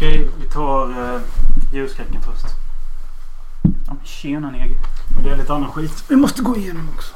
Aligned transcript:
Okej, 0.00 0.28
vi 0.40 0.46
tar 0.46 0.88
uh, 0.88 1.20
ljusskräcken 1.72 2.20
först. 2.22 2.46
Ja, 3.62 3.94
men 3.94 4.04
tjena 4.04 4.50
Nege. 4.50 4.74
Men 5.14 5.24
det 5.24 5.30
är 5.30 5.36
lite 5.36 5.54
annan 5.54 5.72
skit 5.72 6.04
vi 6.08 6.16
måste 6.16 6.42
gå 6.42 6.56
igenom 6.56 6.88
också. 6.94 7.14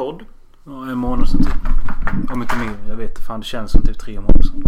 Podd. 0.00 0.24
Ja, 0.64 0.72
en 0.90 0.98
månad 0.98 1.28
sedan 1.28 1.42
typ. 1.44 2.30
Om 2.30 2.42
inte 2.42 2.56
mer. 2.56 2.74
Jag 2.88 2.96
vet 2.96 3.10
inte 3.10 3.22
fan. 3.22 3.40
Det 3.40 3.46
känns 3.46 3.72
som 3.72 3.82
typ 3.82 3.98
tre 3.98 4.20
månader 4.20 4.42
sedan. 4.42 4.64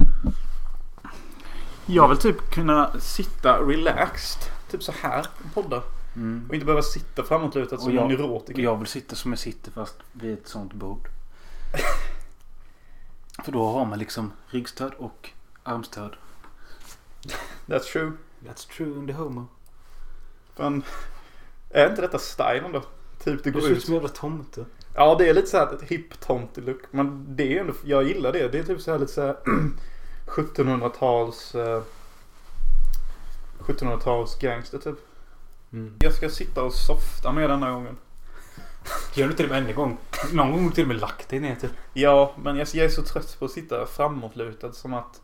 Jag 1.86 2.08
vill 2.08 2.18
typ 2.18 2.50
kunna 2.50 3.00
sitta 3.00 3.58
relaxed. 3.60 4.42
Typ 4.70 4.82
så 4.82 4.92
här 5.02 5.26
och 5.44 5.54
podda. 5.54 5.82
Mm. 6.16 6.46
Och 6.48 6.54
inte 6.54 6.66
behöva 6.66 6.82
sitta 6.82 7.24
framåtlutad 7.24 7.78
som 7.78 7.94
jag- 7.94 8.02
en 8.02 8.08
neurotiker. 8.08 8.62
Jag 8.62 8.76
vill 8.76 8.86
sitta 8.86 9.16
som 9.16 9.32
jag 9.32 9.38
sitter 9.38 9.70
fast 9.70 9.96
vid 10.12 10.32
ett 10.38 10.48
sånt 10.48 10.72
bord. 10.72 11.08
För 13.44 13.52
då 13.52 13.72
har 13.72 13.84
man 13.84 13.98
liksom 13.98 14.32
ryggstöd 14.46 14.92
och 14.98 15.30
armstöd. 15.62 16.12
That's 17.66 17.92
true. 17.92 18.12
That's 18.46 18.68
true 18.76 18.98
in 18.98 19.06
the 19.06 19.12
homo. 19.12 19.46
Fan. 20.56 20.82
Är 21.70 21.90
inte 21.90 22.02
detta 22.02 22.18
stylen 22.18 22.72
då? 22.72 22.80
Typ 23.24 23.44
det 23.44 23.50
Du 23.50 23.52
går 23.52 23.60
ser 23.60 23.68
ut 23.70 23.76
ut. 23.76 23.84
som 23.84 23.94
en 23.94 24.00
jävla 24.00 24.08
tomte. 24.14 24.64
Ja 24.94 25.14
det 25.18 25.28
är 25.28 25.34
lite 25.34 25.46
såhär 25.46 25.74
ett 25.74 25.82
hipp 25.82 26.28
look 26.54 26.82
Men 26.90 27.36
det 27.36 27.56
är 27.56 27.60
ändå, 27.60 27.72
jag 27.84 28.04
gillar 28.04 28.32
det. 28.32 28.48
Det 28.48 28.58
är 28.58 28.62
typ 28.62 28.80
såhär 28.80 28.98
lite 28.98 29.12
såhär 29.12 29.36
1700-tals 30.26 31.54
eh, 31.54 31.82
1700-tals 33.58 34.38
gangster 34.38 34.78
typ. 34.78 34.96
Mm. 35.72 35.94
Jag 36.00 36.12
ska 36.12 36.28
sitta 36.28 36.62
och 36.62 36.74
softa 36.74 37.32
med 37.32 37.50
denna 37.50 37.70
gången. 37.70 37.96
Gör 39.14 39.24
du 39.26 39.30
inte 39.30 39.42
det 39.42 39.48
varje 39.48 39.72
gång? 39.72 39.98
Någon 40.32 40.52
gång 40.52 40.70
till 40.70 40.84
och 40.84 40.88
med 40.88 41.00
lagt 41.00 41.28
dig 41.28 41.40
ner 41.40 41.54
typ. 41.56 41.70
Ja, 41.92 42.34
men 42.42 42.56
jag, 42.56 42.68
jag 42.72 42.84
är 42.84 42.88
så 42.88 43.02
trött 43.02 43.36
på 43.38 43.44
att 43.44 43.50
sitta 43.50 43.86
framåtlutad 43.86 44.72
som 44.72 44.94
att 44.94 45.20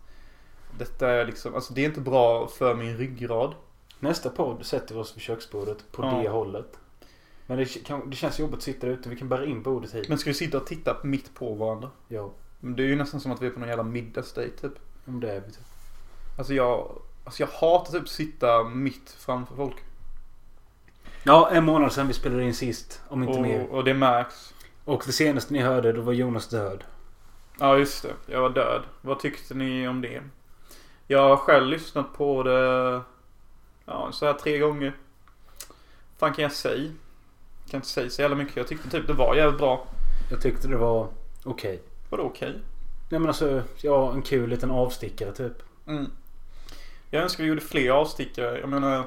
detta 0.79 1.09
är 1.09 1.27
liksom, 1.27 1.55
alltså 1.55 1.75
det 1.75 1.81
är 1.81 1.85
inte 1.85 2.01
bra 2.01 2.49
för 2.49 2.75
min 2.75 2.97
ryggrad. 2.97 3.55
Nästa 4.01 4.31
podd 4.31 4.67
sätter 4.67 4.95
vi 4.95 5.01
oss 5.01 5.17
vid 5.17 5.23
köksbordet 5.23 5.93
på 5.93 6.03
Ja. 6.03 6.21
det 6.23 6.29
hållet. 6.29 6.79
Men 7.49 7.59
det, 7.59 7.85
kan, 7.85 8.11
det 8.11 8.17
känns 8.17 8.39
jobbigt 8.39 8.57
att 8.57 8.63
sitta 8.63 8.87
där 8.87 8.93
ute. 8.95 9.09
Vi 9.09 9.17
kan 9.17 9.29
bära 9.29 9.45
in 9.45 9.63
bordet 9.63 9.95
hit. 9.95 10.09
Men 10.09 10.19
ska 10.19 10.31
vi 10.31 10.35
sitta 10.35 10.57
och 10.57 10.67
titta 10.67 10.97
mitt 11.03 11.35
på 11.35 11.55
varandra? 11.55 11.91
Ja, 12.09 12.33
Men 12.61 12.77
Det 12.77 12.83
är 12.83 12.87
ju 12.87 12.97
nästan 12.97 13.21
som 13.21 13.33
att 13.33 13.43
vi 13.43 13.47
är 13.47 13.51
på 13.51 13.61
någon 13.61 13.69
jävla 13.69 13.85
middagsdate 13.85 14.51
typ. 14.61 14.73
om 15.05 15.21
det 15.21 15.33
är 15.33 15.41
vi 15.41 15.53
typ. 15.53 15.65
Alltså 16.39 16.55
jag, 16.55 16.93
alltså 17.25 17.43
jag 17.43 17.49
hatar 17.49 17.93
typ 17.93 18.03
att 18.03 18.09
sitta 18.09 18.65
mitt 18.65 19.11
framför 19.11 19.57
folk. 19.57 19.77
Ja, 21.23 21.51
en 21.51 21.65
månad 21.65 21.93
sedan 21.93 22.09
vi 22.09 22.15
spelade 22.15 22.45
in 22.45 22.55
sist. 22.55 23.03
Om 23.09 23.23
inte 23.23 23.41
mer. 23.41 23.67
Och, 23.69 23.79
och 23.79 23.85
det 23.85 23.95
märks. 23.95 24.55
Och 24.85 25.03
det 25.07 25.13
senaste 25.13 25.53
ni 25.53 25.59
hörde, 25.59 25.93
då 25.93 26.01
var 26.01 26.13
Jonas 26.13 26.49
död. 26.49 26.85
Ja 27.59 27.79
just 27.79 28.03
det, 28.03 28.33
jag 28.33 28.41
var 28.41 28.51
död. 28.51 28.83
Vad 29.01 29.21
tyckte 29.21 29.55
ni 29.55 29.89
om 29.89 30.01
det? 30.01 30.23
Jag 31.07 31.29
har 31.29 31.37
själv 31.37 31.67
lyssnat 31.67 32.13
på 32.17 32.43
det 32.43 33.01
ja, 33.85 34.13
så 34.13 34.27
här 34.27 34.33
tre 34.33 34.59
gånger. 34.59 34.97
fan 36.19 36.35
kan 36.35 36.43
jag 36.43 36.53
säga? 36.53 36.91
Kan 37.71 37.79
inte 37.79 37.89
säga 37.89 38.11
så 38.11 38.23
jävla 38.23 38.37
mycket. 38.37 38.57
Jag 38.57 38.67
tyckte 38.67 38.91
typ 38.91 39.07
det 39.07 39.13
var 39.13 39.35
jävligt 39.35 39.59
bra. 39.59 39.87
Jag 40.31 40.43
tyckte 40.43 40.69
det 40.69 40.77
var 40.77 41.09
okej. 41.45 41.83
Vadå 42.11 42.23
okej? 42.23 42.55
Nej 43.11 43.21
men 43.21 43.29
alltså, 43.29 43.63
ja 43.83 44.13
en 44.13 44.23
kul 44.23 44.51
liten 44.51 44.71
avstickare 44.71 45.33
typ. 45.33 45.63
Mm. 45.87 46.11
Jag 47.11 47.23
önskar 47.23 47.45
vi 47.45 47.49
gjorde 47.49 47.61
fler 47.61 47.91
avstickare. 47.91 48.61
Jag 48.61 48.69
menar, 48.69 49.05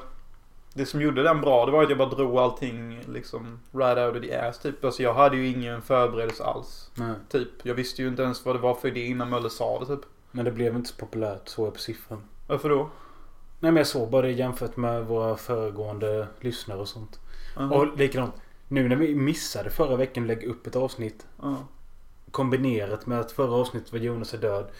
det 0.74 0.86
som 0.86 1.00
gjorde 1.00 1.22
den 1.22 1.40
bra 1.40 1.66
det 1.66 1.72
var 1.72 1.82
att 1.82 1.88
jag 1.88 1.98
bara 1.98 2.08
drog 2.08 2.38
allting 2.38 3.00
liksom 3.08 3.60
right 3.72 3.98
out 3.98 4.16
of 4.16 4.22
the 4.22 4.34
ass 4.36 4.58
typ. 4.58 4.84
Alltså 4.84 5.02
jag 5.02 5.14
hade 5.14 5.36
ju 5.36 5.48
ingen 5.48 5.82
förberedelse 5.82 6.44
alls. 6.44 6.90
Nej. 6.94 7.14
Typ. 7.28 7.48
Jag 7.62 7.74
visste 7.74 8.02
ju 8.02 8.08
inte 8.08 8.22
ens 8.22 8.44
vad 8.44 8.54
det 8.54 8.58
var 8.60 8.74
för 8.74 8.88
idé 8.88 9.06
innan 9.06 9.30
Möller 9.30 9.48
sa 9.48 9.78
det 9.80 9.86
typ. 9.86 10.04
Men 10.30 10.44
det 10.44 10.50
blev 10.50 10.76
inte 10.76 10.88
så 10.88 10.96
populärt, 10.96 11.48
såg 11.48 11.66
jag 11.66 11.74
på 11.74 11.80
siffran. 11.80 12.22
Varför 12.46 12.68
då? 12.68 12.90
Nej 13.60 13.72
men 13.72 13.76
jag 13.76 13.86
såg 13.86 14.10
bara 14.10 14.22
det 14.22 14.32
jämfört 14.32 14.76
med 14.76 15.04
våra 15.04 15.36
föregående 15.36 16.26
lyssnare 16.40 16.78
och 16.78 16.88
sånt. 16.88 17.20
Mhm. 17.56 17.72
Och 17.72 17.96
likadant. 17.98 18.34
Nu 18.72 18.88
när 18.88 18.96
vi 18.96 19.14
missade 19.14 19.70
förra 19.70 19.96
veckan 19.96 20.26
lägga 20.26 20.48
upp 20.48 20.66
ett 20.66 20.76
avsnitt. 20.76 21.26
Ja. 21.42 21.56
Kombinerat 22.30 23.06
med 23.06 23.20
att 23.20 23.32
förra 23.32 23.52
avsnittet 23.52 23.92
var 23.92 23.98
Jonas 23.98 24.34
är 24.34 24.38
död. 24.38 24.70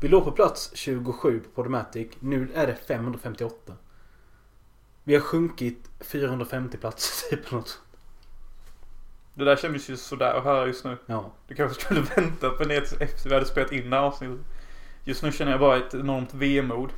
Vi 0.00 0.08
låg 0.08 0.24
på 0.24 0.32
plats 0.32 0.70
27 0.74 1.40
på 1.40 1.50
Podomatic. 1.50 2.08
Nu 2.20 2.48
är 2.54 2.66
det 2.66 2.74
558. 2.74 3.72
Vi 5.04 5.14
har 5.14 5.20
sjunkit 5.20 5.90
450 6.00 6.78
platser 6.78 7.30
typ. 7.36 7.50
Något. 7.50 7.80
Det 9.34 9.44
där 9.44 9.56
kändes 9.56 9.90
ju 9.90 9.96
sådär 9.96 10.34
att 10.34 10.44
höra 10.44 10.66
just 10.66 10.84
nu. 10.84 10.96
Ja. 11.06 11.32
Du 11.48 11.54
kanske 11.54 11.82
skulle 11.82 12.00
vänta 12.16 12.50
på 12.50 12.64
tills 12.64 12.92
efter 12.92 13.28
vi 13.28 13.34
hade 13.34 13.46
spelat 13.46 13.72
in 13.72 13.90
det 13.90 13.96
här 13.96 14.02
avsnittet. 14.02 14.46
Just 15.04 15.22
nu 15.22 15.32
känner 15.32 15.50
jag 15.50 15.60
bara 15.60 15.76
ett 15.76 15.94
enormt 15.94 16.34
vemod. 16.34 16.90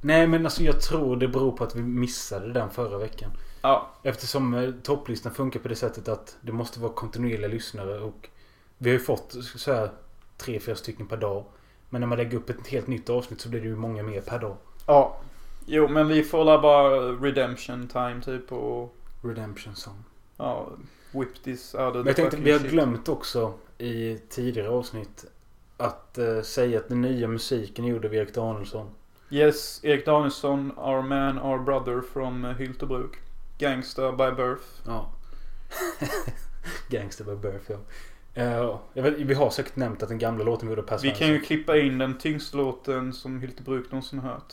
Nej 0.00 0.26
men 0.26 0.44
alltså 0.44 0.62
jag 0.62 0.80
tror 0.80 1.16
det 1.16 1.28
beror 1.28 1.52
på 1.52 1.64
att 1.64 1.76
vi 1.76 1.82
missade 1.82 2.52
den 2.52 2.70
förra 2.70 2.98
veckan. 2.98 3.30
Ja, 3.62 3.88
Eftersom 4.02 4.54
eh, 4.54 4.70
topplistan 4.82 5.34
funkar 5.34 5.60
på 5.60 5.68
det 5.68 5.76
sättet 5.76 6.08
att 6.08 6.36
det 6.40 6.52
måste 6.52 6.80
vara 6.80 6.92
kontinuerliga 6.92 7.48
lyssnare 7.48 8.00
och 8.00 8.28
vi 8.78 8.90
har 8.90 8.94
ju 8.98 9.04
fått 9.04 9.36
så 9.56 9.72
här 9.72 9.90
tre, 10.36 10.60
fyra 10.60 10.76
stycken 10.76 11.06
per 11.06 11.16
dag. 11.16 11.44
Men 11.90 12.00
när 12.00 12.08
man 12.08 12.18
lägger 12.18 12.38
upp 12.38 12.50
ett 12.50 12.66
helt 12.66 12.86
nytt 12.86 13.10
avsnitt 13.10 13.40
så 13.40 13.48
blir 13.48 13.60
det 13.60 13.66
ju 13.66 13.76
många 13.76 14.02
mer 14.02 14.20
per 14.20 14.38
dag. 14.38 14.56
ja. 14.86 15.16
Jo 15.70 15.88
men 15.88 16.08
vi 16.08 16.22
får 16.22 16.44
bara 16.62 16.90
redemption 17.12 17.88
time 17.88 18.20
typ 18.24 18.52
och 18.52 18.94
Redemption 19.22 19.74
song. 19.76 20.04
ja, 20.36 20.68
whip 21.12 21.42
this 21.44 21.74
out 21.74 21.88
of 21.88 21.94
Men 21.96 22.06
jag 22.06 22.16
tänkte, 22.16 22.36
vi 22.36 22.52
har 22.52 22.58
shit. 22.58 22.70
glömt 22.70 23.08
också 23.08 23.52
i 23.78 24.18
tidigare 24.28 24.68
avsnitt 24.68 25.24
att 25.76 26.18
eh, 26.18 26.40
säga 26.42 26.78
att 26.78 26.88
den 26.88 27.00
nya 27.00 27.28
musiken 27.28 27.84
är 27.84 27.88
gjord 27.88 28.04
av 28.04 28.14
Erik 28.14 28.34
Danielsson. 28.34 28.86
Yes, 29.30 29.80
Erik 29.84 30.06
Danielsson, 30.06 30.72
our 30.78 31.02
man, 31.02 31.38
our 31.38 31.58
brother 31.58 32.00
from 32.12 32.44
uh, 32.44 32.50
Hyltebruk. 32.52 33.16
Gangster 33.58 34.12
by 34.12 34.36
birth. 34.36 34.66
Ja. 34.86 35.10
Gangster 36.88 37.24
by 37.24 37.36
birth 37.36 37.70
ja. 37.70 37.78
Jag 38.94 39.02
vet, 39.02 39.14
vi 39.14 39.34
har 39.34 39.50
säkert 39.50 39.76
nämnt 39.76 40.02
att 40.02 40.08
den 40.08 40.18
gamla 40.18 40.44
låten 40.44 40.68
var 40.68 40.76
gjord 40.76 40.84
av 40.84 40.88
Per 40.88 40.98
Vi 40.98 41.10
kan 41.10 41.28
ju 41.28 41.40
klippa 41.40 41.78
in 41.78 41.98
den 41.98 42.18
tyngsta 42.18 42.56
låten 42.56 43.12
som 43.12 43.40
Hyltebruk 43.40 43.90
någonsin 43.90 44.18
hört. 44.18 44.52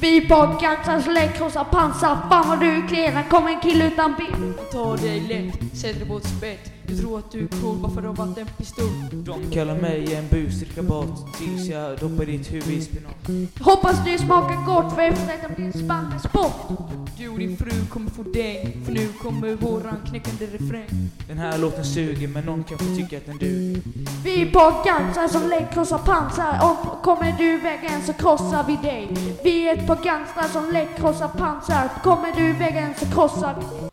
Vi 0.00 0.20
Gansas 0.60 1.06
lägg 1.06 1.34
krossar 1.34 1.64
pansar. 1.64 2.28
Fan 2.30 2.48
vad 2.48 2.60
du 2.60 2.66
är 2.66 2.88
klen. 2.88 3.24
Kommer 3.30 3.48
en 3.48 3.60
kille 3.60 3.86
utan 3.86 4.14
bil. 4.14 4.52
Ta 4.72 4.96
dig 4.96 5.20
lätt, 5.20 5.78
sätt 5.78 5.98
dig 5.98 6.08
på 6.08 6.16
ett 6.16 6.26
spett 6.26 6.81
Du 6.92 6.98
tror 6.98 7.18
att 7.18 7.30
du 7.30 7.40
är 7.40 7.48
cool 7.60 7.76
bara 7.76 7.92
för 7.92 8.00
att 8.00 8.18
ha 8.18 8.26
varit 8.26 8.38
en 8.38 8.46
pistol 8.46 8.86
De 9.12 9.50
kallar 9.50 9.76
mig 9.76 10.14
en 10.14 10.28
bus, 10.28 10.62
rabat 10.76 11.08
Tills 11.38 11.68
jag 11.68 11.98
doppar 11.98 12.24
ditt 12.24 12.52
huvud 12.52 12.70
i 12.70 12.80
spenat 12.80 13.50
Hoppas 13.60 14.04
det 14.04 14.18
smakar 14.18 14.66
gott 14.66 14.94
för 14.94 15.02
efter 15.02 15.26
detta 15.26 15.48
blir 15.48 15.66
en 15.66 15.72
spann 15.72 16.20
sport. 16.20 16.78
Du 17.18 17.28
och 17.28 17.38
din 17.38 17.56
fru 17.56 17.86
kommer 17.90 18.10
få 18.10 18.22
däng 18.22 18.84
För 18.84 18.92
nu 18.92 19.08
kommer 19.08 19.54
våran 19.54 19.96
knäckande 20.08 20.46
refräng 20.46 21.10
Den 21.28 21.38
här 21.38 21.58
låten 21.58 21.84
suger 21.84 22.28
men 22.28 22.44
någon 22.44 22.64
kanske 22.64 22.86
tycker 22.96 23.16
att 23.16 23.26
den 23.26 23.38
duger 23.38 23.82
Vi 24.24 24.50
på 24.52 24.82
Gansas 24.84 25.32
som 25.32 25.48
lägg 25.48 25.70
krossar 25.72 25.98
pansar. 25.98 26.58
Och 26.62 27.02
kommer 27.02 27.34
du 27.38 27.58
vägen 27.58 28.02
så 28.06 28.12
krossar 28.12 28.64
vi 28.66 28.76
dig. 28.76 29.08
Vi 29.44 29.68
är 29.68 29.74
ett 29.76 29.86
par 29.86 30.04
gangstrar 30.04 30.48
som 30.48 30.72
lägg 30.72 30.88
krossar 30.96 31.28
pansar. 31.28 31.88
Kommer 32.02 32.32
du 32.36 32.52
vägen 32.52 32.94
så 32.98 33.06
krossar 33.06 33.54
vi 33.60 33.91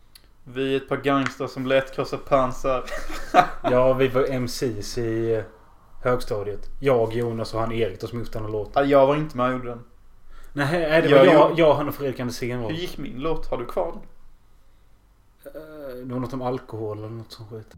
Vi 0.54 0.72
är 0.72 0.76
ett 0.76 0.88
par 0.88 0.96
gangstrar 0.96 1.46
som 1.46 1.66
lätt 1.66 1.94
krossar 1.94 2.16
pansar. 2.18 2.84
Ja, 3.62 3.92
vi 3.92 4.08
var 4.08 4.26
MCs 4.30 4.98
i 4.98 5.34
eh, 5.34 5.42
högstadiet. 6.02 6.68
Jag, 6.80 7.12
Jonas 7.12 7.54
och 7.54 7.60
han 7.60 7.72
Erik 7.72 8.00
då 8.00 8.06
som 8.06 8.18
gjort 8.18 8.32
den 8.32 8.42
här 8.44 8.50
låten. 8.50 8.72
Ja, 8.82 8.84
Jag 9.00 9.06
var 9.06 9.16
inte 9.16 9.36
med 9.36 9.46
och 9.46 9.52
gjorde 9.52 9.68
den. 9.68 9.82
Nej, 10.52 11.02
det 11.02 11.08
Jag 11.08 11.18
var 11.18 11.24
jag, 11.26 11.48
gjorde- 11.50 11.60
jag, 11.60 11.74
han 11.74 11.88
och 11.88 11.94
Fredrik 11.94 12.20
Andersén 12.20 12.62
var. 12.62 12.70
Hur 12.70 12.76
gick 12.76 12.98
min 12.98 13.16
låt? 13.18 13.46
Har 13.46 13.58
du 13.58 13.66
kvar 13.66 13.92
den? 13.92 14.00
Eh, 15.54 16.06
Det 16.06 16.14
var 16.14 16.20
något 16.20 16.32
om 16.32 16.42
alkohol 16.42 16.98
eller 16.98 17.08
något 17.08 17.32
sånt 17.32 17.50
skit. 17.50 17.74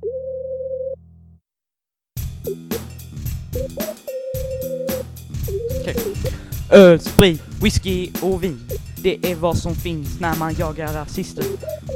Öl, 6.71 7.01
sprit, 7.01 7.43
whisky 7.63 8.11
och 8.23 8.43
vin 8.43 8.61
Det 9.03 9.31
är 9.31 9.37
vad 9.37 9.59
som 9.59 9.75
finns 9.75 10.21
när 10.21 10.39
man 10.39 10.55
jagar 10.55 10.93
rasister 10.93 11.45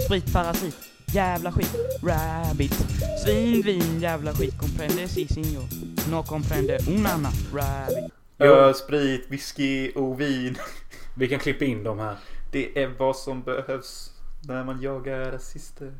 Sprit, 0.07 0.33
parasit, 0.33 0.77
jävla 1.15 1.53
skit, 1.53 1.75
rabbit 2.03 2.75
Svin, 3.25 3.63
vin, 3.63 4.01
jävla 4.01 4.33
skit, 4.33 4.59
comprende 4.59 5.09
si 5.09 5.27
signor 5.29 5.65
No 6.11 6.23
comprende 6.23 6.79
un 6.89 7.07
anna, 7.07 7.29
rabbit. 7.55 8.13
Öl, 8.39 8.75
sprit, 8.75 9.27
whisky 9.31 9.93
och 9.95 10.21
vin. 10.21 10.57
Vi 11.15 11.29
kan 11.29 11.39
klippa 11.39 11.65
in 11.65 11.85
dem 11.85 11.99
här. 11.99 12.17
Det 12.53 12.83
är 12.83 12.89
vad 12.99 13.17
som 13.17 13.43
behövs. 13.43 14.13
När 14.43 14.65
man 14.65 14.81
jagar 14.81 15.33
rasister. 15.33 15.93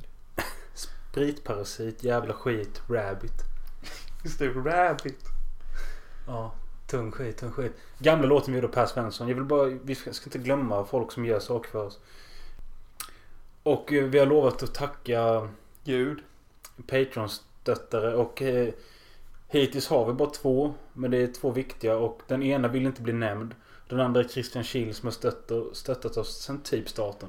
Spritparasit, 0.75 2.05
jävla 2.05 2.35
skit, 2.35 2.83
rabbit. 2.89 3.43
Just 4.25 4.39
det, 4.39 4.49
rabbit. 4.49 5.25
Ja, 6.27 6.55
tung 6.87 7.13
skit, 7.13 7.37
tung 7.37 7.53
skit. 7.53 7.73
Gamla 7.99 8.27
låten 8.27 8.55
vi 8.55 8.61
gjorde 8.61 8.73
Per 8.73 8.87
Svensson. 8.87 9.29
Jag 9.29 9.35
vill 9.35 9.45
bara, 9.45 9.65
vi 9.65 9.95
ska, 9.95 10.13
ska 10.13 10.27
inte 10.27 10.39
glömma 10.39 10.85
folk 10.85 11.13
som 11.13 11.25
gör 11.25 11.41
saker 11.41 11.71
för 11.71 11.87
oss. 11.87 11.99
Och 13.63 13.93
eh, 13.93 14.05
vi 14.05 14.19
har 14.19 14.27
lovat 14.27 14.63
att 14.63 14.75
tacka 14.75 15.49
Gud. 15.85 16.19
Patreon-stöttare 16.87 18.15
och 18.15 18.43
eh, 18.43 18.69
hittills 19.49 19.89
har 19.89 20.07
vi 20.07 20.13
bara 20.13 20.31
två. 20.31 20.75
Men 20.93 21.11
det 21.11 21.19
är 21.19 21.27
två 21.27 21.51
viktiga 21.51 21.97
och 21.97 22.23
den 22.27 22.43
ena 22.43 22.69
vill 22.69 22.87
inte 22.87 23.03
bli 23.03 23.13
nämnd. 23.13 23.55
Den 23.89 24.01
andra 24.01 24.21
är 24.21 24.29
Christian 24.29 24.65
Kiel 24.65 24.95
som 24.95 25.07
har 25.07 25.13
stöttat, 25.13 25.77
stöttat 25.77 26.17
oss 26.17 26.43
sen 26.43 26.61
typ 26.61 26.89
starten. 26.89 27.29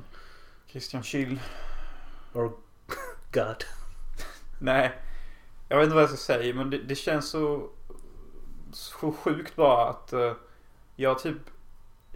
Christian 0.67 1.03
Schill. 1.03 1.39
Or 2.33 2.51
God. 3.31 3.63
Nej. 4.59 4.91
Jag 5.69 5.77
vet 5.77 5.83
inte 5.83 5.95
vad 5.95 6.03
jag 6.03 6.09
ska 6.09 6.17
säga 6.17 6.55
men 6.55 6.69
det, 6.69 6.77
det 6.77 6.95
känns 6.95 7.29
så, 7.29 7.69
så 8.77 9.11
sjukt 9.11 9.55
bara 9.55 9.89
att 9.89 10.13
eh, 10.13 10.33
jag 10.95 11.19
typ 11.19 11.37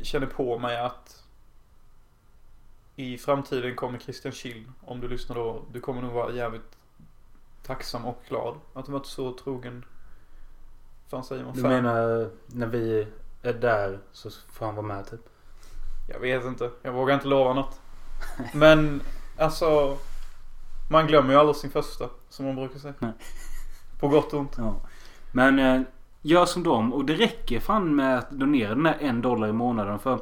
känner 0.01 0.27
på 0.27 0.59
mig 0.59 0.79
att 0.79 1.23
i 2.95 3.17
framtiden 3.17 3.75
kommer 3.75 3.99
Christian 3.99 4.31
Schill, 4.31 4.71
om 4.81 4.99
du 5.01 5.07
lyssnar 5.07 5.35
då, 5.35 5.65
du 5.71 5.79
kommer 5.79 6.01
nog 6.01 6.11
vara 6.11 6.31
jävligt 6.33 6.77
tacksam 7.63 8.05
och 8.05 8.21
glad 8.27 8.55
att 8.73 8.85
du 8.85 8.91
varit 8.91 9.05
så 9.05 9.33
trogen. 9.33 9.85
Fan 11.07 11.23
säger 11.23 11.43
man 11.43 11.53
Du 11.53 11.61
fan? 11.61 11.71
menar 11.71 12.29
när 12.45 12.67
vi 12.67 13.07
är 13.41 13.53
där 13.53 13.99
så 14.11 14.29
får 14.51 14.65
han 14.65 14.75
vara 14.75 14.85
med 14.87 15.09
typ? 15.09 15.29
Jag 16.09 16.19
vet 16.19 16.45
inte. 16.45 16.71
Jag 16.81 16.91
vågar 16.91 17.13
inte 17.13 17.27
lova 17.27 17.53
något. 17.53 17.81
Men 18.53 19.01
alltså. 19.37 19.97
Man 20.89 21.07
glömmer 21.07 21.33
ju 21.33 21.39
aldrig 21.39 21.55
sin 21.55 21.71
första. 21.71 22.09
Som 22.29 22.45
man 22.45 22.55
brukar 22.55 22.79
säga. 22.79 22.93
Nej. 22.99 23.11
På 23.99 24.07
gott 24.07 24.33
och 24.33 24.39
ont. 24.39 24.55
Ja. 24.57 24.75
Men 25.31 25.59
eh, 25.59 25.81
gör 26.21 26.45
som 26.45 26.63
dem 26.63 26.93
och 26.93 27.05
det 27.05 27.13
räcker 27.13 27.59
fan 27.59 27.95
med 27.95 28.17
att 28.17 28.31
donera 28.31 28.69
den 28.69 28.83
där 28.83 28.97
en 28.99 29.21
dollar 29.21 29.47
i 29.47 29.53
månaden 29.53 29.99
för 29.99 30.19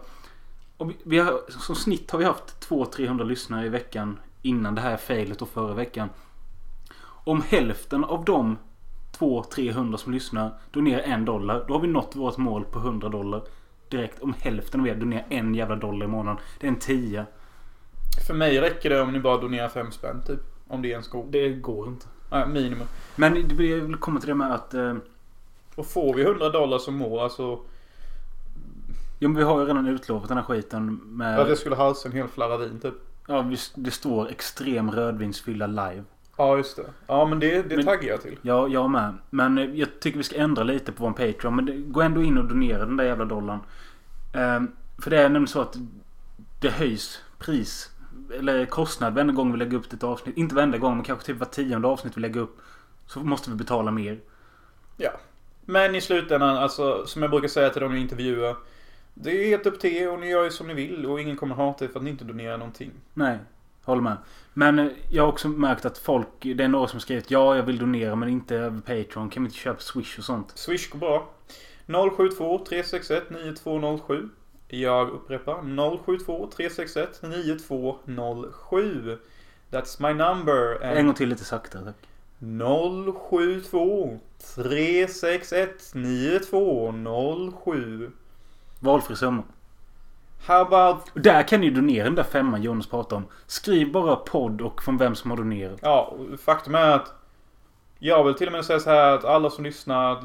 och 0.79 0.91
vi, 1.03 1.19
har, 1.19 1.39
som 1.49 1.75
snitt 1.75 2.11
har 2.11 2.19
vi 2.19 2.25
haft 2.25 2.69
200-300 2.69 3.23
lyssnare 3.25 3.65
i 3.65 3.69
veckan 3.69 4.19
innan 4.41 4.75
det 4.75 4.81
här 4.81 4.97
failet 4.97 5.41
och 5.41 5.49
förra 5.49 5.73
veckan. 5.73 6.09
Om 7.01 7.41
hälften 7.41 8.03
av 8.03 8.25
de 8.25 8.57
200-300 9.17 9.97
som 9.97 10.13
lyssnar 10.13 10.51
donerar 10.71 11.01
en 11.01 11.25
dollar 11.25 11.65
då 11.67 11.73
har 11.73 11.81
vi 11.81 11.87
nått 11.87 12.15
vårt 12.15 12.37
mål 12.37 12.65
på 12.65 12.79
100 12.79 13.09
dollar. 13.09 13.41
Direkt 13.89 14.21
om 14.21 14.33
hälften 14.39 14.81
av 14.81 14.87
er 14.87 14.95
donerar 14.95 15.25
en 15.29 15.55
jävla 15.55 15.75
dollar 15.75 16.05
i 16.05 16.09
månaden. 16.09 16.41
Det 16.59 16.67
är 16.67 16.71
en 16.71 16.79
tia. 16.79 17.25
För 18.27 18.33
mig 18.33 18.61
räcker 18.61 18.89
det 18.89 19.01
om 19.01 19.13
ni 19.13 19.19
bara 19.19 19.37
donerar 19.37 19.69
fem 19.69 19.91
spänn 19.91 20.21
typ. 20.27 20.39
Om 20.67 20.81
det 20.81 20.93
är 20.93 20.97
en 20.97 21.03
sko. 21.03 21.27
Det 21.29 21.49
går 21.49 21.87
inte. 21.87 22.05
Nej, 22.31 22.47
minimum. 22.47 22.87
Men 23.15 23.47
det 23.47 23.55
vill 23.55 23.95
komma 23.95 24.19
till 24.19 24.29
det 24.29 24.35
med 24.35 24.53
att 24.53 24.73
eh, 24.73 24.95
Och 25.75 25.85
får 25.85 26.13
vi 26.13 26.21
100 26.23 26.49
dollar 26.49 26.77
som 26.77 26.95
må 26.95 27.19
alltså. 27.19 27.59
Jo 29.19 29.29
men 29.29 29.35
vi 29.35 29.43
har 29.43 29.59
ju 29.59 29.65
redan 29.65 29.87
utlovat 29.87 30.27
den 30.27 30.37
här 30.37 30.43
skiten 30.43 30.95
med... 31.03 31.39
Att 31.39 31.49
jag 31.49 31.57
skulle 31.57 31.75
halsa 31.75 32.07
en 32.07 32.13
hel 32.15 32.27
flarra 32.27 32.57
vin 32.57 32.79
typ. 32.79 32.93
Ja, 33.27 33.45
det 33.75 33.91
står 33.91 34.29
extrem 34.29 34.91
rödvinsfylla 34.91 35.67
live. 35.67 36.03
Ja 36.37 36.57
just 36.57 36.75
det. 36.75 36.85
Ja 37.07 37.25
men 37.25 37.39
det, 37.39 37.61
det 37.69 37.75
Men- 37.75 37.85
taggar 37.85 38.09
jag 38.09 38.21
till. 38.21 38.37
Ja, 38.41 38.67
jag 38.67 38.89
med. 38.89 39.13
Men 39.29 39.57
eh, 39.57 39.65
jag 39.75 39.99
tycker 39.99 40.17
vi 40.17 40.23
ska 40.23 40.35
ändra 40.35 40.63
lite 40.63 40.91
på 40.91 41.03
vår 41.03 41.11
Patreon. 41.11 41.55
Men 41.55 41.65
det, 41.65 41.73
gå 41.77 42.01
ändå 42.01 42.21
in 42.21 42.37
och 42.37 42.45
donera 42.47 42.85
den 42.85 42.97
där 42.97 43.05
jävla 43.05 43.25
dollarn. 43.25 43.59
Ehm, 44.33 44.71
för 45.03 45.09
det 45.09 45.17
är 45.17 45.23
nämligen 45.23 45.47
så 45.47 45.61
att 45.61 45.75
det 46.59 46.69
höjs 46.69 47.21
pris. 47.39 47.89
Eller 48.39 48.65
kostnad 48.65 49.13
varenda 49.13 49.33
gång 49.33 49.51
vi 49.51 49.57
lägger 49.57 49.77
upp 49.77 49.93
ett 49.93 50.03
avsnitt. 50.03 50.37
Inte 50.37 50.55
varenda 50.55 50.77
gång 50.77 50.95
men 50.95 51.03
kanske 51.05 51.25
typ 51.25 51.37
var 51.37 51.45
tionde 51.45 51.87
avsnitt 51.87 52.17
vi 52.17 52.21
lägger 52.21 52.39
upp. 52.41 52.57
Så 53.05 53.19
måste 53.19 53.49
vi 53.49 53.55
betala 53.55 53.91
mer. 53.91 54.19
Men 55.69 55.95
i 55.95 56.01
slutändan, 56.01 56.57
alltså 56.57 57.05
som 57.05 57.21
jag 57.21 57.31
brukar 57.31 57.47
säga 57.47 57.69
till 57.69 57.81
de 57.81 57.91
jag 57.91 58.01
intervjuar. 58.01 58.55
Det 59.13 59.31
är 59.31 59.47
helt 59.47 59.65
upp 59.65 59.79
till 59.79 59.97
er 59.97 60.11
och 60.11 60.19
ni 60.19 60.29
gör 60.29 60.43
ju 60.43 60.49
som 60.51 60.67
ni 60.67 60.73
vill 60.73 61.05
och 61.05 61.21
ingen 61.21 61.37
kommer 61.37 61.55
hata 61.55 61.85
er 61.85 61.89
för 61.89 61.99
att 61.99 62.03
ni 62.03 62.09
inte 62.09 62.25
donerar 62.25 62.57
någonting. 62.57 62.91
Nej, 63.13 63.37
håller 63.83 64.01
med. 64.01 64.17
Men 64.53 64.91
jag 65.09 65.23
har 65.23 65.29
också 65.29 65.47
märkt 65.47 65.85
att 65.85 65.97
folk, 65.97 66.27
det 66.39 66.63
är 66.63 66.67
några 66.67 66.87
som 66.87 66.99
skrivit 66.99 67.31
ja 67.31 67.55
jag 67.55 67.63
vill 67.63 67.77
donera 67.77 68.15
men 68.15 68.29
inte 68.29 68.55
över 68.55 68.79
Patreon. 68.79 69.29
Kan 69.29 69.43
vi 69.43 69.47
inte 69.47 69.59
köpa 69.59 69.79
Swish 69.79 70.17
och 70.17 70.23
sånt? 70.23 70.51
Swish 70.55 70.89
går 70.89 70.99
bra. 70.99 71.29
072 72.17 72.65
361 72.69 73.29
9207. 73.29 74.29
Jag 74.67 75.09
upprepar 75.09 75.53
072 76.05 76.49
361 76.55 77.21
9207. 77.21 79.17
That's 79.71 80.07
my 80.07 80.13
number. 80.13 80.83
En 80.83 81.05
gång 81.05 81.15
till 81.15 81.29
lite 81.29 81.43
saktare 81.43 81.83
tack. 81.83 82.08
072 82.39 84.19
361 84.55 85.93
9207. 85.93 88.11
Valfri 88.79 89.15
summa. 89.15 89.43
How 90.45 90.61
about... 90.61 91.11
Där 91.13 91.47
kan 91.47 91.61
ni 91.61 91.69
donera 91.69 92.03
den 92.03 92.15
där 92.15 92.23
femman 92.23 92.61
Jonas 92.61 92.87
pratar 92.87 93.17
om. 93.17 93.25
Skriv 93.47 93.91
bara 93.91 94.15
podd 94.15 94.61
och 94.61 94.83
från 94.83 94.97
vem 94.97 95.15
som 95.15 95.31
har 95.31 95.37
donerat. 95.37 95.79
Ja, 95.81 96.15
faktum 96.43 96.75
är 96.75 96.91
att 96.91 97.13
jag 97.99 98.23
vill 98.23 98.33
till 98.33 98.47
och 98.47 98.53
med 98.53 98.65
säga 98.65 98.79
så 98.79 98.89
här 98.89 99.15
att 99.15 99.25
alla 99.25 99.49
som 99.49 99.63
lyssnar, 99.63 100.23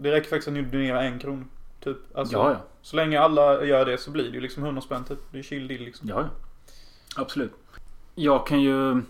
det 0.00 0.10
räcker 0.10 0.30
faktiskt 0.30 0.48
att 0.48 0.54
ni 0.54 0.62
donerar 0.62 1.02
en 1.02 1.18
krona. 1.18 1.44
Typ. 1.80 2.16
Alltså, 2.16 2.36
Ja, 2.36 2.50
ja. 2.50 2.56
Så 2.82 2.96
länge 2.96 3.20
alla 3.20 3.64
gör 3.64 3.86
det 3.86 3.98
så 3.98 4.10
blir 4.10 4.24
det 4.24 4.34
ju 4.34 4.40
liksom 4.40 4.64
100 4.64 4.82
spänn 4.82 5.04
typ. 5.04 5.18
Det 5.32 5.38
är 5.38 5.42
chill 5.42 5.68
deal 5.68 5.80
liksom. 5.80 6.08
Ja, 6.08 6.20
ja. 6.20 6.28
Absolut. 7.22 7.52
Jag 8.14 8.46
kan 8.46 8.60
ju... 8.60 9.02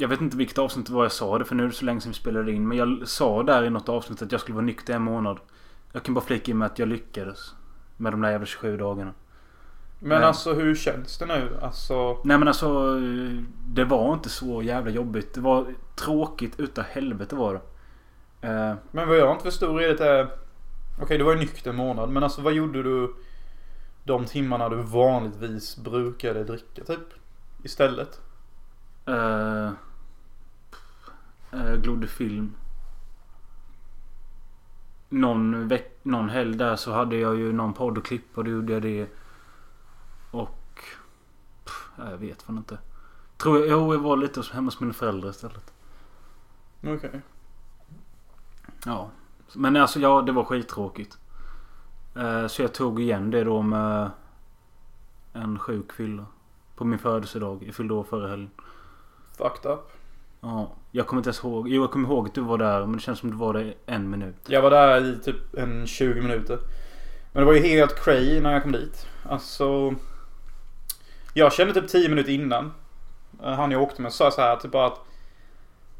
Jag 0.00 0.08
vet 0.08 0.20
inte 0.20 0.36
vilket 0.36 0.58
avsnitt 0.58 0.86
det 0.86 0.92
var 0.92 1.02
jag 1.02 1.12
sa 1.12 1.38
det 1.38 1.44
för 1.44 1.54
nu 1.54 1.62
är 1.62 1.66
det 1.68 1.74
så 1.74 1.84
länge 1.84 2.00
sedan 2.00 2.10
vi 2.12 2.16
spelade 2.18 2.52
in. 2.52 2.68
Men 2.68 2.78
jag 2.78 3.08
sa 3.08 3.42
där 3.42 3.64
i 3.64 3.70
något 3.70 3.88
avsnitt 3.88 4.22
att 4.22 4.32
jag 4.32 4.40
skulle 4.40 4.54
vara 4.54 4.64
nykter 4.64 4.94
en 4.94 5.02
månad. 5.02 5.38
Jag 5.92 6.02
kan 6.02 6.14
bara 6.14 6.24
flika 6.24 6.50
in 6.50 6.58
med 6.58 6.66
att 6.66 6.78
jag 6.78 6.88
lyckades. 6.88 7.54
Med 7.96 8.12
de 8.12 8.20
där 8.20 8.30
jävla 8.30 8.46
27 8.46 8.76
dagarna. 8.76 9.12
Men 9.98 10.18
Nej. 10.18 10.28
alltså 10.28 10.52
hur 10.52 10.74
känns 10.74 11.18
det 11.18 11.26
nu? 11.26 11.58
Alltså... 11.62 12.18
Nej 12.24 12.38
men 12.38 12.48
alltså. 12.48 13.00
Det 13.66 13.84
var 13.84 14.14
inte 14.14 14.28
så 14.28 14.62
jävla 14.62 14.90
jobbigt. 14.90 15.34
Det 15.34 15.40
var 15.40 15.66
tråkigt 15.96 16.60
utav 16.60 16.84
helvete 16.84 17.34
var 17.34 17.54
det. 17.54 17.60
Eh, 18.48 18.74
Men 18.90 19.08
vad 19.08 19.18
jag 19.18 19.32
inte 19.32 19.44
förstår 19.44 19.82
är 19.82 19.94
det 19.96 20.08
är... 20.08 20.28
Okej, 21.02 21.18
det 21.18 21.24
var 21.24 21.32
ju 21.32 21.38
nykter 21.38 21.72
månad. 21.72 22.08
Men 22.10 22.22
alltså 22.22 22.42
vad 22.42 22.52
gjorde 22.52 22.82
du 22.82 23.14
de 24.04 24.24
timmarna 24.24 24.68
du 24.68 24.76
vanligtvis 24.76 25.76
brukade 25.76 26.44
dricka 26.44 26.84
typ? 26.84 27.08
Istället? 27.64 28.20
eh, 29.06 29.70
eh, 31.52 31.74
glodde 31.74 32.06
film. 32.06 32.54
Någon, 35.08 35.68
veck, 35.68 35.98
någon 36.02 36.28
helg 36.28 36.56
där 36.56 36.76
så 36.76 36.92
hade 36.92 37.16
jag 37.16 37.36
ju 37.36 37.52
någon 37.52 37.74
podd 37.74 37.98
och 37.98 38.04
klipp 38.04 38.38
och 38.38 38.44
då 38.44 38.50
gjorde 38.50 38.72
jag 38.72 38.82
det. 38.82 39.08
Och... 40.30 40.84
Pff, 41.64 41.90
jag 41.98 42.16
vet 42.16 42.42
fan 42.42 42.56
inte. 42.56 42.78
Tror 43.36 43.58
jag, 43.58 43.68
jo, 43.68 43.94
jag 43.94 44.00
var 44.00 44.16
lite 44.16 44.42
hemma 44.52 44.66
hos 44.66 44.80
mina 44.80 44.92
föräldrar 44.92 45.30
istället. 45.30 45.72
Okej. 46.82 47.20
Ja. 48.84 49.10
Men 49.54 49.76
alltså 49.76 50.00
ja, 50.00 50.22
det 50.22 50.32
var 50.32 50.44
skittråkigt. 50.44 51.18
Eh, 52.16 52.46
så 52.46 52.62
jag 52.62 52.74
tog 52.74 53.00
igen 53.00 53.30
det 53.30 53.44
då 53.44 53.62
med 53.62 54.10
en 55.32 55.58
sjuk 55.58 55.92
fylla. 55.92 56.26
På 56.76 56.84
min 56.84 56.98
födelsedag. 56.98 57.62
Jag 57.66 57.74
fyllde 57.74 57.94
år 57.94 58.04
förra 58.04 58.28
helgen. 58.28 58.50
Fucked 59.36 59.70
up. 59.72 59.99
Ja. 60.40 60.72
Jag 60.90 61.06
kommer 61.06 61.20
inte 61.20 61.28
ens 61.28 61.44
ihåg. 61.44 61.68
Jo, 61.68 61.82
jag 61.82 61.90
kommer 61.90 62.08
ihåg 62.08 62.26
att 62.28 62.34
du 62.34 62.40
var 62.40 62.58
där. 62.58 62.80
Men 62.80 62.92
det 62.92 63.00
känns 63.00 63.18
som 63.18 63.30
du 63.30 63.36
var 63.36 63.52
där 63.54 63.74
en 63.86 64.10
minut. 64.10 64.34
Jag 64.46 64.62
var 64.62 64.70
där 64.70 65.04
i 65.06 65.18
typ 65.18 65.54
en 65.54 65.86
20 65.86 66.20
minuter. 66.20 66.58
Men 67.32 67.40
det 67.40 67.46
var 67.46 67.52
ju 67.52 67.60
helt 67.60 68.04
cray 68.04 68.40
när 68.40 68.52
jag 68.52 68.62
kom 68.62 68.72
dit. 68.72 69.06
Alltså... 69.28 69.94
Jag 71.34 71.52
kände 71.52 71.74
typ 71.74 71.88
10 71.88 72.08
minuter 72.08 72.32
innan. 72.32 72.72
eh, 73.42 73.52
Han 73.52 73.70
jag 73.70 73.82
åkte 73.82 74.02
med 74.02 74.12
sa 74.12 74.30
så 74.30 74.40
här 74.40 74.56
typ 74.56 74.70
bara 74.70 74.86
att... 74.86 75.00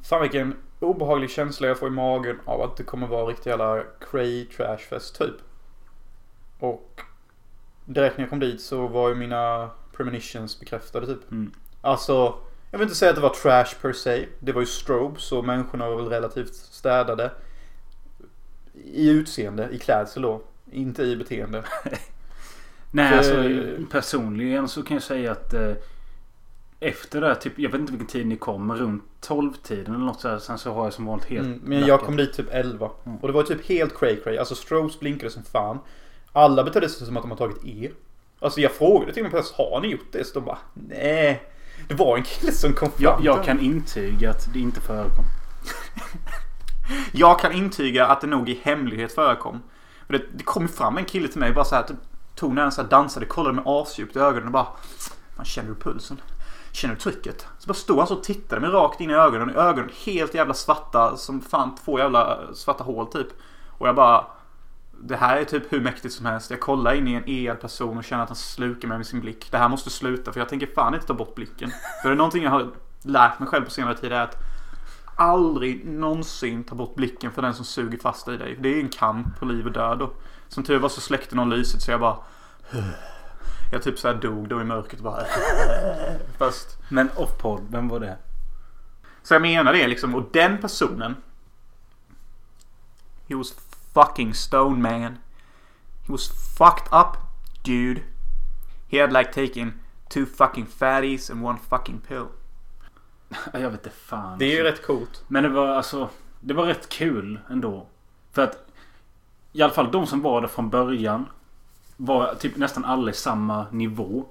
Fan 0.02 0.22
vilken 0.22 0.54
obehaglig 0.80 1.30
känsla 1.30 1.68
jag 1.68 1.78
får 1.78 1.88
i 1.88 1.90
magen 1.90 2.38
av 2.44 2.62
att 2.62 2.76
det 2.76 2.82
kommer 2.84 3.06
vara 3.06 3.26
riktigt 3.26 3.46
jävla 3.46 3.82
cray 4.10 4.44
trashfest 4.46 5.18
typ. 5.18 5.34
Och... 6.58 7.00
Direkt 7.84 8.16
när 8.16 8.22
jag 8.24 8.30
kom 8.30 8.38
dit 8.40 8.60
så 8.60 8.86
var 8.86 9.08
ju 9.08 9.14
mina 9.14 9.70
premonitions 9.96 10.60
bekräftade 10.60 11.06
typ. 11.06 11.30
Mm. 11.30 11.52
Alltså, 11.80 12.34
jag 12.70 12.78
vill 12.78 12.86
inte 12.86 12.94
säga 12.98 13.08
att 13.10 13.16
det 13.16 13.22
var 13.22 13.28
trash 13.34 13.74
per 13.82 13.92
se. 13.92 14.26
Det 14.38 14.52
var 14.52 14.60
ju 14.60 14.66
strobe 14.66 15.20
så 15.20 15.42
människorna 15.42 15.88
var 15.88 15.96
väl 15.96 16.08
relativt 16.08 16.54
städade. 16.54 17.30
I 18.84 19.08
utseende, 19.10 19.68
i 19.72 19.78
klädsel 19.78 20.22
då. 20.22 20.42
Inte 20.72 21.02
i 21.02 21.16
beteende. 21.16 21.62
Nej, 22.90 23.10
För- 23.10 23.18
alltså 23.18 23.86
personligen 23.90 24.68
så 24.68 24.82
kan 24.82 24.94
jag 24.94 25.02
säga 25.02 25.32
att 25.32 25.54
eh, 25.54 25.72
efter 26.80 27.20
det 27.20 27.26
här, 27.26 27.34
typ, 27.34 27.58
jag 27.58 27.70
vet 27.70 27.80
inte 27.80 27.92
vilken 27.92 28.08
tid 28.08 28.26
ni 28.26 28.36
kom, 28.36 28.66
men 28.66 28.76
runt 28.76 29.04
12-tiden 29.26 29.94
eller 29.94 30.04
något 30.04 30.20
så 30.20 30.28
här, 30.28 30.38
Sen 30.38 30.58
så 30.58 30.72
har 30.72 30.84
jag 30.84 30.92
som 30.92 31.06
vanligt 31.06 31.26
helt 31.26 31.46
Mm, 31.46 31.60
men 31.64 31.78
jag 31.78 31.86
blackat. 31.86 32.06
kom 32.06 32.16
dit 32.16 32.32
typ 32.32 32.46
11. 32.50 32.90
Mm. 33.06 33.18
Och 33.18 33.28
det 33.28 33.34
var 33.34 33.42
typ 33.42 33.66
helt 33.66 33.98
cray 33.98 34.16
cray. 34.20 34.36
Alltså 34.38 34.54
strobes 34.54 35.00
blinkade 35.00 35.30
som 35.30 35.42
fan. 35.42 35.78
Alla 36.32 36.64
betedde 36.64 36.88
sig 36.88 37.06
som 37.06 37.16
att 37.16 37.22
de 37.22 37.30
har 37.30 37.38
tagit 37.38 37.64
E. 37.64 37.90
Alltså 38.38 38.60
jag 38.60 38.72
frågade 38.72 39.12
till 39.12 39.20
och 39.20 39.24
med 39.24 39.30
plötsligt, 39.32 39.56
har 39.58 39.80
ni 39.80 39.88
gjort 39.88 40.12
det? 40.12 40.24
Så 40.26 40.34
de 40.40 40.44
bara, 40.44 40.58
nej. 40.74 41.42
Det 41.88 41.94
var 41.94 42.16
en 42.16 42.22
kille 42.22 42.52
som 42.52 42.72
kom 42.72 42.90
fram 42.90 43.02
Jag, 43.02 43.20
jag 43.22 43.44
kan 43.44 43.60
intyga 43.60 44.30
att 44.30 44.52
det 44.52 44.58
inte 44.58 44.80
förekom. 44.80 45.24
Jag 47.12 47.40
kan 47.40 47.52
intyga 47.52 48.06
att 48.06 48.20
det 48.20 48.26
nog 48.26 48.48
i 48.48 48.60
hemlighet 48.62 49.12
förekom. 49.12 49.62
För 50.06 50.12
det, 50.12 50.24
det 50.32 50.44
kom 50.44 50.68
fram 50.68 50.98
en 50.98 51.04
kille 51.04 51.28
till 51.28 51.40
mig 51.40 51.52
bara 51.52 51.64
så 51.64 51.74
här, 51.74 51.82
typ, 51.82 51.96
tog 52.34 52.54
när 52.54 52.62
han 52.62 52.88
dansade, 52.88 53.26
kollade 53.26 53.54
med 53.54 53.64
asdjupt 53.66 54.16
i 54.16 54.18
ögonen 54.18 54.46
och 54.46 54.52
bara 54.52 54.66
Man 55.36 55.44
känner 55.44 55.68
du 55.68 55.74
pulsen? 55.74 56.20
Känner 56.72 56.94
du 56.94 57.00
trycket? 57.00 57.46
Så 57.58 57.68
bara 57.68 57.74
stod 57.74 57.98
han 57.98 58.06
så 58.06 58.14
och 58.14 58.22
tittade 58.24 58.60
mig 58.60 58.70
rakt 58.70 59.00
in 59.00 59.10
i 59.10 59.14
ögonen. 59.14 59.56
Ögonen 59.56 59.90
helt 60.04 60.34
jävla 60.34 60.54
svarta 60.54 61.16
som 61.16 61.40
fan 61.40 61.74
två 61.84 61.98
jävla 61.98 62.38
svarta 62.54 62.84
hål 62.84 63.06
typ. 63.06 63.28
Och 63.78 63.88
jag 63.88 63.94
bara 63.94 64.26
Det 65.02 65.16
här 65.16 65.36
är 65.36 65.44
typ 65.44 65.72
hur 65.72 65.80
mäktigt 65.80 66.14
som 66.14 66.26
helst. 66.26 66.50
Jag 66.50 66.60
kollar 66.60 66.94
in 66.94 67.08
i 67.08 67.14
en 67.14 67.28
el 67.28 67.56
person 67.56 67.98
och 67.98 68.04
känner 68.04 68.22
att 68.22 68.28
han 68.28 68.36
slukar 68.36 68.88
mig 68.88 68.96
med 68.98 69.06
sin 69.06 69.20
blick. 69.20 69.48
Det 69.50 69.58
här 69.58 69.68
måste 69.68 69.90
sluta 69.90 70.32
för 70.32 70.40
jag 70.40 70.48
tänker 70.48 70.66
fan 70.74 70.94
inte 70.94 71.06
ta 71.06 71.14
bort 71.14 71.34
blicken. 71.34 71.70
För 72.02 72.08
det 72.08 72.14
är 72.14 72.16
någonting 72.16 72.42
jag 72.42 72.50
har 72.50 72.70
lärt 73.02 73.38
mig 73.38 73.48
själv 73.48 73.64
på 73.64 73.70
senare 73.70 73.96
tid 73.96 74.12
är 74.12 74.20
att 74.20 74.36
aldrig 75.16 75.86
någonsin 75.86 76.64
ta 76.64 76.74
bort 76.74 76.94
blicken 76.94 77.32
för 77.32 77.42
den 77.42 77.54
som 77.54 77.64
suger 77.64 77.98
fast 77.98 78.28
i 78.28 78.36
dig. 78.36 78.56
Det 78.60 78.68
är 78.68 78.80
en 78.80 78.88
kamp 78.88 79.38
på 79.38 79.44
liv 79.44 79.66
och 79.66 79.72
död. 79.72 80.02
Och 80.02 80.22
som 80.48 80.64
tur 80.64 80.78
var 80.78 80.88
så 80.88 81.00
släckte 81.00 81.36
någon 81.36 81.50
lyset 81.50 81.82
så 81.82 81.90
jag 81.90 82.00
bara 82.00 82.16
Jag 83.72 83.82
typ 83.82 83.98
såhär 83.98 84.14
dog 84.14 84.48
då 84.48 84.60
i 84.60 84.64
mörkret 84.64 85.00
bara 85.00 85.24
Först 86.38 86.78
Men 86.88 87.10
off-podd, 87.16 87.60
vem 87.70 87.88
var 87.88 88.00
det? 88.00 88.16
Så 89.22 89.34
jag 89.34 89.42
menar 89.42 89.72
det 89.72 89.88
liksom. 89.88 90.14
Och 90.14 90.28
den 90.32 90.58
personen. 90.58 91.16
He 93.28 93.34
was 93.34 93.54
fucking 93.94 94.34
stone 94.34 94.82
man. 94.82 95.18
He 96.06 96.12
was 96.12 96.28
fucked 96.58 96.88
up 96.92 97.16
dude. 97.62 98.02
He 98.88 98.98
had 98.98 99.12
like 99.12 99.32
taken 99.32 99.80
two 100.08 100.26
fucking 100.26 100.66
fatties 100.66 101.30
and 101.30 101.44
one 101.44 101.58
fucking 101.68 102.00
pill. 102.00 102.26
Jag 103.52 103.70
vet 103.70 103.72
inte 103.72 103.90
fan. 103.90 104.38
Det 104.38 104.44
är 104.44 104.48
ju 104.48 104.68
alltså. 104.68 104.72
rätt 104.72 104.86
coolt. 104.86 105.24
Men 105.28 105.42
det 105.42 105.48
var 105.48 105.68
alltså 105.68 106.08
Det 106.40 106.54
var 106.54 106.66
rätt 106.66 106.88
kul 106.88 107.40
ändå. 107.50 107.86
För 108.32 108.42
att 108.42 108.66
I 109.52 109.62
alla 109.62 109.72
fall 109.72 109.90
de 109.90 110.06
som 110.06 110.22
var 110.22 110.40
där 110.40 110.48
från 110.48 110.70
början 110.70 111.26
Var 111.96 112.34
typ 112.34 112.56
nästan 112.56 112.84
alla 112.84 113.10
i 113.10 113.14
samma 113.14 113.66
nivå. 113.70 114.24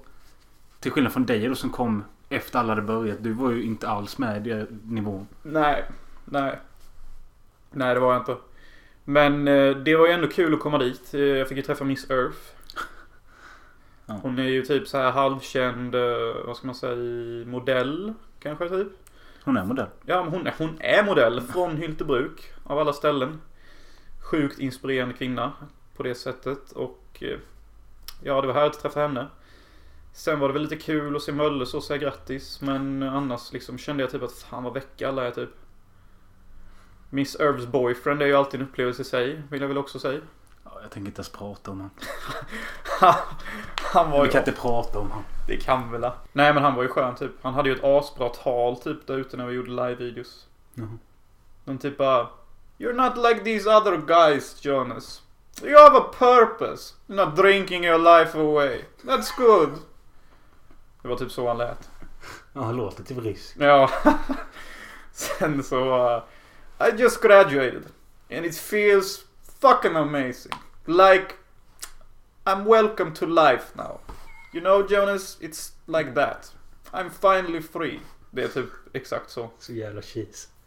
Till 0.80 0.92
skillnad 0.92 1.12
från 1.12 1.26
dig 1.26 1.48
då 1.48 1.54
som 1.54 1.70
kom 1.70 2.04
efter 2.28 2.58
alla 2.58 2.68
hade 2.68 2.82
börjat. 2.82 3.22
Du 3.22 3.32
var 3.32 3.50
ju 3.50 3.62
inte 3.62 3.88
alls 3.88 4.18
med 4.18 4.46
i 4.46 4.50
den 4.50 4.80
nivån. 4.84 5.26
Nej. 5.42 5.84
Nej. 6.24 6.58
Nej 7.70 7.94
det 7.94 8.00
var 8.00 8.12
jag 8.12 8.22
inte. 8.22 8.36
Men 9.12 9.48
eh, 9.48 9.76
det 9.76 9.96
var 9.96 10.06
ju 10.06 10.12
ändå 10.12 10.28
kul 10.28 10.54
att 10.54 10.60
komma 10.60 10.78
dit. 10.78 11.14
Eh, 11.14 11.20
Jag 11.20 11.48
fick 11.48 11.56
ju 11.56 11.62
träffa 11.62 11.84
Miss 11.84 12.10
Earth. 12.10 12.38
Hon 14.22 14.38
är 14.38 14.42
ju 14.48 14.62
typ 14.62 14.88
så 14.88 14.98
här 14.98 15.10
halvkänd, 15.10 15.94
eh, 15.94 16.00
vad 16.46 16.56
ska 16.56 16.66
man 16.66 16.74
säga, 16.74 16.96
modell. 17.46 18.14
Kanske 18.40 18.68
typ. 18.68 18.88
Hon 19.44 19.56
är 19.56 19.64
modell. 19.64 19.86
Ja, 20.06 20.26
hon, 20.30 20.46
är- 20.46 20.54
hon 20.58 20.76
är 20.80 21.04
modell 21.04 21.40
från 21.40 21.76
Hyltebruk. 21.76 22.52
Av 22.64 22.78
alla 22.78 22.92
ställen. 22.92 23.40
Sjukt 24.30 24.58
inspirerande 24.58 25.14
kvinna. 25.14 25.52
På 25.96 26.02
det 26.02 26.14
sättet. 26.14 26.72
Och 26.72 27.22
ja, 28.22 28.40
det 28.40 28.46
var 28.46 28.54
härligt 28.54 28.74
att 28.76 28.82
träffa 28.82 29.00
henne. 29.00 29.26
Sen 30.12 30.38
var 30.38 30.48
det 30.48 30.52
väl 30.52 30.62
lite 30.62 30.76
kul 30.76 31.16
att 31.16 31.22
se 31.22 31.32
Mölle 31.32 31.66
så 31.66 31.80
säga 31.80 31.98
grattis. 31.98 32.60
Men 32.60 33.02
annars 33.02 33.52
liksom 33.52 33.78
kände 33.78 34.02
jag 34.02 34.10
typ 34.10 34.22
att 34.22 34.32
fan 34.32 34.64
vad 34.64 34.74
väcka 34.74 35.08
alla 35.08 35.26
är 35.26 35.30
typ. 35.30 35.50
Miss 37.10 37.36
Irvs 37.40 37.66
boyfriend 37.66 38.22
är 38.22 38.26
ju 38.26 38.34
alltid 38.34 38.60
en 38.60 38.66
upplevelse 38.66 39.02
i 39.02 39.04
sig. 39.04 39.42
Vill 39.50 39.60
jag 39.60 39.68
väl 39.68 39.78
också 39.78 39.98
säga. 39.98 40.20
Ja, 40.64 40.70
jag 40.82 40.90
tänker 40.90 41.06
inte 41.06 41.20
ens 41.20 41.28
prata 41.28 41.70
om 41.70 41.80
han. 41.80 41.90
han 43.76 44.10
var 44.10 44.20
Vi 44.20 44.26
ju... 44.26 44.32
kan 44.32 44.38
inte 44.38 44.52
prata 44.52 44.98
om 44.98 45.10
han. 45.10 45.22
Det 45.46 45.56
kan 45.56 45.92
vi 45.92 45.98
väl. 45.98 46.10
Nej 46.32 46.54
men 46.54 46.62
han 46.62 46.74
var 46.74 46.82
ju 46.82 46.88
skön 46.88 47.14
typ. 47.14 47.32
Han 47.42 47.54
hade 47.54 47.68
ju 47.68 47.74
ett 47.74 47.84
asbra 47.84 48.28
tal 48.28 48.76
typ 48.76 49.06
där 49.06 49.16
ute 49.16 49.36
när 49.36 49.46
vi 49.46 49.54
gjorde 49.54 49.70
live-videos. 49.70 50.46
Jaha. 50.74 50.98
De 51.64 51.78
typ 51.78 51.98
bara 51.98 52.28
You're 52.78 52.92
not 52.92 53.16
like 53.16 53.44
these 53.44 53.70
other 53.70 53.96
guys 53.96 54.64
Jonas. 54.64 55.22
You 55.62 55.78
have 55.78 55.96
a 55.98 56.04
purpose. 56.18 56.94
You're 57.06 57.26
not 57.26 57.36
drinking 57.36 57.84
your 57.84 57.98
life 57.98 58.38
away. 58.38 58.84
That's 59.02 59.36
good. 59.36 59.70
Det 61.02 61.08
var 61.08 61.16
typ 61.16 61.32
så 61.32 61.48
han 61.48 61.58
lät. 61.58 61.90
Ja, 62.52 62.62
han 62.62 62.76
låter 62.76 63.02
typ 63.02 63.18
risk. 63.18 63.56
Ja. 63.58 63.90
Sen 65.12 65.62
så 65.62 66.14
uh, 66.16 66.22
I 66.80 66.90
just 67.02 67.20
graduated. 67.20 67.84
And 68.30 68.44
it 68.46 68.54
feels 68.54 69.24
fucking 69.60 69.96
amazing. 69.96 70.52
Like 70.86 71.34
I'm 72.46 72.64
welcome 72.64 73.12
to 73.14 73.26
life 73.26 73.64
now. 73.76 74.00
You 74.52 74.60
know 74.60 74.82
Jonas, 74.88 75.38
it's 75.40 75.72
like 75.86 76.14
that. 76.14 76.52
I'm 76.92 77.10
finally 77.10 77.60
free. 77.62 78.00
Det 78.30 78.42
är 78.42 78.48
typ 78.48 78.68
exakt 78.92 79.30
så. 79.30 79.50
Så 79.58 79.72
jävla 79.72 80.02
cheese. 80.02 80.48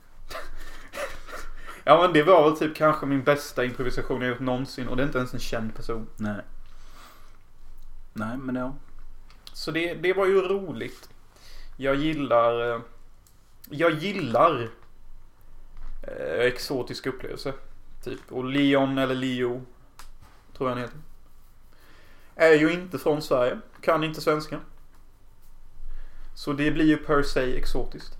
Ja 1.86 2.01
men 2.01 2.13
det 2.13 2.24
var 2.24 2.50
väl 2.50 2.58
typ 2.60 2.75
kanske 2.75 3.05
min 3.05 3.24
bästa 3.24 3.65
improvisation 3.65 4.22
jag 4.22 4.29
gjort 4.29 4.39
någonsin 4.39 4.88
och 4.88 4.98
det 4.98 5.03
är 5.03 5.08
inte 5.08 5.17
ens 5.17 5.34
en 5.34 5.39
känd 5.39 5.75
person. 5.75 6.08
Nej. 6.17 6.41
Nej, 8.13 8.38
men 8.38 8.55
ja. 8.55 8.75
Så 9.53 9.72
det, 9.72 9.93
det 9.93 10.13
var 10.13 10.25
ju 10.25 10.41
roligt. 10.41 11.10
Jag 11.77 11.96
gillar... 11.96 12.74
eh, 12.75 12.82
Jag 13.70 13.91
gillar 13.91 14.70
eh, 16.03 16.39
exotiska 16.39 17.10
upplevelser. 17.10 17.53
Typ. 18.03 18.31
Och 18.31 18.45
Leon 18.45 18.98
eller 18.98 19.15
Leo. 19.15 19.65
Tror 20.57 20.69
jag 20.69 20.75
han 20.75 20.83
heter. 20.83 20.98
Är 22.36 22.53
ju 22.53 22.74
inte 22.74 23.00
från 23.00 23.22
Sverige. 23.22 23.60
Kan 23.81 24.03
inte 24.03 24.22
svenska. 24.22 24.60
Så 26.36 26.53
det 26.53 26.72
blir 26.72 26.86
ju 26.86 26.98
per 26.98 27.24
se 27.24 27.57
exotiskt. 27.57 28.17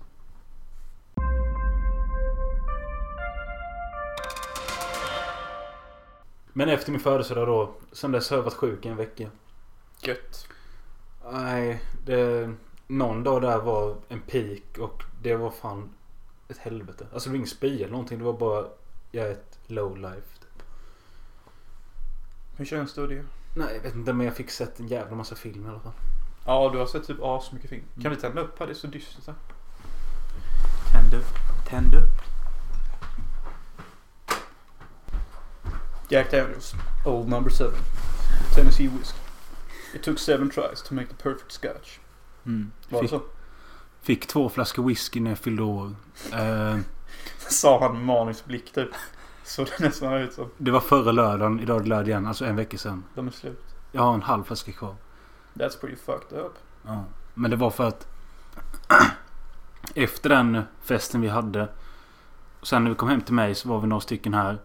Men 6.52 6.68
efter 6.68 6.92
min 6.92 7.00
födelsedag 7.00 7.46
då. 7.46 7.74
Sen 7.92 8.12
dess 8.12 8.30
har 8.30 8.36
jag 8.36 8.44
varit 8.44 8.54
sjuk 8.54 8.86
i 8.86 8.88
en 8.88 8.96
vecka. 8.96 9.30
Gött. 10.00 10.48
Nej, 11.32 11.82
det... 12.06 12.50
Någon 12.86 13.24
dag 13.24 13.42
där 13.42 13.58
var 13.58 13.96
en 14.08 14.20
peak 14.20 14.78
och 14.78 15.02
det 15.22 15.36
var 15.36 15.50
fan 15.50 15.90
ett 16.48 16.58
helvete. 16.58 17.06
Alltså 17.12 17.28
det 17.28 17.32
var 17.32 17.36
ingen 17.36 17.48
spy 17.48 17.76
eller 17.76 17.90
någonting. 17.90 18.18
Det 18.18 18.24
var 18.24 18.32
bara... 18.32 18.66
Jag 19.10 19.26
är 19.26 19.32
ett 19.32 19.58
low 19.66 19.96
life. 19.96 20.38
Typ. 20.40 20.62
Hur 22.56 22.64
känns 22.64 22.94
det 22.94 23.02
och 23.02 23.08
det? 23.08 23.24
Nej, 23.56 23.74
jag 23.74 23.82
vet 23.82 23.94
inte 23.94 24.12
men 24.12 24.26
jag 24.26 24.36
fick 24.36 24.50
sett 24.50 24.80
en 24.80 24.88
jävla 24.88 25.16
massa 25.16 25.34
film 25.34 25.66
i 25.66 25.68
alla 25.68 25.80
fall. 25.80 25.92
Ja, 26.46 26.70
du 26.72 26.78
har 26.78 26.86
sett 26.86 27.06
typ 27.06 27.22
asmycket 27.22 27.70
film. 27.70 27.84
Kan 28.02 28.10
vi 28.10 28.16
tända 28.16 28.40
upp 28.40 28.58
här? 28.58 28.66
Det 28.66 28.72
är 28.72 28.74
så 28.74 28.86
dystert 28.86 29.26
här. 29.26 29.34
Tänd 30.92 31.14
upp. 31.14 31.34
Tänd 31.68 31.94
upp. 31.94 32.34
Jack 36.08 36.30
Daniels, 36.30 36.74
Old 37.06 37.28
Number 37.28 37.50
7. 37.50 37.64
Tennessee 38.54 38.88
Whiskey. 38.88 39.18
It 39.94 40.02
took 40.02 40.18
seven 40.18 40.50
tries 40.50 40.82
to 40.82 40.94
make 40.94 41.08
the 41.08 41.14
perfect 41.14 41.52
scotch. 41.52 41.98
Mm. 42.46 42.72
Var 42.88 43.02
det 43.02 43.08
så? 43.08 43.22
Fick 44.04 44.26
två 44.26 44.48
flaskor 44.48 44.84
whisky 44.88 45.20
när 45.20 45.30
jag 45.30 45.38
fyllde 45.38 45.62
år. 45.62 45.94
Eh, 46.32 46.78
Sa 47.38 47.80
han 47.80 48.06
med 48.06 48.36
blick 48.44 48.72
typ. 48.72 48.88
Så 49.44 49.64
det 49.64 49.78
nästan 49.80 50.14
ut 50.14 50.32
som. 50.32 50.50
det 50.58 50.70
var 50.70 50.80
förra 50.80 51.12
lördagen. 51.12 51.60
Idag 51.60 51.76
är 51.76 51.82
det 51.82 51.88
lördag 51.88 52.08
igen. 52.08 52.26
Alltså 52.26 52.44
en 52.44 52.56
vecka 52.56 52.78
sedan. 52.78 53.04
De 53.14 53.26
är 53.26 53.30
slut. 53.30 53.64
Jag 53.92 54.02
har 54.02 54.14
en 54.14 54.22
halv 54.22 54.44
flaska 54.44 54.72
kvar. 54.72 54.94
That's 55.54 55.80
pretty 55.80 55.96
fucked 55.96 56.38
up. 56.38 56.52
Ja. 56.86 57.04
Men 57.34 57.50
det 57.50 57.56
var 57.56 57.70
för 57.70 57.88
att 57.88 58.06
efter 59.94 60.28
den 60.28 60.62
festen 60.82 61.20
vi 61.20 61.28
hade. 61.28 61.68
Sen 62.62 62.84
när 62.84 62.90
vi 62.90 62.96
kom 62.96 63.08
hem 63.08 63.20
till 63.20 63.34
mig 63.34 63.54
så 63.54 63.68
var 63.68 63.80
vi 63.80 63.86
några 63.86 64.00
stycken 64.00 64.34
här. 64.34 64.58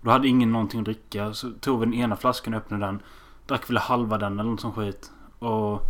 Då 0.00 0.10
hade 0.10 0.28
ingen 0.28 0.52
någonting 0.52 0.80
att 0.80 0.84
dricka. 0.84 1.34
Så 1.34 1.50
tog 1.60 1.80
vi 1.80 1.86
den 1.86 1.94
ena 1.94 2.16
flaskan 2.16 2.54
och 2.54 2.58
öppnade 2.60 2.86
den. 2.86 3.02
Drack 3.46 3.70
väl 3.70 3.78
halva 3.78 4.18
den 4.18 4.40
eller 4.40 4.50
något 4.50 4.60
sånt 4.60 4.74
skit. 4.74 5.10
Och, 5.38 5.80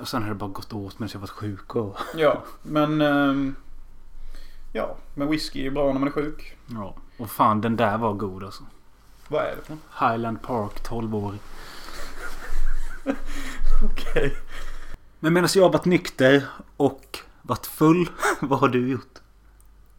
och 0.00 0.08
sen 0.08 0.22
har 0.22 0.28
det 0.28 0.34
bara 0.34 0.50
gått 0.50 0.72
åt 0.72 0.98
medan 0.98 1.10
jag 1.12 1.20
varit 1.20 1.30
sjuk 1.30 1.76
och... 1.76 1.96
Ja, 2.14 2.42
men... 2.62 3.00
ehm, 3.00 3.54
ja, 4.72 4.96
men 5.14 5.30
whisky 5.30 5.66
är 5.66 5.70
bra 5.70 5.92
när 5.92 6.00
man 6.00 6.08
är 6.08 6.12
sjuk. 6.12 6.56
Ja. 6.66 6.94
Och 7.18 7.30
fan 7.30 7.60
den 7.60 7.76
där 7.76 7.98
var 7.98 8.12
god 8.12 8.44
alltså. 8.44 8.64
Vad 9.28 9.44
är 9.44 9.56
det 9.56 9.62
för? 9.62 9.76
Highland 10.08 10.42
Park 10.42 10.82
12 10.82 11.14
år. 11.14 11.34
Okej. 13.84 14.36
Men 15.18 15.32
medan 15.32 15.48
jag 15.54 15.62
har 15.62 15.72
varit 15.72 15.84
nykter 15.84 16.46
och 16.76 17.18
varit 17.42 17.66
full. 17.66 18.10
vad 18.40 18.60
har 18.60 18.68
du 18.68 18.88
gjort? 18.88 19.18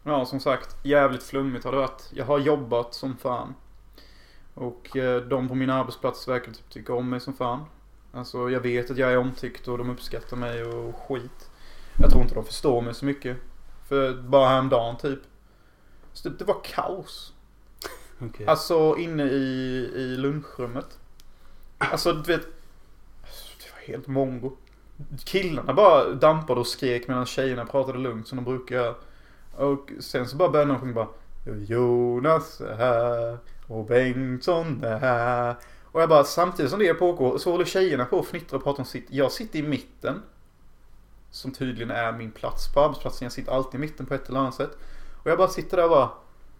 Ja, 0.02 0.26
som 0.26 0.40
sagt. 0.40 0.76
Jävligt 0.82 1.22
flummigt 1.22 1.64
har 1.64 1.72
det 1.72 1.78
varit. 1.78 2.10
Jag 2.14 2.24
har 2.24 2.38
jobbat 2.38 2.94
som 2.94 3.16
fan. 3.16 3.54
Och 4.54 4.96
eh, 4.96 5.22
de 5.22 5.48
på 5.48 5.54
min 5.54 5.70
arbetsplats 5.70 6.28
verkar 6.28 6.52
typ 6.52 6.70
tycka 6.70 6.94
om 6.94 7.10
mig 7.10 7.20
som 7.20 7.34
fan. 7.34 7.64
Alltså 8.12 8.50
jag 8.50 8.60
vet 8.60 8.90
att 8.90 8.96
jag 8.96 9.12
är 9.12 9.16
omtyckt 9.16 9.68
och 9.68 9.78
de 9.78 9.90
uppskattar 9.90 10.36
mig 10.36 10.64
och 10.64 10.96
skit. 10.96 11.50
Jag 11.98 12.10
tror 12.10 12.22
inte 12.22 12.34
de 12.34 12.44
förstår 12.44 12.82
mig 12.82 12.94
så 12.94 13.04
mycket. 13.04 13.36
För 13.88 14.14
bara 14.14 14.48
häromdagen 14.48 14.96
typ. 14.96 15.18
Så 16.12 16.28
det, 16.28 16.34
det 16.38 16.44
var 16.44 16.60
kaos. 16.64 17.32
Okej. 18.18 18.46
Alltså 18.46 18.96
inne 18.98 19.24
i, 19.24 19.90
i 19.94 20.16
lunchrummet. 20.16 20.98
Alltså 21.78 22.12
du 22.12 22.32
vet. 22.32 22.46
Det 23.58 23.72
var 23.74 23.80
helt 23.86 24.06
mongo. 24.06 24.56
killarna 25.24 25.72
bara 25.72 26.14
dampade 26.14 26.60
och 26.60 26.66
skrek 26.66 27.08
medan 27.08 27.26
tjejerna 27.26 27.66
pratade 27.66 27.98
lugnt 27.98 28.28
som 28.28 28.36
de 28.36 28.44
brukar 28.44 28.76
göra. 28.76 28.94
Och 29.56 29.90
sen 30.00 30.28
så 30.28 30.36
bara 30.36 30.48
började 30.48 30.72
någon 30.72 30.80
sjunga 30.80 30.92
bara 30.92 31.08
Jonas 31.44 32.60
är 32.60 32.76
här 32.76 33.38
och 33.66 33.86
Bengtsson 33.86 34.84
är 34.84 34.98
här. 34.98 35.56
Och 35.92 36.00
jag 36.02 36.08
bara 36.08 36.24
samtidigt 36.24 36.70
som 36.70 36.80
det 36.80 36.94
pågår 36.94 37.38
så 37.38 37.50
håller 37.50 37.64
tjejerna 37.64 38.04
på 38.04 38.18
och 38.18 38.26
fnittrar 38.26 38.58
och 38.58 38.64
pratar 38.64 38.80
om 38.80 38.86
sitt. 38.86 39.06
Jag 39.08 39.32
sitter 39.32 39.58
i 39.58 39.62
mitten. 39.62 40.22
Som 41.30 41.52
tydligen 41.52 41.90
är 41.90 42.12
min 42.12 42.30
plats 42.30 42.74
på 42.74 42.80
arbetsplatsen. 42.80 43.24
Jag 43.24 43.32
sitter 43.32 43.52
alltid 43.52 43.74
i 43.74 43.78
mitten 43.78 44.06
på 44.06 44.14
ett 44.14 44.28
eller 44.28 44.40
annat 44.40 44.54
sätt. 44.54 44.78
Och 45.22 45.30
jag 45.30 45.38
bara 45.38 45.48
sitter 45.48 45.76
där 45.76 45.84
och 45.84 45.90
bara 45.90 46.10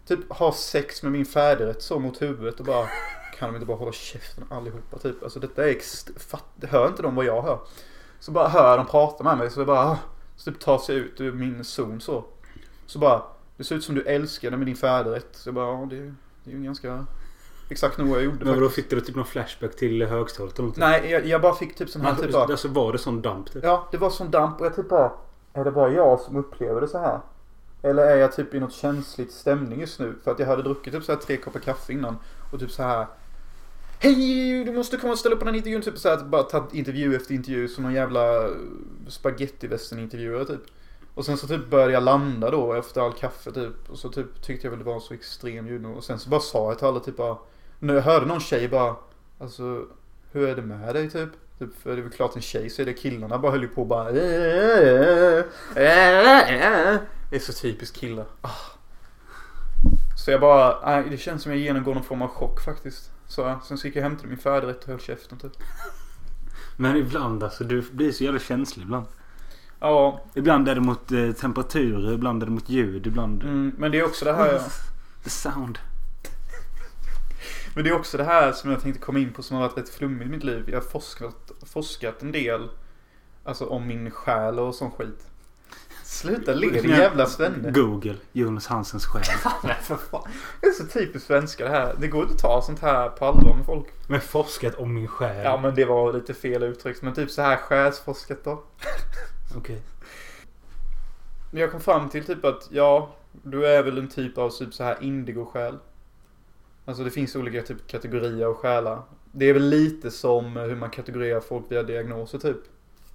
typ 0.06 0.32
har 0.32 0.52
sex 0.52 1.02
med 1.02 1.12
min 1.12 1.24
färdigrätt 1.26 1.82
så 1.82 1.98
mot 1.98 2.22
huvudet 2.22 2.60
och 2.60 2.66
bara 2.66 2.86
kan 3.38 3.48
de 3.48 3.54
inte 3.56 3.66
bara 3.66 3.76
hålla 3.76 3.92
käften 3.92 4.44
allihopa 4.50 4.98
typ. 4.98 5.22
Alltså 5.22 5.40
detta 5.40 5.68
är 5.68 5.74
ext- 5.74 6.36
hör 6.66 6.86
inte 6.88 7.02
de 7.02 7.14
vad 7.14 7.24
jag 7.24 7.42
hör? 7.42 7.58
Så 8.20 8.30
bara 8.30 8.48
hör 8.48 8.68
jag 8.68 8.78
dem 8.78 8.86
prata 8.86 9.24
med 9.24 9.38
mig 9.38 9.50
så 9.50 9.60
jag 9.60 9.66
bara 9.66 9.86
ah, 9.86 9.98
så 10.36 10.50
typ 10.50 10.60
tar 10.60 10.78
sig 10.78 10.96
ut 10.96 11.20
ur 11.20 11.32
min 11.32 11.64
zon 11.64 12.00
så. 12.00 12.24
Så 12.86 12.98
bara 12.98 13.22
det 13.56 13.64
ser 13.64 13.74
ut 13.74 13.84
som 13.84 13.94
du 13.94 14.02
älskar 14.02 14.50
det 14.50 14.56
med 14.56 14.66
din 14.66 14.76
färdigrätt. 14.76 15.28
Så 15.32 15.48
jag 15.48 15.54
bara 15.54 15.80
ja 15.80 15.86
det, 15.90 15.96
det 16.44 16.50
är 16.50 16.52
ju 16.52 16.56
en 16.56 16.64
ganska 16.64 17.06
exakt 17.72 17.98
nog 17.98 18.08
vad 18.08 18.18
jag 18.18 18.24
gjorde 18.24 18.44
Men 18.44 18.46
då 18.46 18.68
faktiskt. 18.68 18.74
fick 18.74 18.90
du 18.90 19.00
typ 19.00 19.16
någon 19.16 19.24
flashback 19.24 19.76
till 19.76 20.06
högstadiet 20.06 20.54
eller 20.54 20.62
någonting? 20.62 20.84
Nej 20.84 21.10
jag, 21.10 21.26
jag 21.26 21.42
bara 21.42 21.54
fick 21.54 21.74
typ 21.74 21.90
sån 21.90 22.02
här 22.02 22.08
Alltså, 22.08 22.24
typ 22.24 22.32
bara, 22.32 22.44
alltså 22.44 22.68
var 22.68 22.92
det 22.92 22.98
sån 22.98 23.22
damp 23.22 23.52
typ? 23.52 23.64
Ja, 23.64 23.88
det 23.90 23.98
var 23.98 24.10
sån 24.10 24.30
damp 24.30 24.60
och 24.60 24.66
jag 24.66 24.76
typ 24.76 24.88
bara, 24.88 25.12
är 25.52 25.64
det 25.64 25.70
bara 25.70 25.92
jag 25.92 26.20
som 26.20 26.36
upplever 26.36 26.80
det 26.80 26.88
så 26.88 26.98
här? 26.98 27.20
Eller 27.82 28.02
är 28.02 28.16
jag 28.16 28.32
typ 28.32 28.54
i 28.54 28.60
något 28.60 28.72
känsligt 28.72 29.32
stämning 29.32 29.80
just 29.80 30.00
nu? 30.00 30.14
För 30.24 30.30
att 30.30 30.38
jag 30.38 30.46
hade 30.46 30.62
druckit 30.62 30.92
typ 30.92 31.04
så 31.04 31.12
här 31.12 31.18
tre 31.18 31.36
koppar 31.36 31.60
kaffe 31.60 31.92
innan 31.92 32.16
och 32.52 32.60
typ 32.60 32.70
så 32.70 32.82
här 32.82 33.06
Hej, 33.98 34.64
du 34.64 34.72
måste 34.72 34.96
komma 34.96 35.12
och 35.12 35.18
ställa 35.18 35.34
upp 35.34 35.38
på 35.38 35.44
den 35.44 35.54
här 35.54 35.58
intervjun. 35.58 35.82
Typ 35.82 35.98
så 35.98 36.08
här, 36.08 36.16
att 36.16 36.26
bara 36.26 36.42
ta 36.42 36.68
intervju 36.72 37.16
efter 37.16 37.34
intervju 37.34 37.68
som 37.68 37.84
någon 37.84 37.92
jävla 37.92 38.48
spagettivästern-intervjuare 39.08 40.44
typ. 40.44 40.60
Och 41.14 41.24
sen 41.24 41.36
så 41.36 41.46
typ 41.46 41.70
började 41.70 41.92
jag 41.92 42.02
landa 42.02 42.50
då 42.50 42.72
efter 42.72 43.00
all 43.00 43.12
kaffe 43.12 43.52
typ. 43.52 43.90
Och 43.90 43.98
så 43.98 44.08
typ 44.08 44.42
tyckte 44.42 44.66
jag 44.66 44.70
väl 44.70 44.78
det 44.78 44.84
var 44.84 44.94
en 44.94 45.00
så 45.00 45.14
extrem 45.14 45.66
ljudnivå. 45.66 45.94
Och 45.94 46.04
sen 46.04 46.18
så 46.18 46.30
bara 46.30 46.40
sa 46.40 46.68
jag 46.68 46.78
till 46.78 46.86
alla 46.86 47.00
typ 47.00 47.16
bara. 47.16 47.36
När 47.82 47.94
jag 47.94 48.02
hörde 48.02 48.26
någon 48.26 48.40
tjej 48.40 48.68
bara. 48.68 48.96
Alltså 49.38 49.86
hur 50.32 50.48
är 50.48 50.56
det 50.56 50.62
med 50.62 50.94
dig 50.94 51.10
typ? 51.10 51.28
Typ 51.58 51.82
för 51.82 51.90
det 51.90 51.96
är 51.96 52.02
väl 52.02 52.12
klart 52.12 52.36
en 52.36 52.42
tjej 52.42 52.70
så 52.70 52.82
är 52.82 52.86
det 52.86 52.92
killarna 52.92 53.38
bara 53.38 53.52
höll 53.52 53.62
ju 53.62 53.68
på 53.68 53.84
bara. 53.84 54.12
Det 54.12 54.24
är 57.30 57.38
så 57.38 57.52
typiskt 57.52 57.96
killar. 57.96 58.24
Så 60.24 60.30
jag 60.30 60.40
bara, 60.40 61.02
det 61.02 61.16
känns 61.16 61.42
som 61.42 61.52
jag 61.52 61.60
genomgår 61.60 61.94
någon 61.94 62.04
form 62.04 62.22
av 62.22 62.28
chock 62.28 62.64
faktiskt. 62.64 63.10
Så 63.26 63.60
sen 63.64 63.78
så 63.78 63.86
gick 63.86 63.96
jag 63.96 64.02
hem 64.02 64.16
till 64.16 64.28
min 64.28 64.38
färdigrätt 64.38 64.82
och 64.82 64.88
höll 64.88 65.00
käften 65.00 65.38
typ. 65.38 65.52
Men 66.76 66.96
ibland 66.96 67.42
alltså, 67.42 67.64
du 67.64 67.84
blir 67.92 68.12
så 68.12 68.24
jävla 68.24 68.40
känslig 68.40 68.84
ibland. 68.84 69.06
Ja, 69.80 70.20
Ibland 70.34 70.68
är 70.68 70.74
det 70.74 70.80
mot 70.80 71.12
eh, 71.12 71.32
temperaturer, 71.32 72.12
ibland 72.12 72.42
är 72.42 72.46
det 72.46 72.52
mot 72.52 72.68
ljud, 72.68 73.06
ibland... 73.06 73.42
mm, 73.42 73.74
men 73.78 73.92
det 73.92 73.98
är 73.98 74.04
också 74.04 74.24
det 74.24 74.32
här. 74.32 74.62
The 75.24 75.30
sound. 75.30 75.78
Men 77.74 77.84
det 77.84 77.90
är 77.90 77.94
också 77.94 78.16
det 78.16 78.24
här 78.24 78.52
som 78.52 78.70
jag 78.70 78.80
tänkte 78.80 79.00
komma 79.00 79.18
in 79.18 79.32
på 79.32 79.42
som 79.42 79.56
har 79.56 79.68
varit 79.68 79.78
rätt 79.78 79.88
flummigt 79.88 80.26
i 80.26 80.30
mitt 80.30 80.44
liv. 80.44 80.64
Jag 80.66 80.76
har 80.76 80.88
forskat, 80.88 81.52
forskat 81.66 82.22
en 82.22 82.32
del. 82.32 82.68
Alltså 83.44 83.66
om 83.66 83.86
min 83.86 84.10
själ 84.10 84.58
och 84.58 84.74
sån 84.74 84.90
skit. 84.90 85.26
Sluta 86.04 86.54
le 86.54 86.70
din 86.70 86.90
jävla 86.90 87.26
svenne. 87.26 87.70
Google. 87.70 88.16
Jonas 88.32 88.66
Hansens 88.66 89.06
själ. 89.06 89.22
Nej, 89.64 89.76
för 89.82 89.96
fan. 89.96 90.28
Det 90.60 90.66
är 90.66 90.72
så 90.72 90.86
typiskt 90.86 91.26
svenska 91.26 91.64
det 91.64 91.70
här. 91.70 91.94
Det 91.98 92.08
går 92.08 92.22
inte 92.22 92.34
att 92.34 92.40
ta 92.40 92.62
sånt 92.62 92.80
här 92.80 93.08
på 93.08 93.24
allvar 93.24 93.56
med 93.56 93.66
folk. 93.66 93.86
Men 94.08 94.20
forskat 94.20 94.74
om 94.74 94.94
min 94.94 95.08
själ. 95.08 95.44
Ja 95.44 95.56
men 95.56 95.74
det 95.74 95.84
var 95.84 96.12
lite 96.12 96.34
fel 96.34 96.62
uttryckt. 96.62 97.02
Men 97.02 97.14
typ 97.14 97.30
så 97.30 97.42
här 97.42 97.56
själsforskat 97.56 98.44
då. 98.44 98.62
Okej. 99.56 99.82
Men 101.50 101.60
jag 101.60 101.70
kom 101.70 101.80
fram 101.80 102.08
till 102.08 102.24
typ 102.24 102.44
att 102.44 102.68
ja, 102.70 103.14
du 103.32 103.66
är 103.66 103.82
väl 103.82 103.98
en 103.98 104.08
typ 104.08 104.38
av 104.38 104.50
typ 104.50 104.74
så 104.74 104.84
här 104.84 104.96
indigo-själ. 105.00 105.78
Alltså 106.85 107.05
det 107.05 107.11
finns 107.11 107.37
olika 107.37 107.62
typ 107.62 107.87
kategorier 107.87 108.47
av 108.47 108.55
själar. 108.55 109.03
Det 109.33 109.45
är 109.49 109.53
väl 109.53 109.68
lite 109.68 110.11
som 110.11 110.57
hur 110.57 110.77
man 110.77 110.90
kategoriserar 110.90 111.40
folk 111.40 111.64
via 111.68 111.83
diagnoser 111.83 112.38
typ. 112.38 112.57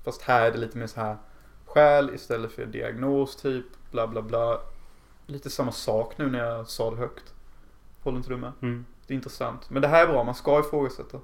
Fast 0.04 0.22
här 0.22 0.48
är 0.48 0.52
det 0.52 0.58
lite 0.58 0.78
mer 0.78 0.88
så 0.88 1.00
här 1.00 1.18
själ 1.66 2.12
istället 2.16 2.52
för 2.52 2.66
diagnos 2.66 3.36
typ. 3.36 3.66
Bla 3.92 4.08
bla 4.08 4.22
bla. 4.22 4.60
Lite 5.26 5.50
samma 5.50 5.72
sak 5.72 6.18
nu 6.18 6.30
när 6.32 6.40
jag 6.40 6.68
sa 6.68 6.92
det 6.92 6.98
högt. 6.98 7.34
Håller 8.04 8.18
inte 8.18 8.30
du 8.30 8.38
med? 8.38 8.52
Mm. 8.62 8.86
Det 9.08 9.14
är 9.14 9.16
intressant. 9.16 9.70
Men 9.70 9.82
det 9.82 9.88
här 9.88 10.04
är 10.04 10.08
bra, 10.08 10.24
man 10.24 10.36
ska 10.36 10.60
ifrågasätta. 10.60 11.20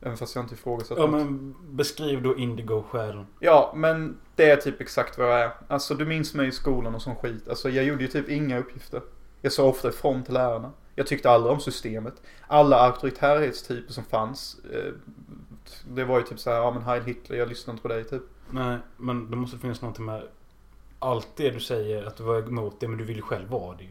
Även 0.00 0.16
fast 0.16 0.34
jag 0.34 0.44
inte 0.44 0.54
ifrågasatt 0.54 0.98
Ja 0.98 1.06
något. 1.06 1.10
men 1.10 1.54
beskriv 1.70 2.22
då 2.22 2.36
indigo-själen. 2.36 3.26
Ja, 3.40 3.72
men 3.76 4.16
det 4.34 4.50
är 4.50 4.56
typ 4.56 4.80
exakt 4.80 5.18
vad 5.18 5.26
jag 5.32 5.40
är. 5.40 5.50
Alltså 5.68 5.94
du 5.94 6.06
minns 6.06 6.34
mig 6.34 6.48
i 6.48 6.52
skolan 6.52 6.94
och 6.94 7.02
sån 7.02 7.16
skit. 7.16 7.48
Alltså 7.48 7.70
jag 7.70 7.84
gjorde 7.84 8.02
ju 8.02 8.08
typ 8.08 8.28
inga 8.28 8.58
uppgifter. 8.58 9.02
Jag 9.40 9.52
sa 9.52 9.64
ofta 9.64 9.88
ifrån 9.88 10.22
till 10.24 10.34
lärarna. 10.34 10.72
Jag 10.98 11.06
tyckte 11.06 11.30
aldrig 11.30 11.52
om 11.52 11.60
systemet. 11.60 12.22
Alla 12.46 12.76
auktoritärhetstyper 12.76 13.92
som 13.92 14.04
fanns. 14.04 14.56
Eh, 14.72 14.92
det 15.88 16.04
var 16.04 16.18
ju 16.18 16.24
typ 16.24 16.40
så 16.40 16.50
här, 16.50 16.56
ja 16.56 16.70
men 16.70 16.82
Heil 16.82 17.02
Hitler, 17.02 17.36
jag 17.36 17.48
lyssnar 17.48 17.74
inte 17.74 17.82
på 17.82 17.88
dig 17.88 18.04
typ. 18.04 18.22
Nej, 18.50 18.78
men 18.96 19.30
det 19.30 19.36
måste 19.36 19.58
finnas 19.58 19.82
någonting 19.82 20.04
med 20.04 20.22
allt 20.98 21.28
det 21.36 21.50
du 21.50 21.60
säger 21.60 22.04
att 22.04 22.16
du 22.16 22.24
var 22.24 22.38
emot 22.38 22.80
det 22.80 22.88
men 22.88 22.98
du 22.98 23.04
vill 23.04 23.22
själv 23.22 23.48
vara 23.48 23.76
det. 23.76 23.88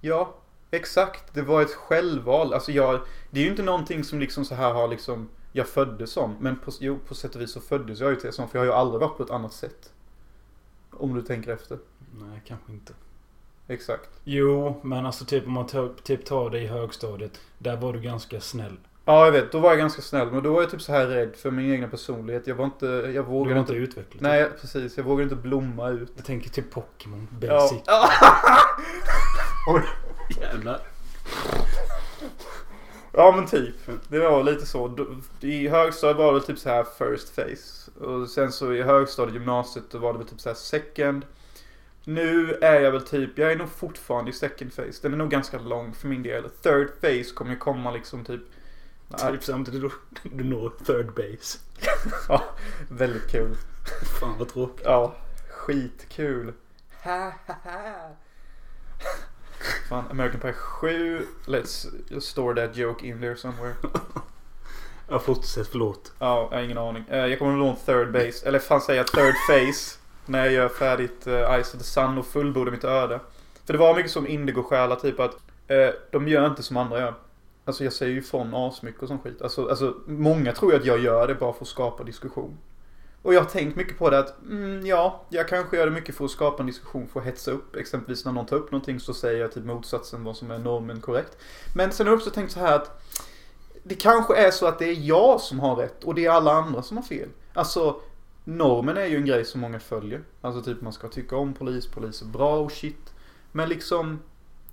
Ja, 0.00 0.34
exakt. 0.70 1.34
Det 1.34 1.42
var 1.42 1.62
ett 1.62 1.74
självval. 1.74 2.52
Alltså 2.52 2.72
jag, 2.72 3.00
det 3.30 3.40
är 3.40 3.44
ju 3.44 3.50
inte 3.50 3.62
någonting 3.62 4.04
som 4.04 4.20
liksom 4.20 4.44
så 4.44 4.54
här 4.54 4.72
har 4.72 4.88
liksom, 4.88 5.28
jag 5.52 5.68
föddes 5.68 6.10
som. 6.10 6.36
Men 6.40 6.58
på, 6.58 6.72
jo, 6.80 6.98
på 7.08 7.14
sätt 7.14 7.34
och 7.34 7.40
vis 7.40 7.52
så 7.52 7.60
föddes 7.60 8.00
jag 8.00 8.10
ju 8.10 8.16
till 8.16 8.26
det 8.26 8.32
som. 8.32 8.48
För 8.48 8.58
jag 8.58 8.60
har 8.60 8.66
ju 8.66 8.72
aldrig 8.72 9.00
varit 9.00 9.16
på 9.16 9.22
ett 9.22 9.30
annat 9.30 9.52
sätt. 9.52 9.92
Om 10.90 11.14
du 11.14 11.22
tänker 11.22 11.52
efter. 11.52 11.78
Nej, 12.20 12.42
kanske 12.46 12.72
inte. 12.72 12.92
Exakt. 13.68 14.10
Jo, 14.24 14.80
men 14.84 15.06
alltså 15.06 15.24
typ 15.24 15.46
om 15.46 15.52
man 15.52 15.66
tar, 15.66 15.90
typ 16.02 16.24
tar 16.24 16.50
det 16.50 16.60
i 16.60 16.66
högstadiet. 16.66 17.40
Där 17.58 17.76
var 17.76 17.92
du 17.92 18.00
ganska 18.00 18.40
snäll. 18.40 18.76
Ja, 19.04 19.24
jag 19.24 19.32
vet. 19.32 19.52
Då 19.52 19.58
var 19.58 19.68
jag 19.70 19.78
ganska 19.78 20.02
snäll. 20.02 20.30
Men 20.32 20.42
då 20.42 20.52
var 20.52 20.60
jag 20.62 20.70
typ 20.70 20.82
så 20.82 20.92
här 20.92 21.06
rädd 21.06 21.36
för 21.36 21.50
min 21.50 21.72
egna 21.72 21.88
personlighet. 21.88 22.46
Jag 22.46 22.54
var 22.54 22.64
inte, 22.64 22.86
jag 22.86 23.14
Du 23.14 23.20
vågade 23.22 23.54
var 23.54 23.60
inte 23.60 23.72
inte. 23.72 23.82
utvecklad. 23.90 24.22
Nej, 24.22 24.50
precis. 24.60 24.96
Jag 24.96 25.04
vågade 25.04 25.22
inte 25.22 25.36
blomma 25.36 25.88
ut. 25.88 26.12
Jag 26.16 26.24
tänker 26.24 26.50
typ 26.50 26.70
Pokémon 26.70 27.28
Ja. 27.40 27.48
Basic. 27.48 27.78
Oj. 29.74 29.82
Jävlar. 30.40 30.80
Ja 33.12 33.32
men 33.36 33.46
typ. 33.46 33.74
Det 34.08 34.18
var 34.18 34.42
lite 34.42 34.66
så. 34.66 35.06
I 35.40 35.68
högstadiet 35.68 36.16
var 36.16 36.34
det 36.34 36.40
typ 36.40 36.58
så 36.58 36.68
här 36.68 36.84
first 36.98 37.28
face. 37.34 37.90
Och 38.06 38.28
sen 38.28 38.52
så 38.52 38.72
i 38.72 38.82
högstadiet, 38.82 39.34
gymnasiet, 39.34 39.84
då 39.90 39.98
var 39.98 40.12
det 40.12 40.24
typ 40.24 40.40
så 40.40 40.48
här 40.48 40.56
second. 40.56 41.22
Nu 42.08 42.52
är 42.54 42.80
jag 42.80 42.92
väl 42.92 43.02
typ, 43.06 43.38
jag 43.38 43.52
är 43.52 43.56
nog 43.56 43.68
fortfarande 43.68 44.30
i 44.30 44.34
second 44.34 44.72
face. 44.72 44.92
Den 45.02 45.12
är 45.12 45.16
nog 45.16 45.30
ganska 45.30 45.58
lång 45.58 45.94
för 45.94 46.08
min 46.08 46.22
del. 46.22 46.50
Third 46.62 46.88
face 47.00 47.34
kommer 47.34 47.50
ju 47.50 47.56
komma 47.58 47.90
liksom 47.90 48.24
typ. 48.24 48.40
Typ 49.30 49.44
samtidigt 49.44 49.80
du, 49.82 49.90
du 50.36 50.44
når 50.44 50.72
third 50.86 51.06
base. 51.14 51.58
Ja, 52.28 52.44
väldigt 52.88 53.30
kul. 53.30 53.56
Fan 54.20 54.38
vad 54.38 54.48
tråkigt. 54.48 54.80
Ja, 54.84 55.14
skitkul. 55.50 56.52
Ha, 57.02 57.32
ha, 57.46 57.54
ha. 57.64 58.16
Fan, 59.88 60.04
American 60.10 60.40
Pie 60.40 60.52
7. 60.52 61.26
Let's 61.46 61.86
store 62.20 62.66
that 62.66 62.76
joke 62.76 63.06
in 63.06 63.20
there 63.20 63.36
somewhere. 63.36 63.74
Ja, 65.08 65.18
fortsätt. 65.18 65.68
Förlåt. 65.68 66.12
Ja, 66.18 66.48
jag 66.50 66.58
har 66.58 66.64
ingen 66.64 66.78
aning. 66.78 67.04
Eh, 67.08 67.26
Jag 67.26 67.38
kommer 67.38 67.52
nog 67.52 67.68
en 67.68 67.76
third 67.76 68.12
base, 68.12 68.48
eller 68.48 68.58
fan 68.58 68.80
säga 68.80 69.04
third 69.04 69.34
face. 69.48 69.98
När 70.26 70.44
jag 70.44 70.52
gör 70.52 70.68
färdigt 70.68 71.26
eh, 71.26 71.32
uh, 71.32 71.62
Ice 71.62 71.74
of 71.74 71.78
the 71.80 71.84
Sun 71.84 72.18
och 72.18 72.26
fullbordar 72.26 72.72
mitt 72.72 72.84
öde. 72.84 73.20
För 73.64 73.72
det 73.72 73.78
var 73.78 73.94
mycket 73.94 74.12
som 74.12 74.26
indigo-själar, 74.26 74.96
typ 74.96 75.20
att 75.20 75.36
eh, 75.68 75.88
de 76.10 76.28
gör 76.28 76.46
inte 76.46 76.62
som 76.62 76.76
andra 76.76 77.00
gör. 77.00 77.14
Alltså 77.64 77.84
jag 77.84 77.92
säger 77.92 78.12
ju 78.12 78.18
ifrån 78.18 78.54
asmycket 78.54 79.02
och 79.02 79.08
sån 79.08 79.18
skit. 79.18 79.42
Alltså, 79.42 79.68
alltså 79.68 79.94
många 80.06 80.52
tror 80.52 80.72
ju 80.72 80.78
att 80.78 80.84
jag 80.84 80.98
gör 80.98 81.28
det 81.28 81.34
bara 81.34 81.52
för 81.52 81.62
att 81.62 81.68
skapa 81.68 82.04
diskussion. 82.04 82.58
Och 83.22 83.34
jag 83.34 83.40
har 83.40 83.48
tänkt 83.48 83.76
mycket 83.76 83.98
på 83.98 84.10
det 84.10 84.18
att, 84.18 84.42
mm, 84.42 84.86
ja, 84.86 85.24
jag 85.28 85.48
kanske 85.48 85.76
gör 85.76 85.86
det 85.86 85.92
mycket 85.92 86.14
för 86.14 86.24
att 86.24 86.30
skapa 86.30 86.62
en 86.62 86.66
diskussion, 86.66 87.08
för 87.12 87.20
att 87.20 87.26
hetsa 87.26 87.50
upp. 87.50 87.76
Exempelvis 87.76 88.24
när 88.24 88.32
någon 88.32 88.46
tar 88.46 88.56
upp 88.56 88.72
någonting 88.72 89.00
så 89.00 89.14
säger 89.14 89.40
jag 89.40 89.52
typ 89.52 89.64
motsatsen 89.64 90.24
vad 90.24 90.36
som 90.36 90.50
är 90.50 90.58
normen 90.58 91.00
korrekt. 91.00 91.38
Men 91.74 91.92
sen 91.92 92.06
har 92.06 92.12
jag 92.12 92.18
också 92.18 92.30
tänkt 92.30 92.52
så 92.52 92.60
här 92.60 92.76
att 92.76 93.02
det 93.82 93.94
kanske 93.94 94.36
är 94.36 94.50
så 94.50 94.66
att 94.66 94.78
det 94.78 94.84
är 94.84 95.08
jag 95.08 95.40
som 95.40 95.60
har 95.60 95.76
rätt 95.76 96.04
och 96.04 96.14
det 96.14 96.26
är 96.26 96.30
alla 96.30 96.52
andra 96.52 96.82
som 96.82 96.96
har 96.96 97.04
fel. 97.04 97.28
Alltså, 97.52 98.00
normen 98.48 98.96
är 98.96 99.06
ju 99.06 99.16
en 99.16 99.26
grej 99.26 99.44
som 99.44 99.60
många 99.60 99.80
följer. 99.80 100.20
Alltså 100.40 100.62
typ 100.62 100.80
man 100.80 100.92
ska 100.92 101.08
tycka 101.08 101.36
om 101.36 101.54
polis, 101.54 101.86
polis 101.86 102.22
är 102.22 102.26
bra 102.26 102.58
och 102.58 102.72
shit. 102.72 103.14
Men 103.52 103.68
liksom, 103.68 104.18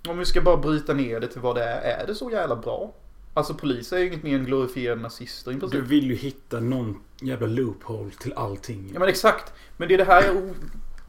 om 0.08 0.18
vi 0.18 0.24
ska 0.24 0.40
bara 0.40 0.56
bryta 0.56 0.94
ner 0.94 1.20
det 1.20 1.28
till 1.28 1.40
vad 1.40 1.56
det 1.56 1.64
är, 1.64 2.00
är 2.02 2.06
det 2.06 2.14
så 2.14 2.30
jävla 2.30 2.56
bra? 2.56 2.92
Alltså 3.34 3.54
poliser 3.54 3.96
är 3.96 4.00
ju 4.00 4.06
inget 4.06 4.22
mer 4.22 4.34
än 4.38 4.44
glorifierade 4.44 5.00
nazister 5.02 5.50
i 5.50 5.54
Du 5.54 5.60
princip. 5.60 5.80
vill 5.80 6.10
ju 6.10 6.14
hitta 6.14 6.60
någon 6.60 7.00
jävla 7.20 7.46
loophole 7.46 8.10
till 8.20 8.32
allting. 8.32 8.90
Ja 8.94 9.00
men 9.00 9.08
exakt. 9.08 9.52
Men 9.76 9.88
det 9.88 9.94
är 9.94 9.98
det 9.98 10.04
här 10.04 10.22
jag, 10.24 10.54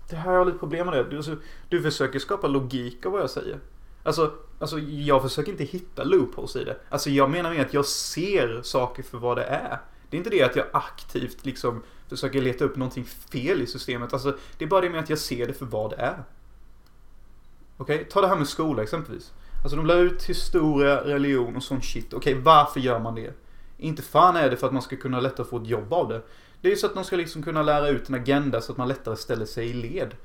det 0.10 0.16
här 0.16 0.32
jag 0.32 0.40
har 0.40 0.46
lite 0.46 0.58
problem 0.58 0.86
med 0.88 0.96
det. 0.96 1.04
Du, 1.10 1.18
alltså, 1.18 1.36
du 1.70 1.82
försöker 1.82 2.20
skapa 2.20 2.48
logik 2.48 3.06
av 3.06 3.12
vad 3.12 3.22
jag 3.22 3.30
säger. 3.30 3.60
Alltså, 4.04 4.34
alltså 4.60 4.80
jag 4.80 5.22
försöker 5.22 5.52
inte 5.52 5.64
hitta 5.64 6.04
loopholes 6.04 6.56
i 6.56 6.64
det. 6.64 6.78
Alltså 6.90 7.10
jag 7.10 7.30
menar 7.30 7.50
med 7.54 7.62
att 7.62 7.74
jag 7.74 7.86
ser 7.86 8.62
saker 8.62 9.04
för 9.04 9.18
vad 9.18 9.38
det 9.38 9.44
är. 9.44 9.80
Det 10.16 10.18
är 10.18 10.20
inte 10.20 10.30
det 10.30 10.44
att 10.44 10.56
jag 10.56 10.66
aktivt 10.74 11.46
liksom 11.46 11.84
försöker 12.10 12.42
leta 12.42 12.66
upp 12.66 12.76
någonting 12.76 13.06
fel 13.06 13.62
i 13.62 13.68
systemet. 13.68 14.14
Alltså, 14.14 14.38
det 14.58 14.66
är 14.66 14.70
bara 14.70 14.82
det 14.82 14.90
med 14.90 15.00
att 15.00 15.10
jag 15.10 15.20
ser 15.20 15.48
det 15.48 15.54
för 15.54 15.66
vad 15.66 15.90
det 15.90 15.96
är. 15.96 16.24
Okej, 17.78 18.08
ta 18.12 18.22
det 18.22 18.28
här 18.28 18.36
med 18.36 18.48
skola 18.48 18.84
exempelvis. 18.84 19.34
Alltså 19.64 19.76
de 19.76 19.86
lär 19.86 19.98
ut 19.98 20.24
historia, 20.24 21.06
religion 21.06 21.56
och 21.56 21.64
sån 21.64 21.82
shit. 21.82 22.14
Okej, 22.14 22.34
varför 22.34 22.80
gör 22.80 23.00
man 23.00 23.16
det? 23.16 23.34
Inte 23.78 24.02
fan 24.02 24.36
är 24.36 24.50
det 24.50 24.58
för 24.58 24.68
att 24.68 24.74
man 24.74 24.82
ska 24.82 24.96
kunna 24.96 25.20
lättare 25.20 25.48
få 25.48 25.58
ett 25.58 25.68
jobb 25.68 25.94
av 25.94 26.10
det. 26.10 26.22
Det 26.62 26.68
är 26.68 26.72
ju 26.72 26.78
så 26.78 26.88
att 26.88 26.94
de 26.94 27.04
ska 27.04 27.16
liksom 27.16 27.44
kunna 27.44 27.64
lära 27.64 27.88
ut 27.88 28.10
en 28.10 28.16
agenda 28.16 28.62
så 28.62 28.72
att 28.72 28.78
man 28.78 28.88
lättare 28.88 29.16
ställer 29.16 29.46
sig 29.46 29.70
i 29.70 29.74
led. 29.74 30.16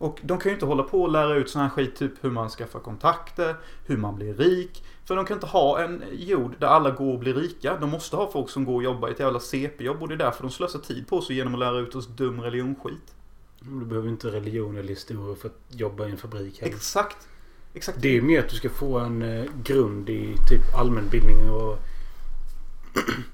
Och 0.00 0.20
de 0.22 0.38
kan 0.38 0.50
ju 0.50 0.54
inte 0.54 0.66
hålla 0.66 0.82
på 0.82 1.02
och 1.02 1.10
lära 1.10 1.34
ut 1.34 1.50
sån 1.50 1.62
här 1.62 1.68
skit, 1.68 1.96
typ 1.96 2.12
hur 2.20 2.30
man 2.30 2.48
skaffar 2.48 2.80
kontakter, 2.80 3.56
hur 3.86 3.96
man 3.96 4.16
blir 4.16 4.34
rik. 4.34 4.84
För 5.04 5.16
de 5.16 5.24
kan 5.24 5.36
inte 5.36 5.46
ha 5.46 5.80
en 5.80 6.02
jord 6.12 6.54
där 6.58 6.66
alla 6.66 6.90
går 6.90 7.12
och 7.12 7.18
blir 7.18 7.34
rika. 7.34 7.76
De 7.76 7.90
måste 7.90 8.16
ha 8.16 8.32
folk 8.32 8.50
som 8.50 8.64
går 8.64 8.74
och 8.74 8.82
jobbar 8.82 9.08
i 9.08 9.12
ett 9.12 9.20
jävla 9.20 9.40
CP-jobb 9.40 10.02
och 10.02 10.08
det 10.08 10.14
är 10.14 10.18
därför 10.18 10.42
de 10.42 10.50
slösar 10.50 10.78
tid 10.78 11.08
på 11.08 11.20
sig 11.20 11.36
genom 11.36 11.54
att 11.54 11.60
lära 11.60 11.78
ut 11.78 11.94
oss 11.94 12.06
dum 12.06 12.40
religionskit. 12.40 13.14
Du 13.60 13.84
behöver 13.84 14.08
inte 14.08 14.28
religion 14.28 14.76
eller 14.76 14.88
historia 14.88 15.36
för 15.36 15.48
att 15.48 15.60
jobba 15.68 16.06
i 16.06 16.10
en 16.10 16.16
fabrik 16.16 16.60
heller. 16.60 16.74
Exakt. 16.74 17.28
Exakt. 17.74 18.02
Det 18.02 18.08
är 18.08 18.12
ju 18.12 18.22
mer 18.22 18.40
att 18.40 18.48
du 18.48 18.56
ska 18.56 18.70
få 18.70 18.98
en 18.98 19.22
eh, 19.22 19.44
grund 19.62 20.10
i 20.10 20.34
typ 20.48 20.74
allmänbildning 20.78 21.50
och... 21.50 21.78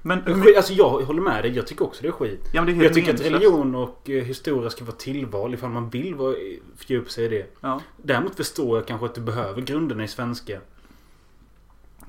Men 0.01 0.23
alltså 0.57 0.73
jag 0.73 0.89
håller 0.89 1.21
med 1.21 1.43
dig. 1.43 1.51
Jag 1.55 1.67
tycker 1.67 1.85
också 1.85 2.01
det 2.01 2.07
är 2.07 2.11
skit. 2.11 2.49
Ja, 2.53 2.61
det 2.61 2.71
är 2.71 2.83
Jag 2.83 2.93
tycker 2.93 3.13
att 3.13 3.21
religion 3.21 3.75
och 3.75 4.09
eh, 4.09 4.23
historia 4.23 4.69
ska 4.69 4.85
vara 4.85 4.95
tillval 4.95 5.53
ifall 5.53 5.69
man 5.69 5.89
vill 5.89 6.15
vara- 6.15 6.35
fördjupa 6.75 7.09
sig 7.09 7.25
i 7.25 7.27
det. 7.27 7.55
Ja. 7.61 7.81
Däremot 7.97 8.35
förstår 8.35 8.77
jag 8.77 8.87
kanske 8.87 9.05
att 9.05 9.15
du 9.15 9.21
behöver 9.21 9.61
grunderna 9.61 10.03
i 10.03 10.07
svenska. 10.07 10.59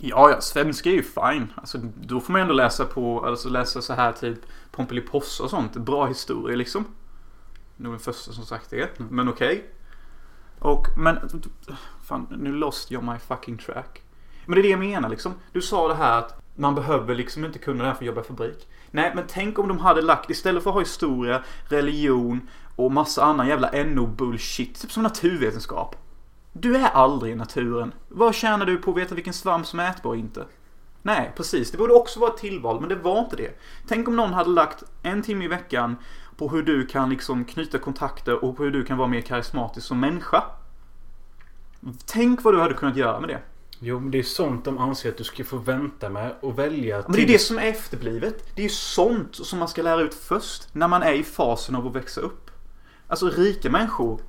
Ja, 0.00 0.30
ja, 0.30 0.40
svenska 0.40 0.90
är 0.90 0.94
ju 0.94 1.02
fine. 1.02 1.52
Alltså, 1.54 1.78
då 2.02 2.20
får 2.20 2.32
man 2.32 2.42
ändå 2.42 2.54
läsa 2.54 2.84
på, 2.84 3.26
alltså 3.26 3.48
läsa 3.48 3.82
så 3.82 3.92
här 3.92 4.12
typ 4.12 4.38
Pomperipossa 4.70 5.42
och 5.44 5.50
sånt. 5.50 5.76
Bra 5.76 6.06
historia 6.06 6.56
liksom. 6.56 6.84
Nog 7.76 7.92
den 7.92 8.00
första 8.00 8.32
som 8.32 8.44
sagt 8.46 8.70
det. 8.70 8.88
Men 9.10 9.28
okej. 9.28 9.64
Och, 10.58 10.86
men, 10.98 11.18
fan, 12.04 12.26
nu 12.38 12.52
lost 12.52 12.90
jag 12.90 13.04
my 13.04 13.18
fucking 13.18 13.58
track. 13.58 14.02
Men 14.46 14.54
det 14.54 14.60
är 14.60 14.62
det 14.62 14.68
jag 14.68 14.80
menar 14.80 15.08
liksom. 15.08 15.32
Du 15.52 15.60
sa 15.62 15.88
det 15.88 15.94
här 15.94 16.18
att 16.18 16.42
man 16.58 16.74
behöver 16.74 17.14
liksom 17.14 17.44
inte 17.44 17.58
kunna 17.58 17.82
det 17.82 17.88
här 17.88 17.94
för 17.94 18.02
att 18.02 18.06
jobba 18.06 18.20
i 18.20 18.24
fabrik. 18.24 18.68
Nej, 18.90 19.12
men 19.14 19.24
tänk 19.28 19.58
om 19.58 19.68
de 19.68 19.78
hade 19.78 20.02
lagt, 20.02 20.30
istället 20.30 20.62
för 20.62 20.70
att 20.70 20.74
ha 20.74 20.80
historia, 20.80 21.42
religion 21.68 22.48
och 22.76 22.92
massa 22.92 23.24
annan 23.24 23.48
jävla 23.48 23.70
NO-bullshit, 23.72 24.80
typ 24.80 24.92
som 24.92 25.02
naturvetenskap. 25.02 25.96
Du 26.52 26.76
är 26.76 26.88
aldrig 26.88 27.32
i 27.32 27.36
naturen. 27.36 27.92
Vad 28.08 28.34
tjänar 28.34 28.66
du 28.66 28.76
på 28.76 28.90
att 28.90 28.96
veta 28.96 29.14
vilken 29.14 29.32
svamp 29.32 29.66
som 29.66 29.80
är 29.80 29.90
ätbar 29.90 30.10
och 30.10 30.16
inte? 30.16 30.44
Nej, 31.02 31.32
precis. 31.36 31.70
Det 31.70 31.78
borde 31.78 31.92
också 31.92 32.20
vara 32.20 32.30
ett 32.30 32.40
tillval, 32.40 32.80
men 32.80 32.88
det 32.88 32.94
var 32.94 33.18
inte 33.18 33.36
det. 33.36 33.60
Tänk 33.88 34.08
om 34.08 34.16
någon 34.16 34.32
hade 34.32 34.50
lagt 34.50 34.82
en 35.02 35.22
timme 35.22 35.44
i 35.44 35.48
veckan 35.48 35.96
på 36.36 36.48
hur 36.48 36.62
du 36.62 36.86
kan 36.86 37.10
liksom 37.10 37.44
knyta 37.44 37.78
kontakter 37.78 38.44
och 38.44 38.56
på 38.56 38.62
hur 38.62 38.70
du 38.70 38.84
kan 38.84 38.98
vara 38.98 39.08
mer 39.08 39.20
karismatisk 39.20 39.86
som 39.86 40.00
människa. 40.00 40.44
Tänk 42.06 42.44
vad 42.44 42.54
du 42.54 42.60
hade 42.60 42.74
kunnat 42.74 42.96
göra 42.96 43.20
med 43.20 43.28
det. 43.28 43.40
Jo, 43.80 44.00
men 44.00 44.10
det 44.10 44.18
är 44.18 44.22
sånt 44.22 44.64
de 44.64 44.78
anser 44.78 45.08
att 45.08 45.16
du 45.16 45.24
ska 45.24 45.44
få 45.44 45.56
vänta 45.56 46.08
med 46.08 46.34
och 46.40 46.58
välja 46.58 47.02
Men 47.06 47.12
det 47.12 47.22
är 47.22 47.26
det 47.26 47.38
som 47.38 47.58
är 47.58 47.62
efterblivet. 47.62 48.44
Det 48.54 48.62
är 48.62 48.64
ju 48.64 48.70
sånt 48.70 49.34
som 49.36 49.58
man 49.58 49.68
ska 49.68 49.82
lära 49.82 50.00
ut 50.00 50.14
först 50.14 50.74
när 50.74 50.88
man 50.88 51.02
är 51.02 51.12
i 51.12 51.24
fasen 51.24 51.74
av 51.74 51.86
att 51.86 51.94
växa 51.94 52.20
upp. 52.20 52.50
Alltså 53.08 53.30
rika 53.30 53.70
människor, 53.70 54.20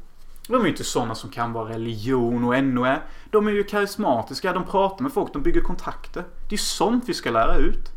de 0.47 0.55
är 0.55 0.63
ju 0.63 0.69
inte 0.69 0.83
sådana 0.83 1.15
som 1.15 1.29
kan 1.29 1.53
vara 1.53 1.69
religion 1.69 2.43
och 2.43 2.63
NO 2.63 2.83
är. 2.83 3.05
De 3.31 3.47
är 3.47 3.51
ju 3.51 3.63
karismatiska, 3.63 4.53
de 4.53 4.65
pratar 4.65 5.03
med 5.03 5.13
folk, 5.13 5.33
de 5.33 5.43
bygger 5.43 5.61
kontakter. 5.61 6.23
Det 6.49 6.55
är 6.55 6.57
sånt 6.57 7.03
vi 7.07 7.13
ska 7.13 7.31
lära 7.31 7.55
ut. 7.55 7.91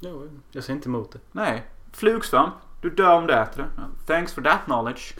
Jo, 0.00 0.28
jag 0.50 0.64
säger 0.64 0.76
inte 0.76 0.88
emot 0.88 1.12
det. 1.12 1.18
Nej. 1.32 1.66
Flugsvamp. 1.92 2.54
Du 2.82 2.90
dör 2.90 3.14
om 3.14 3.26
du 3.26 3.34
äter 3.34 3.62
det. 3.62 3.68
Thanks 4.14 4.34
for 4.34 4.42
that 4.42 4.64
knowledge. 4.64 5.14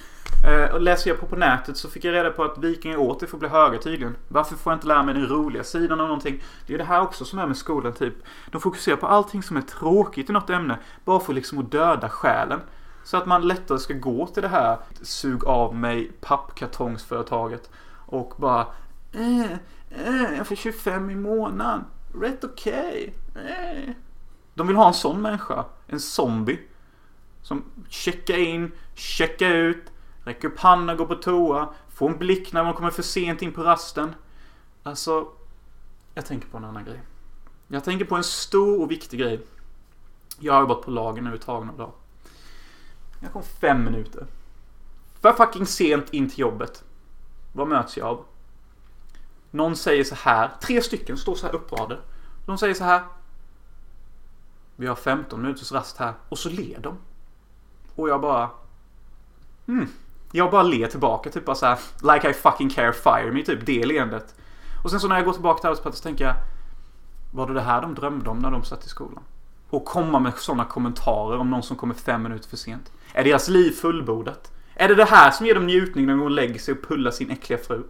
Eh, 0.47 0.75
och 0.75 0.81
läser 0.81 1.11
jag 1.11 1.21
på 1.21 1.27
på 1.27 1.37
nätet 1.37 1.77
så 1.77 1.89
fick 1.89 2.05
jag 2.05 2.15
reda 2.15 2.31
på 2.31 2.45
att 2.45 2.59
vikingar 2.59 2.97
åt 2.97 3.21
det 3.21 3.27
för 3.27 3.37
att 3.37 3.41
bli 3.41 3.49
höga 3.49 3.79
tydligen. 3.79 4.17
Varför 4.29 4.57
får 4.57 4.73
jag 4.73 4.77
inte 4.77 4.87
lära 4.87 5.03
mig 5.03 5.15
den 5.15 5.27
roliga 5.27 5.65
sidan 5.65 6.01
av 6.01 6.07
någonting? 6.07 6.43
Det 6.67 6.75
är 6.75 6.79
det 6.79 6.85
här 6.85 7.01
också 7.01 7.25
som 7.25 7.39
är 7.39 7.47
med 7.47 7.57
skolan 7.57 7.93
typ. 7.93 8.15
De 8.51 8.61
fokuserar 8.61 8.97
på 8.97 9.07
allting 9.07 9.43
som 9.43 9.57
är 9.57 9.61
tråkigt 9.61 10.31
i 10.31 10.33
något 10.33 10.51
ämne. 10.51 10.79
Bara 11.05 11.21
för 11.21 11.33
liksom 11.33 11.59
att 11.59 11.71
döda 11.71 12.09
själen. 12.09 12.61
Så 13.05 13.17
att 13.17 13.27
man 13.27 13.49
lättare 13.49 13.79
ska 13.79 13.95
gå 13.95 14.27
till 14.27 14.43
det 14.43 14.49
här 14.49 14.79
sug 15.03 15.45
av 15.45 15.75
mig 15.75 16.13
pappkartongsföretaget. 16.21 17.71
Och 18.07 18.35
bara 18.37 18.67
eh, 19.13 19.53
eh, 19.91 20.37
jag 20.37 20.47
får 20.47 20.57
25 20.57 21.11
i 21.11 21.15
månaden. 21.15 21.85
Rätt 22.21 22.45
okej. 22.45 23.15
Eh. 23.35 23.91
De 24.55 24.67
vill 24.67 24.77
ha 24.77 24.89
en 24.89 24.95
sån 24.95 25.23
människa. 25.23 25.65
En 25.87 26.01
zombie. 26.01 26.59
Som 27.43 27.65
checkar 27.89 28.39
in, 28.39 28.73
checkar 28.95 29.51
ut, 29.51 29.93
räcker 30.25 30.49
upp 30.49 30.59
handen, 30.59 30.97
går 30.97 31.07
på 31.07 31.15
toa, 31.15 31.75
får 31.89 32.11
en 32.11 32.19
blick 32.19 32.53
när 32.53 32.65
man 32.65 32.75
kommer 32.75 32.91
för 32.91 33.03
sent 33.03 33.43
in 33.43 33.53
på 33.53 33.63
rasten. 33.63 34.15
Alltså, 34.83 35.29
jag 36.15 36.27
tänker 36.27 36.49
på 36.49 36.57
en 36.57 36.65
annan 36.65 36.85
grej. 36.85 37.01
Jag 37.69 37.85
tänker 37.85 38.05
på 38.05 38.17
en 38.17 38.25
stor 38.25 38.83
och 38.83 38.91
viktig 38.91 39.21
grej. 39.21 39.41
Jag 40.39 40.53
har 40.53 40.61
jobbat 40.61 40.83
på 40.83 40.91
lagen 40.91 41.25
nu 41.25 41.35
ett 41.35 41.47
några 41.47 41.73
dagar. 41.73 41.93
Jag 43.21 43.33
kom 43.33 43.43
fem 43.43 43.85
minuter. 43.85 44.27
För 45.21 45.33
fucking 45.33 45.67
sent 45.67 46.11
in 46.11 46.31
till 46.31 46.39
jobbet. 46.39 46.85
Vad 47.53 47.69
möts 47.69 47.97
jag 47.97 48.07
av? 48.07 48.25
Någon 49.51 49.77
säger 49.77 50.05
så 50.05 50.15
här. 50.15 50.51
Tre 50.63 50.83
stycken 50.83 51.17
står 51.17 51.35
så 51.35 51.47
här 51.47 51.55
uppradade. 51.55 52.01
De 52.47 52.59
säger 52.59 52.75
så 52.75 52.85
här. 52.85 53.03
Vi 54.77 54.87
har 54.87 54.95
15 54.95 55.43
minuters 55.43 55.73
rast 55.73 55.97
här. 55.97 56.15
Och 56.29 56.39
så 56.39 56.49
ler 56.49 56.81
de. 56.81 56.99
Och 57.95 58.09
jag 58.09 58.21
bara... 58.21 58.51
Hmm. 59.67 59.89
Jag 60.33 60.51
bara 60.51 60.63
ler 60.63 60.87
tillbaka. 60.87 61.31
Typ 61.31 61.45
bara 61.45 61.57
så 61.57 61.67
här. 61.67 61.79
Like 62.15 62.31
I 62.31 62.33
fucking 62.33 62.71
care 62.71 62.93
fire 62.93 63.33
me. 63.33 63.43
Typ 63.43 63.67
det 63.67 63.85
leendet. 63.85 64.35
Och 64.85 64.91
sen 64.91 65.01
så 65.01 65.09
när 65.09 65.17
jag 65.17 65.25
går 65.25 65.33
tillbaka 65.33 65.61
till 65.61 65.67
arbetsplatsen 65.67 66.03
så 66.03 66.09
tänker 66.09 66.25
jag. 66.25 66.35
Var 67.33 67.47
det 67.47 67.55
det 67.55 67.61
här 67.61 67.83
de 67.83 67.95
drömde 67.95 68.31
om 68.31 68.39
när 68.39 68.51
de 68.51 68.65
satt 68.65 68.87
i 68.87 68.89
skolan? 68.89 69.23
Och 69.71 69.85
komma 69.85 70.19
med 70.19 70.35
sådana 70.37 70.65
kommentarer 70.65 71.39
om 71.39 71.51
någon 71.51 71.63
som 71.63 71.77
kommer 71.77 71.95
fem 71.95 72.23
minuter 72.23 72.49
för 72.49 72.57
sent. 72.57 72.93
Är 73.13 73.25
deras 73.25 73.49
liv 73.49 73.71
fullbordat? 73.71 74.53
Är 74.75 74.89
det 74.89 74.95
det 74.95 75.05
här 75.05 75.31
som 75.31 75.47
ger 75.47 75.55
dem 75.55 75.67
njutning 75.67 76.07
när 76.07 76.17
de 76.17 76.29
lägger 76.29 76.59
sig 76.59 76.75
och 76.75 76.89
pullar 76.89 77.11
sin 77.11 77.31
äckliga 77.31 77.59
fru? 77.59 77.83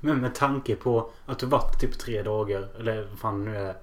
Men 0.00 0.20
med 0.20 0.34
tanke 0.34 0.76
på 0.76 1.10
att 1.26 1.38
du 1.38 1.46
varit 1.46 1.80
typ 1.80 1.98
tre 1.98 2.22
dagar, 2.22 2.68
eller 2.78 3.08
vad 3.10 3.18
fan 3.18 3.44
nu 3.44 3.56
är. 3.56 3.74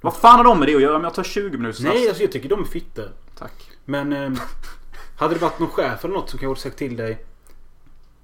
Vad 0.00 0.16
fan 0.16 0.36
har 0.36 0.44
de 0.44 0.58
med 0.58 0.68
det 0.68 0.74
att 0.74 0.82
göra 0.82 0.96
om 0.96 1.04
jag 1.04 1.14
tar 1.14 1.22
20 1.22 1.58
minuters 1.58 1.80
rast? 1.84 1.94
Nej, 1.94 2.08
alltså 2.08 2.22
jag 2.22 2.32
tycker 2.32 2.48
de 2.48 2.60
är 2.60 2.64
fitter. 2.64 3.10
Tack. 3.38 3.70
Men 3.84 4.12
eh, 4.12 4.30
hade 5.18 5.34
det 5.34 5.40
varit 5.40 5.58
någon 5.58 5.70
chef 5.70 6.04
eller 6.04 6.14
något 6.14 6.30
som 6.30 6.38
kanske 6.38 6.62
sagt 6.62 6.78
till 6.78 6.96
dig 6.96 7.24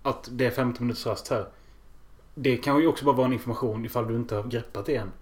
att 0.02 0.28
det 0.30 0.46
är 0.46 0.50
15 0.50 0.86
minuters 0.86 1.06
rast 1.06 1.28
här. 1.28 1.46
Det 2.34 2.56
kan 2.56 2.80
ju 2.80 2.86
också 2.86 3.04
bara 3.04 3.16
vara 3.16 3.26
en 3.26 3.32
information 3.32 3.84
ifall 3.84 4.08
du 4.08 4.14
inte 4.14 4.34
har 4.34 4.42
greppat 4.42 4.86
det 4.86 4.96
än. 4.96 5.12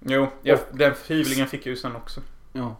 Jo, 0.00 0.26
jag, 0.42 0.58
den 0.72 0.94
hyvlingen 1.06 1.46
fick 1.46 1.66
jag 1.66 1.70
ju 1.70 1.76
sen 1.76 1.96
också. 1.96 2.20
Ja. 2.52 2.76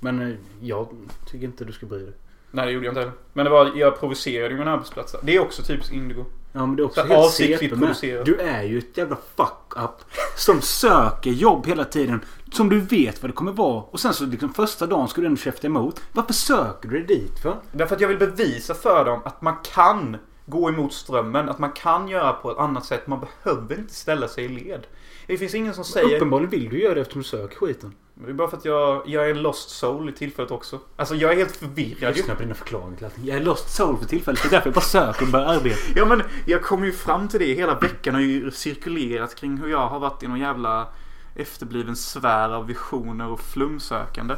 Men 0.00 0.22
eh, 0.22 0.36
jag 0.60 0.88
tycker 1.26 1.46
inte 1.46 1.64
du 1.64 1.72
ska 1.72 1.86
bry 1.86 1.98
dig. 1.98 2.12
Nej, 2.50 2.66
det 2.66 2.72
gjorde 2.72 2.86
jag 2.86 2.92
inte 2.92 3.00
heller. 3.00 3.14
Men 3.32 3.44
det 3.44 3.50
var, 3.50 3.72
jag 3.76 4.00
provocerade 4.00 4.50
ju 4.50 4.58
min 4.58 4.68
arbetsplats. 4.68 5.16
Det 5.22 5.36
är 5.36 5.40
också 5.40 5.62
typiskt 5.62 5.92
indigo. 5.92 6.24
Ja 6.56 6.66
men 6.66 6.76
det 6.76 6.82
är 6.82 6.84
också 6.84 7.00
Så 7.00 7.06
helt 7.06 7.32
CP 7.32 7.76
med. 7.76 7.96
Du 8.24 8.38
är 8.38 8.62
ju 8.62 8.78
ett 8.78 8.96
jävla 8.96 9.16
fuck-up. 9.36 9.90
Som 10.36 10.60
söker 10.60 11.30
jobb 11.30 11.66
hela 11.66 11.84
tiden. 11.84 12.24
Som 12.52 12.68
du 12.68 12.80
vet 12.80 13.22
vad 13.22 13.28
det 13.30 13.34
kommer 13.34 13.52
vara. 13.52 13.82
Och 13.82 14.00
sen 14.00 14.14
så 14.14 14.26
liksom 14.26 14.54
första 14.54 14.86
dagen 14.86 15.08
ska 15.08 15.20
du 15.20 15.26
ändå 15.26 15.40
käfta 15.40 15.66
emot. 15.66 16.00
Varför 16.12 16.32
söker 16.32 16.88
du 16.88 17.04
dig 17.04 17.18
dit 17.18 17.38
för? 17.42 17.56
Därför 17.72 17.94
att 17.94 18.00
jag 18.00 18.08
vill 18.08 18.18
bevisa 18.18 18.74
för 18.74 19.04
dem 19.04 19.20
att 19.24 19.42
man 19.42 19.56
kan 19.74 20.16
gå 20.46 20.68
emot 20.68 20.92
strömmen. 20.92 21.48
Att 21.48 21.58
man 21.58 21.72
kan 21.72 22.08
göra 22.08 22.32
på 22.32 22.50
ett 22.50 22.58
annat 22.58 22.84
sätt. 22.84 23.06
Man 23.06 23.20
behöver 23.20 23.78
inte 23.78 23.94
ställa 23.94 24.28
sig 24.28 24.44
i 24.44 24.48
led. 24.48 24.86
Det 25.26 25.38
finns 25.38 25.54
ingen 25.54 25.74
som 25.74 25.84
säger... 25.84 26.16
Uppenbarligen 26.16 26.50
vill 26.50 26.68
du 26.68 26.82
göra 26.82 26.94
det 26.94 27.00
eftersom 27.00 27.22
du 27.22 27.28
söker 27.28 27.56
skiten. 27.56 27.94
Det 28.14 28.30
är 28.30 28.34
bara 28.34 28.48
för 28.48 28.56
att 28.56 28.64
jag, 28.64 29.02
jag 29.06 29.26
är 29.26 29.30
en 29.30 29.42
lost 29.42 29.70
soul 29.70 30.08
i 30.08 30.12
tillfället 30.12 30.50
också. 30.50 30.80
Alltså 30.96 31.14
jag 31.14 31.32
är 31.32 31.36
helt 31.36 31.56
förvirrad 31.56 32.10
ju. 32.10 32.16
Lyssna 32.16 32.34
på 32.34 32.42
dina 32.42 32.54
förklaringar 32.54 32.96
till 32.96 33.04
allting. 33.04 33.24
Jag 33.26 33.36
är 33.36 33.40
lost 33.44 33.76
soul 33.76 33.98
för 33.98 34.06
tillfället. 34.06 34.42
Det 34.42 34.48
är 34.48 34.50
därför 34.50 34.66
jag 34.66 34.74
bara 34.74 34.80
söker 34.80 35.22
och 35.22 35.32
börjar 35.32 35.46
arbeta. 35.46 35.78
Ja 35.96 36.04
men 36.04 36.22
jag 36.46 36.62
kom 36.62 36.84
ju 36.84 36.92
fram 36.92 37.28
till 37.28 37.40
det. 37.40 37.54
Hela 37.54 37.78
veckan 37.78 38.14
har 38.14 38.20
ju 38.22 38.50
cirkulerat 38.50 39.34
kring 39.34 39.56
hur 39.58 39.68
jag 39.68 39.88
har 39.88 39.98
varit 39.98 40.22
i 40.22 40.28
någon 40.28 40.38
jävla 40.38 40.88
efterbliven 41.36 41.96
sfär 41.96 42.50
av 42.50 42.66
visioner 42.66 43.28
och 43.28 43.40
flumsökande. 43.40 44.34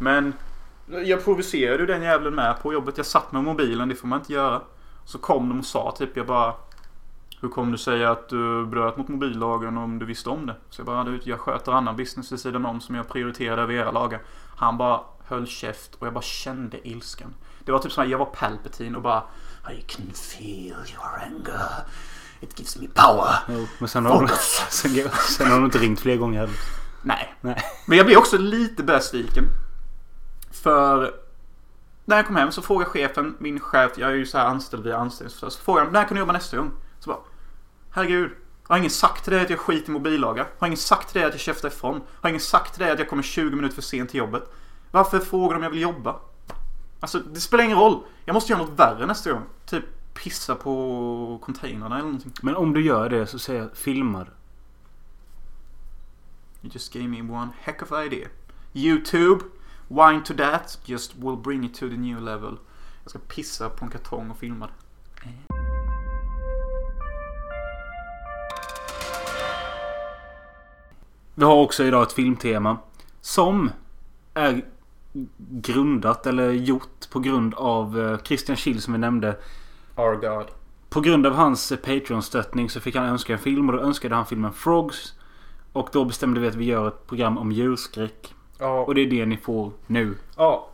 Men 0.00 0.32
jag 1.04 1.24
provocerade 1.24 1.78
ju 1.78 1.86
den 1.86 2.02
jävlen 2.02 2.34
med 2.34 2.62
på 2.62 2.72
jobbet. 2.72 2.96
Jag 2.96 3.06
satt 3.06 3.32
med 3.32 3.44
mobilen, 3.44 3.88
det 3.88 3.94
får 3.94 4.08
man 4.08 4.18
inte 4.18 4.32
göra. 4.32 4.62
Så 5.04 5.18
kom 5.18 5.48
de 5.48 5.58
och 5.58 5.64
sa 5.64 5.94
typ, 5.98 6.16
jag 6.16 6.26
bara 6.26 6.54
Hur 7.44 7.50
kom 7.50 7.72
du 7.72 7.78
säga 7.78 8.10
att 8.10 8.28
du 8.28 8.66
bröt 8.66 8.96
mot 8.96 9.08
mobillagen 9.08 9.78
om 9.78 9.98
du 9.98 10.06
visste 10.06 10.30
om 10.30 10.46
det? 10.46 10.56
Så 10.70 10.80
jag 10.80 10.86
bara, 10.86 11.04
"Du, 11.04 11.20
jag 11.24 11.40
sköter 11.40 11.72
annan 11.72 11.96
business 11.96 12.32
vid 12.32 12.40
sidan 12.40 12.66
om 12.66 12.80
som 12.80 12.94
jag 12.94 13.08
prioriterar 13.08 13.58
över 13.58 13.74
era 13.74 13.90
lagar. 13.90 14.20
Han 14.56 14.78
bara 14.78 15.00
höll 15.24 15.46
käft 15.46 15.94
och 15.94 16.06
jag 16.06 16.14
bara 16.14 16.22
kände 16.22 16.88
ilskan. 16.88 17.34
Det 17.64 17.72
var 17.72 17.78
typ 17.78 17.92
som 17.92 18.04
att 18.04 18.10
jag 18.10 18.18
var 18.18 18.26
Palpatine 18.26 18.96
och 18.96 19.02
bara 19.02 19.22
I 19.78 19.80
can 19.82 20.06
feel 20.14 20.76
your 20.92 21.22
anger. 21.26 21.70
It 22.40 22.58
gives 22.58 22.76
me 22.78 22.88
power. 22.94 23.34
Jo, 23.48 23.66
men 23.78 23.88
sen 23.88 24.06
har, 24.06 24.20
de, 24.20 24.28
sen, 24.70 25.10
sen 25.36 25.46
har 25.46 25.54
de 25.54 25.64
inte 25.64 25.78
ringt 25.78 26.00
fler 26.00 26.16
gånger 26.16 26.38
heller. 26.40 26.54
Nej. 27.02 27.34
Nej. 27.40 27.62
Men 27.86 27.98
jag 27.98 28.06
blev 28.06 28.18
också 28.18 28.38
lite 28.38 28.82
besviken. 28.82 29.44
För 30.52 31.14
när 32.04 32.16
jag 32.16 32.26
kom 32.26 32.36
hem 32.36 32.52
så 32.52 32.62
frågade 32.62 32.90
chefen, 32.90 33.36
min 33.38 33.60
chef, 33.60 33.92
jag 33.96 34.10
är 34.10 34.14
ju 34.14 34.26
så 34.26 34.38
här 34.38 34.46
anställd 34.46 34.82
via 34.84 34.96
anställningsförslag. 34.96 35.52
Så 35.52 35.62
frågade 35.62 35.86
han, 35.86 35.92
när 35.92 36.04
kan 36.04 36.14
du 36.14 36.18
jobba 36.20 36.32
nästa 36.32 36.56
gång? 36.56 36.70
Herregud. 37.94 38.30
Har 38.62 38.78
ingen 38.78 38.90
sagt 38.90 39.24
till 39.24 39.32
dig 39.32 39.42
att 39.42 39.50
jag 39.50 39.58
skiter 39.58 39.90
i 39.90 39.92
mobillagar? 39.92 40.48
Har 40.58 40.66
ingen 40.66 40.76
sagt 40.76 41.08
till 41.08 41.20
dig 41.20 41.28
att 41.28 41.34
jag 41.34 41.40
käftar 41.40 41.68
ifrån? 41.68 42.00
Har 42.20 42.28
ingen 42.28 42.40
sagt 42.40 42.74
till 42.74 42.82
dig 42.82 42.92
att 42.92 42.98
jag 42.98 43.08
kommer 43.08 43.22
20 43.22 43.56
minuter 43.56 43.74
för 43.74 43.82
sent 43.82 44.10
till 44.10 44.18
jobbet? 44.18 44.52
Varför 44.90 45.18
frågar 45.18 45.48
de 45.48 45.56
om 45.56 45.62
jag 45.62 45.70
vill 45.70 45.80
jobba? 45.80 46.16
Alltså, 47.00 47.18
det 47.18 47.40
spelar 47.40 47.64
ingen 47.64 47.78
roll. 47.78 48.02
Jag 48.24 48.34
måste 48.34 48.52
göra 48.52 48.62
något 48.62 48.78
värre 48.78 49.06
nästa 49.06 49.32
gång. 49.32 49.42
Typ 49.66 49.84
pissa 50.14 50.54
på 50.54 51.38
containrarna 51.42 51.94
eller 51.94 52.04
någonting. 52.04 52.32
Men 52.42 52.56
om 52.56 52.72
du 52.74 52.84
gör 52.84 53.08
det 53.08 53.26
så 53.26 53.38
säger 53.38 53.60
jag 53.60 53.76
filmar. 53.76 54.30
You 56.62 56.70
just 56.72 56.92
gave 56.92 57.08
me 57.08 57.22
one 57.22 57.48
heck 57.60 57.82
of 57.82 57.92
an 57.92 58.02
idea. 58.02 58.28
YouTube, 58.72 59.44
wine 59.88 60.24
to 60.24 60.34
that, 60.34 60.78
just 60.84 61.14
will 61.16 61.36
bring 61.36 61.64
it 61.64 61.74
to 61.74 61.88
the 61.88 61.96
new 61.96 62.20
level. 62.20 62.56
Jag 63.02 63.10
ska 63.10 63.18
pissa 63.18 63.68
på 63.70 63.84
en 63.84 63.90
kartong 63.90 64.30
och 64.30 64.38
filma 64.38 64.66
det. 64.66 65.63
Vi 71.34 71.44
har 71.44 71.54
också 71.56 71.84
idag 71.84 72.02
ett 72.02 72.12
filmtema. 72.12 72.76
Som 73.20 73.70
är 74.34 74.64
grundat 75.48 76.26
eller 76.26 76.50
gjort 76.50 77.10
på 77.10 77.20
grund 77.20 77.54
av 77.54 78.00
eh, 78.00 78.18
Christian 78.18 78.56
Schill 78.56 78.82
som 78.82 78.92
vi 78.92 78.98
nämnde. 78.98 79.36
Our 79.96 80.14
God. 80.14 80.46
På 80.88 81.00
grund 81.00 81.26
av 81.26 81.32
hans 81.32 81.72
eh, 81.72 81.78
Patreon-stöttning 81.78 82.70
så 82.70 82.80
fick 82.80 82.96
han 82.96 83.06
önska 83.06 83.32
en 83.32 83.38
film 83.38 83.68
och 83.68 83.76
då 83.76 83.82
önskade 83.82 84.14
han 84.14 84.26
filmen 84.26 84.52
Frogs. 84.52 85.14
Och 85.72 85.88
då 85.92 86.04
bestämde 86.04 86.40
vi 86.40 86.48
att 86.48 86.54
vi 86.54 86.64
gör 86.64 86.88
ett 86.88 87.06
program 87.06 87.38
om 87.38 87.52
djurskräck. 87.52 88.34
Ja. 88.58 88.80
Och 88.80 88.94
det 88.94 89.00
är 89.00 89.06
det 89.06 89.26
ni 89.26 89.36
får 89.36 89.72
nu. 89.86 90.14
ja. 90.36 90.68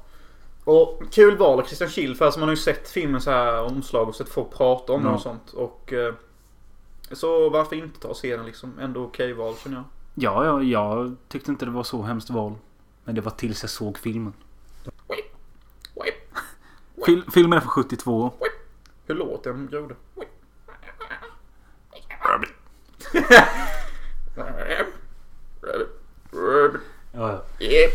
Och 0.65 1.03
kul 1.11 1.37
val 1.37 1.61
av 1.61 1.65
Christian 1.65 1.89
Schill 1.91 2.17
för 2.17 2.25
alltså 2.25 2.41
man 2.41 2.49
har 2.49 2.57
ju 2.57 2.63
sett 2.63 2.89
filmen 2.91 3.21
så 3.21 3.31
här 3.31 3.63
omslag 3.63 4.09
och 4.09 4.15
sett 4.15 4.29
folk 4.29 4.51
prata 4.57 4.93
om 4.93 5.01
den 5.01 5.09
Ja. 5.11 5.15
och 5.17 5.23
sånt. 5.23 5.53
Och 5.53 5.93
eh, 5.93 6.15
så 7.13 7.51
varför 7.51 7.77
inte 7.77 8.01
ta 8.01 8.09
och 8.09 8.17
se 8.17 8.37
den 8.37 8.47
liksom? 8.47 8.79
Ändå 8.81 9.05
okej 9.05 9.33
val 9.33 9.55
känner 9.63 9.77
jag. 9.77 9.85
Ja, 10.15 10.45
ja, 10.45 10.63
jag 10.63 11.17
tyckte 11.29 11.51
inte 11.51 11.65
det 11.65 11.71
var 11.71 11.83
så 11.83 12.03
hemskt 12.03 12.31
val. 12.31 12.55
Men 13.05 13.15
det 13.15 13.21
var 13.21 13.31
tills 13.31 13.63
jag 13.63 13.71
såg 13.71 13.99
filmen. 13.99 14.33
Fil 17.07 17.25
filmen 17.33 17.57
är 17.57 17.61
från 17.61 17.71
72. 17.71 18.33
Hur 19.07 19.15
låter 19.15 19.51
en 19.51 19.67
groda? 19.67 19.95
Ja, 27.13 27.43
ja. 27.59 27.89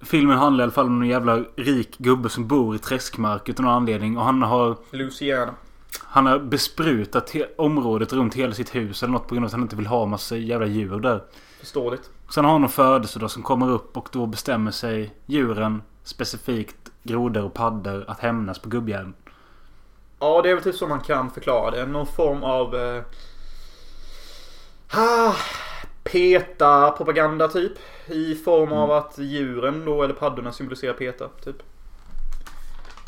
Filmen 0.00 0.38
handlar 0.38 0.62
i 0.62 0.64
alla 0.64 0.72
fall 0.72 0.86
om 0.86 1.02
en 1.02 1.08
jävla 1.08 1.44
rik 1.56 1.98
gubbe 1.98 2.28
som 2.28 2.48
bor 2.48 2.76
i 2.76 2.78
träskmark 2.78 3.48
utan 3.48 3.64
någon 3.64 3.74
anledning. 3.74 4.18
Och 4.18 4.24
han 4.24 4.42
har, 4.42 4.76
Louisiana. 4.90 5.54
Han 6.04 6.26
har 6.26 6.38
besprutat 6.38 7.34
området 7.56 8.12
runt 8.12 8.34
hela 8.34 8.54
sitt 8.54 8.74
hus 8.74 9.02
eller 9.02 9.12
något 9.12 9.28
på 9.28 9.34
grund 9.34 9.44
av 9.44 9.46
att 9.46 9.52
han 9.52 9.62
inte 9.62 9.76
vill 9.76 9.86
ha 9.86 10.06
massa 10.06 10.36
jävla 10.36 10.66
djur 10.66 11.00
där. 11.00 11.22
Förståeligt. 11.60 12.10
Sen 12.34 12.44
har 12.44 12.52
han 12.52 12.62
en 12.62 12.68
födelsedag 12.68 13.30
som 13.30 13.42
kommer 13.42 13.70
upp 13.70 13.96
och 13.96 14.08
då 14.12 14.26
bestämmer 14.26 14.70
sig 14.70 15.14
djuren, 15.26 15.82
specifikt 16.04 16.76
grodor 17.02 17.44
och 17.44 17.54
paddor, 17.54 18.04
att 18.08 18.20
hämnas 18.20 18.58
på 18.58 18.68
gubbjäveln. 18.68 19.14
Ja, 20.18 20.42
det 20.42 20.50
är 20.50 20.54
väl 20.54 20.64
typ 20.64 20.74
så 20.74 20.86
man 20.86 21.00
kan 21.00 21.30
förklara 21.30 21.70
det. 21.70 21.86
Någon 21.86 22.06
form 22.06 22.42
av... 22.42 22.74
Eh, 22.76 23.02
ah, 24.90 25.34
PETA-propaganda 26.04 27.48
typ. 27.48 27.72
I 28.06 28.34
form 28.34 28.72
av 28.72 28.90
att 28.90 29.18
djuren 29.18 29.84
då, 29.84 30.02
eller 30.02 30.14
paddorna, 30.14 30.52
symboliserar 30.52 30.92
PETA. 30.92 31.28
Typ. 31.44 31.56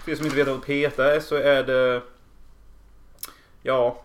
För 0.04 0.12
er 0.12 0.16
som 0.16 0.24
inte 0.24 0.36
vet 0.36 0.48
vad 0.48 0.64
PETA 0.64 1.14
är 1.14 1.20
så 1.20 1.34
är 1.34 1.62
det... 1.62 2.02
Ja... 3.62 4.02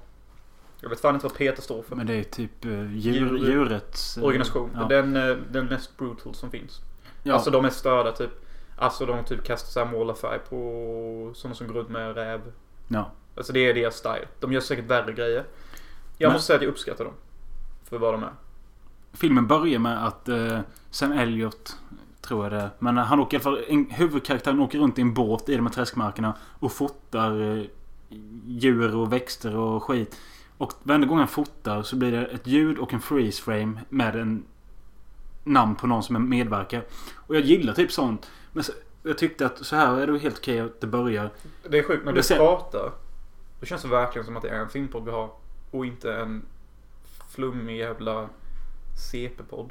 Jag 0.82 0.90
vet 0.90 1.00
fan 1.00 1.16
inte 1.16 1.28
vad 1.28 1.38
PETA 1.38 1.62
står 1.62 1.82
för. 1.84 1.96
Men 1.96 2.08
det 2.08 2.14
är 2.14 2.24
typ 2.24 2.66
uh, 2.66 2.96
djur, 2.96 3.14
Djur- 3.14 3.38
djurets... 3.50 4.18
eh, 4.18 4.24
Organisation. 4.24 4.72
Ja. 4.76 4.84
Den, 4.86 5.16
eh, 5.16 5.36
den 5.52 5.66
mest 5.66 5.98
brutal 5.98 6.34
som 6.36 6.52
finns. 6.52 6.82
Ja. 7.24 7.34
Alltså 7.34 7.52
de 7.52 7.62
mest 7.64 7.80
störda 7.80 8.12
typ. 8.12 8.30
Alltså 8.76 9.06
de 9.06 9.24
typ 9.24 9.44
kastar 9.44 9.72
så 9.72 9.80
här 9.86 9.92
målarfärg 9.92 10.40
på 10.50 11.32
sådana 11.36 11.56
som 11.56 11.68
går 11.68 11.74
runt 11.74 11.90
med 11.90 12.16
räv. 12.16 12.42
ja. 12.88 13.12
Alltså 13.38 13.54
det 13.54 13.60
är 13.60 13.74
deras 13.74 13.96
style. 13.96 14.28
De 14.40 14.54
gör 14.54 14.62
säkert 14.62 14.86
värre 14.86 15.14
grejer. 15.14 15.44
Jag 16.18 16.28
Men- 16.28 16.34
måste 16.34 16.48
säga 16.48 16.58
att 16.58 16.64
jag 16.64 16.70
uppskattar 16.70 17.04
dem. 17.06 17.14
För 17.84 17.98
vad 17.98 18.14
de 18.14 18.24
är. 18.24 18.32
Filmen 19.14 19.48
börjar 19.48 19.80
med 19.80 20.06
att 20.08 20.30
uh, 20.30 20.60
Sam 20.90 21.12
Elliot 21.12 21.78
Tror 22.22 22.44
jag 22.46 22.52
det 22.52 22.58
är. 22.60 22.70
Men 22.80 22.98
han 22.98 23.20
åker 23.20 23.38
i 23.38 23.42
alla 23.42 23.44
fall... 23.44 23.64
En, 23.68 23.90
huvudkaraktären 23.90 24.60
åker 24.60 24.80
runt 24.80 24.98
i 24.98 25.02
en 25.02 25.14
båt 25.14 25.50
i 25.50 25.56
de 25.56 25.66
här 25.66 25.74
träskmarkerna. 25.74 26.34
Och 26.60 26.72
fotar 26.72 27.32
djur 28.48 28.96
och 28.96 29.14
växter 29.14 29.56
och 29.56 29.84
skit. 29.84 30.20
Och 30.58 30.74
varenda 30.84 31.08
gång 31.08 31.18
han 31.18 31.28
fotar 31.28 31.84
så 31.84 31.96
blir 31.96 32.12
det 32.12 32.26
ett 32.26 32.48
ljud 32.48 32.78
och 32.78 32.94
en 32.94 33.00
freeze 33.02 33.42
frame 33.42 33.82
med 33.90 34.16
en 34.16 34.46
namn 35.44 35.76
på 35.76 35.88
någon 35.88 36.04
som 36.04 36.16
är 36.16 36.20
medverkar. 36.20 36.86
Och 37.16 37.36
jag 37.36 37.44
gillar 37.44 37.74
typ 37.74 37.92
sånt. 37.92 38.30
Men 38.54 38.64
så, 38.64 38.72
jag 39.04 39.18
tyckte 39.18 39.46
att 39.46 39.66
så 39.66 39.76
här 39.76 39.98
är 39.98 40.08
det 40.08 40.20
helt 40.20 40.38
okej 40.38 40.60
att 40.60 40.82
det 40.82 40.88
börjar. 40.88 41.32
Det 41.70 41.80
är 41.80 41.84
sjukt 41.84 42.06
när 42.06 42.14
du 42.14 42.24
ser- 42.24 42.38
pratar. 42.38 42.92
Då 43.60 43.66
känns 43.66 43.82
det 43.82 43.88
verkligen 43.88 44.26
som 44.26 44.38
att 44.38 44.44
det 44.44 44.50
är 44.50 44.60
en 44.60 44.70
filmpodd 44.70 45.06
vi 45.06 45.12
har. 45.12 45.30
Och 45.72 45.86
inte 45.86 46.14
en 46.16 46.46
flummig 47.30 47.78
jävla 47.78 48.30
CP-podd. 49.12 49.70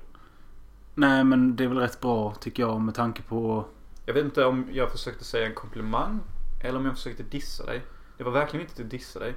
Nej 0.95 1.25
men 1.25 1.57
det 1.57 1.65
är 1.65 1.69
väl 1.69 1.79
rätt 1.79 2.01
bra 2.01 2.35
tycker 2.41 2.63
jag 2.63 2.81
med 2.81 2.95
tanke 2.95 3.23
på... 3.23 3.65
Jag 4.07 4.15
vet 4.15 4.25
inte 4.25 4.45
om 4.45 4.69
jag 4.73 4.91
försökte 4.91 5.25
säga 5.25 5.47
en 5.47 5.55
komplimang. 5.55 6.21
Eller 6.65 6.79
om 6.79 6.85
jag 6.87 6.95
försökte 6.95 7.23
dissa 7.23 7.67
dig. 7.67 7.83
Det 8.19 8.25
var 8.25 8.33
verkligen 8.33 8.67
inte 8.67 8.83
att 8.83 8.91
dissa 8.91 9.19
dig. 9.19 9.35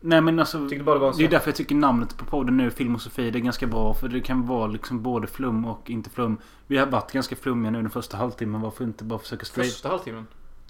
Nej 0.00 0.20
men 0.20 0.38
alltså... 0.38 0.58
Det 0.58 0.76
är 0.76 1.28
därför 1.28 1.48
jag 1.48 1.56
tycker 1.56 1.74
namnet 1.74 2.16
på 2.16 2.24
podden 2.24 2.56
nu, 2.56 2.70
Film 2.70 2.94
och 2.94 3.02
Sofie, 3.02 3.30
det 3.30 3.38
är 3.38 3.40
ganska 3.40 3.66
bra. 3.66 3.94
För 3.94 4.08
det 4.08 4.20
kan 4.20 4.46
vara 4.46 4.66
liksom 4.66 5.02
både 5.02 5.26
flum 5.26 5.64
och 5.64 5.90
inte 5.90 6.10
flum. 6.10 6.38
Vi 6.66 6.76
har 6.76 6.86
varit 6.86 7.12
ganska 7.12 7.36
flummiga 7.36 7.70
nu 7.70 7.80
den 7.82 7.90
första 7.90 8.16
halvtimmen. 8.16 8.60
Varför 8.60 8.84
inte 8.84 9.04
bara 9.04 9.18
försöka 9.18 9.44
straight... 9.44 9.72
Första 9.72 9.88
halvtimmen. 9.88 10.26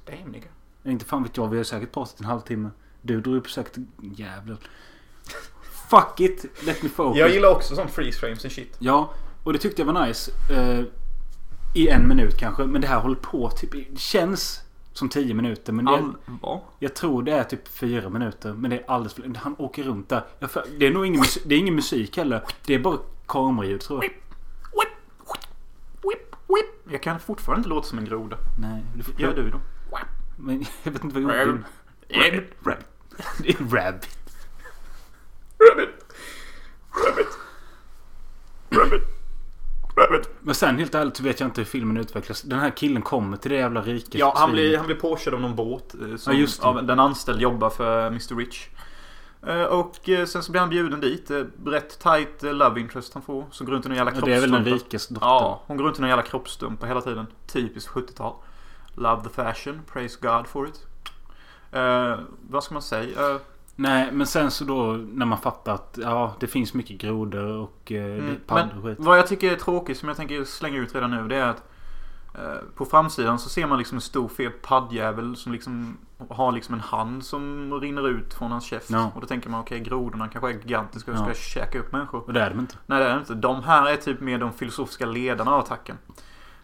Damn 0.06 0.32
nigga. 0.32 0.48
Inte 0.84 1.04
fan 1.04 1.22
vet 1.22 1.36
jag, 1.36 1.48
vi 1.48 1.56
har 1.56 1.64
säkert 1.64 1.92
pratat 1.92 2.20
en 2.20 2.26
halvtimme. 2.26 2.70
Du 3.02 3.20
drog 3.20 3.36
upp 3.36 3.50
säkert... 3.50 3.76
Jävlar. 4.02 4.56
Fuck 5.90 6.20
it! 6.20 6.66
Let 6.66 6.82
me 6.82 6.88
focus. 6.88 7.18
Jag 7.18 7.30
gillar 7.30 7.48
också 7.48 7.74
sånt 7.74 7.90
freeze 7.90 8.18
frames 8.18 8.44
and 8.44 8.52
shit. 8.52 8.76
Ja, 8.78 9.14
och 9.44 9.52
det 9.52 9.58
tyckte 9.58 9.82
jag 9.82 9.92
var 9.92 10.06
nice. 10.06 10.30
eh, 10.50 10.84
I 11.74 11.88
en 11.88 12.08
minut 12.08 12.38
kanske. 12.38 12.64
Men 12.64 12.80
det 12.80 12.86
här 12.86 13.00
håller 13.00 13.16
på 13.16 13.50
typ... 13.50 13.72
Det 13.72 13.98
känns 13.98 14.63
som 14.94 15.08
tio 15.08 15.34
minuter. 15.34 15.72
Men 15.72 15.84
det, 15.84 15.90
Allvar? 15.90 16.60
jag 16.78 16.94
tror 16.94 17.22
det 17.22 17.32
är 17.32 17.44
typ 17.44 17.68
fyra 17.68 18.08
minuter. 18.08 18.52
Men 18.52 18.70
det 18.70 18.76
är 18.76 18.84
alldeles 18.90 19.14
för 19.14 19.34
Han 19.36 19.54
åker 19.58 19.82
runt 19.82 20.08
där. 20.08 20.24
För, 20.48 20.64
det 20.78 20.86
är 20.86 20.90
nog 20.90 21.06
ingen, 21.06 21.20
musik, 21.20 21.42
det 21.46 21.54
är 21.54 21.58
ingen 21.58 21.74
musik 21.74 22.16
heller. 22.16 22.42
Det 22.66 22.74
är 22.74 22.78
bara 22.78 22.98
kameraljud 23.26 23.80
tror 23.80 24.04
jag. 24.04 24.12
Jag 26.90 27.02
kan 27.02 27.20
fortfarande 27.20 27.58
inte 27.58 27.68
låta 27.68 27.88
som 27.88 27.98
en 27.98 28.04
groda. 28.04 28.36
Nej. 28.58 28.82
Får, 29.02 29.20
Gör 29.20 29.34
du 29.34 29.50
då? 29.50 29.60
Men 30.36 30.64
jag 30.82 30.92
vet 30.92 31.04
inte 31.04 31.20
vad 31.20 31.34
jag 31.34 31.46
gjorde. 31.46 31.62
Rabbit. 32.08 32.50
Rabbit. 32.64 32.86
Rabbit. 33.72 34.08
Rabbit. 35.70 35.88
Rabbit. 37.06 37.28
Rabbit. 38.70 39.13
Men 40.40 40.54
sen 40.54 40.78
helt 40.78 40.94
ärligt 40.94 41.16
så 41.16 41.22
vet 41.22 41.40
jag 41.40 41.46
inte 41.46 41.60
hur 41.60 41.66
filmen 41.66 41.96
utvecklas. 41.96 42.42
Den 42.42 42.58
här 42.58 42.70
killen 42.70 43.02
kommer 43.02 43.36
till 43.36 43.50
det 43.50 43.56
jävla 43.56 43.82
riket. 43.82 44.14
Ja, 44.14 44.34
han 44.36 44.52
blir, 44.52 44.76
han 44.76 44.86
blir 44.86 44.96
påkörd 44.96 45.34
av 45.34 45.40
någon 45.40 45.54
båt. 45.56 45.94
eh, 46.10 46.16
Som 46.16 46.36
Ja. 46.36 46.46
Av, 46.68 46.84
den 46.86 47.00
anställd 47.00 47.40
jobbar 47.40 47.70
för 47.70 48.06
Mr 48.06 48.36
Rich. 48.36 48.68
Eh, 49.46 49.62
Och 49.62 50.08
eh, 50.08 50.26
sen 50.26 50.42
så 50.42 50.50
blir 50.52 50.60
han 50.60 50.70
bjuden 50.70 51.00
dit. 51.00 51.30
Eh, 51.30 51.42
Rätt 51.66 51.98
tight 51.98 52.44
eh, 52.44 52.52
love 52.54 52.80
interest 52.80 53.14
han 53.14 53.22
får. 53.22 53.44
Som 53.50 53.66
går 53.66 53.72
runt 53.72 53.86
i 53.86 53.88
någon 53.88 53.96
jävla 53.98 54.12
Ja, 54.14 54.20
det 54.24 54.34
är 54.34 54.40
väl 54.40 54.50
den 54.50 54.64
rikes 54.64 55.08
dotter. 55.08 55.26
Ja, 55.26 55.62
hon 55.66 55.76
går 55.76 55.84
runt 55.84 55.98
i 55.98 56.00
någon 56.00 56.08
jävla 56.10 56.22
kroppsstumpa 56.22 56.86
hela 56.86 57.00
tiden. 57.00 57.26
Typiskt 57.46 57.90
70-tal. 57.90 58.34
Love 58.94 59.22
the 59.22 59.28
fashion. 59.30 59.80
Praise 59.92 60.18
God 60.22 60.46
for 60.46 60.68
it. 60.68 60.86
Eh, 61.72 62.18
vad 62.50 62.64
ska 62.64 62.74
man 62.74 62.82
säga? 62.82 63.30
Eh, 63.30 63.36
Nej, 63.76 64.12
men 64.12 64.26
sen 64.26 64.50
så 64.50 64.64
då 64.64 64.92
när 64.92 65.26
man 65.26 65.38
fattar 65.38 65.74
att 65.74 65.98
ja, 66.02 66.34
det 66.40 66.46
finns 66.46 66.74
mycket 66.74 66.98
grodor 67.00 67.46
och 67.46 67.92
eh, 67.92 68.04
Mm, 68.18 68.36
paddor 68.46 68.76
och 68.78 68.84
skit. 68.84 68.96
Vad 69.00 69.18
jag 69.18 69.26
tycker 69.26 69.52
är 69.52 69.56
tråkigt 69.56 69.98
som 69.98 70.08
jag 70.08 70.16
tänker 70.16 70.44
slänga 70.44 70.78
ut 70.78 70.94
redan 70.94 71.10
nu 71.10 71.28
det 71.28 71.36
är 71.36 71.46
att 71.48 71.62
eh, 72.34 72.40
på 72.74 72.84
framsidan 72.84 73.38
så 73.38 73.48
ser 73.48 73.66
man 73.66 73.78
liksom 73.78 73.96
en 73.96 74.00
stor 74.02 74.28
fet 74.28 74.62
paddjävel 74.62 75.36
som 75.36 75.52
liksom 75.52 75.96
har 76.28 76.52
liksom 76.52 76.74
en 76.74 76.80
hand 76.80 77.24
som 77.24 77.72
rinner 77.80 78.08
ut 78.08 78.34
från 78.34 78.50
hans 78.50 78.64
käft. 78.64 78.90
Ja. 78.90 79.10
Och 79.14 79.20
då 79.20 79.26
tänker 79.26 79.50
man 79.50 79.60
okej 79.60 79.80
grodorna 79.80 80.28
kanske 80.28 80.50
är 80.50 80.52
gigantiska 80.52 81.10
och 81.12 81.18
ska 81.18 81.28
Ja. 81.28 81.34
käka 81.34 81.78
upp 81.78 81.92
människor. 81.92 82.22
Och 82.26 82.32
det 82.32 82.40
är 82.40 82.50
de 82.50 82.58
inte. 82.60 82.74
Nej 82.86 82.98
det 82.98 83.04
är 83.08 83.12
det 83.14 83.18
inte. 83.20 83.34
De 83.34 83.62
här 83.62 83.90
är 83.90 83.96
typ 83.96 84.20
mer 84.20 84.38
de 84.38 84.52
filosofiska 84.52 85.06
ledarna 85.06 85.50
av 85.54 85.60
attacken. 85.60 85.98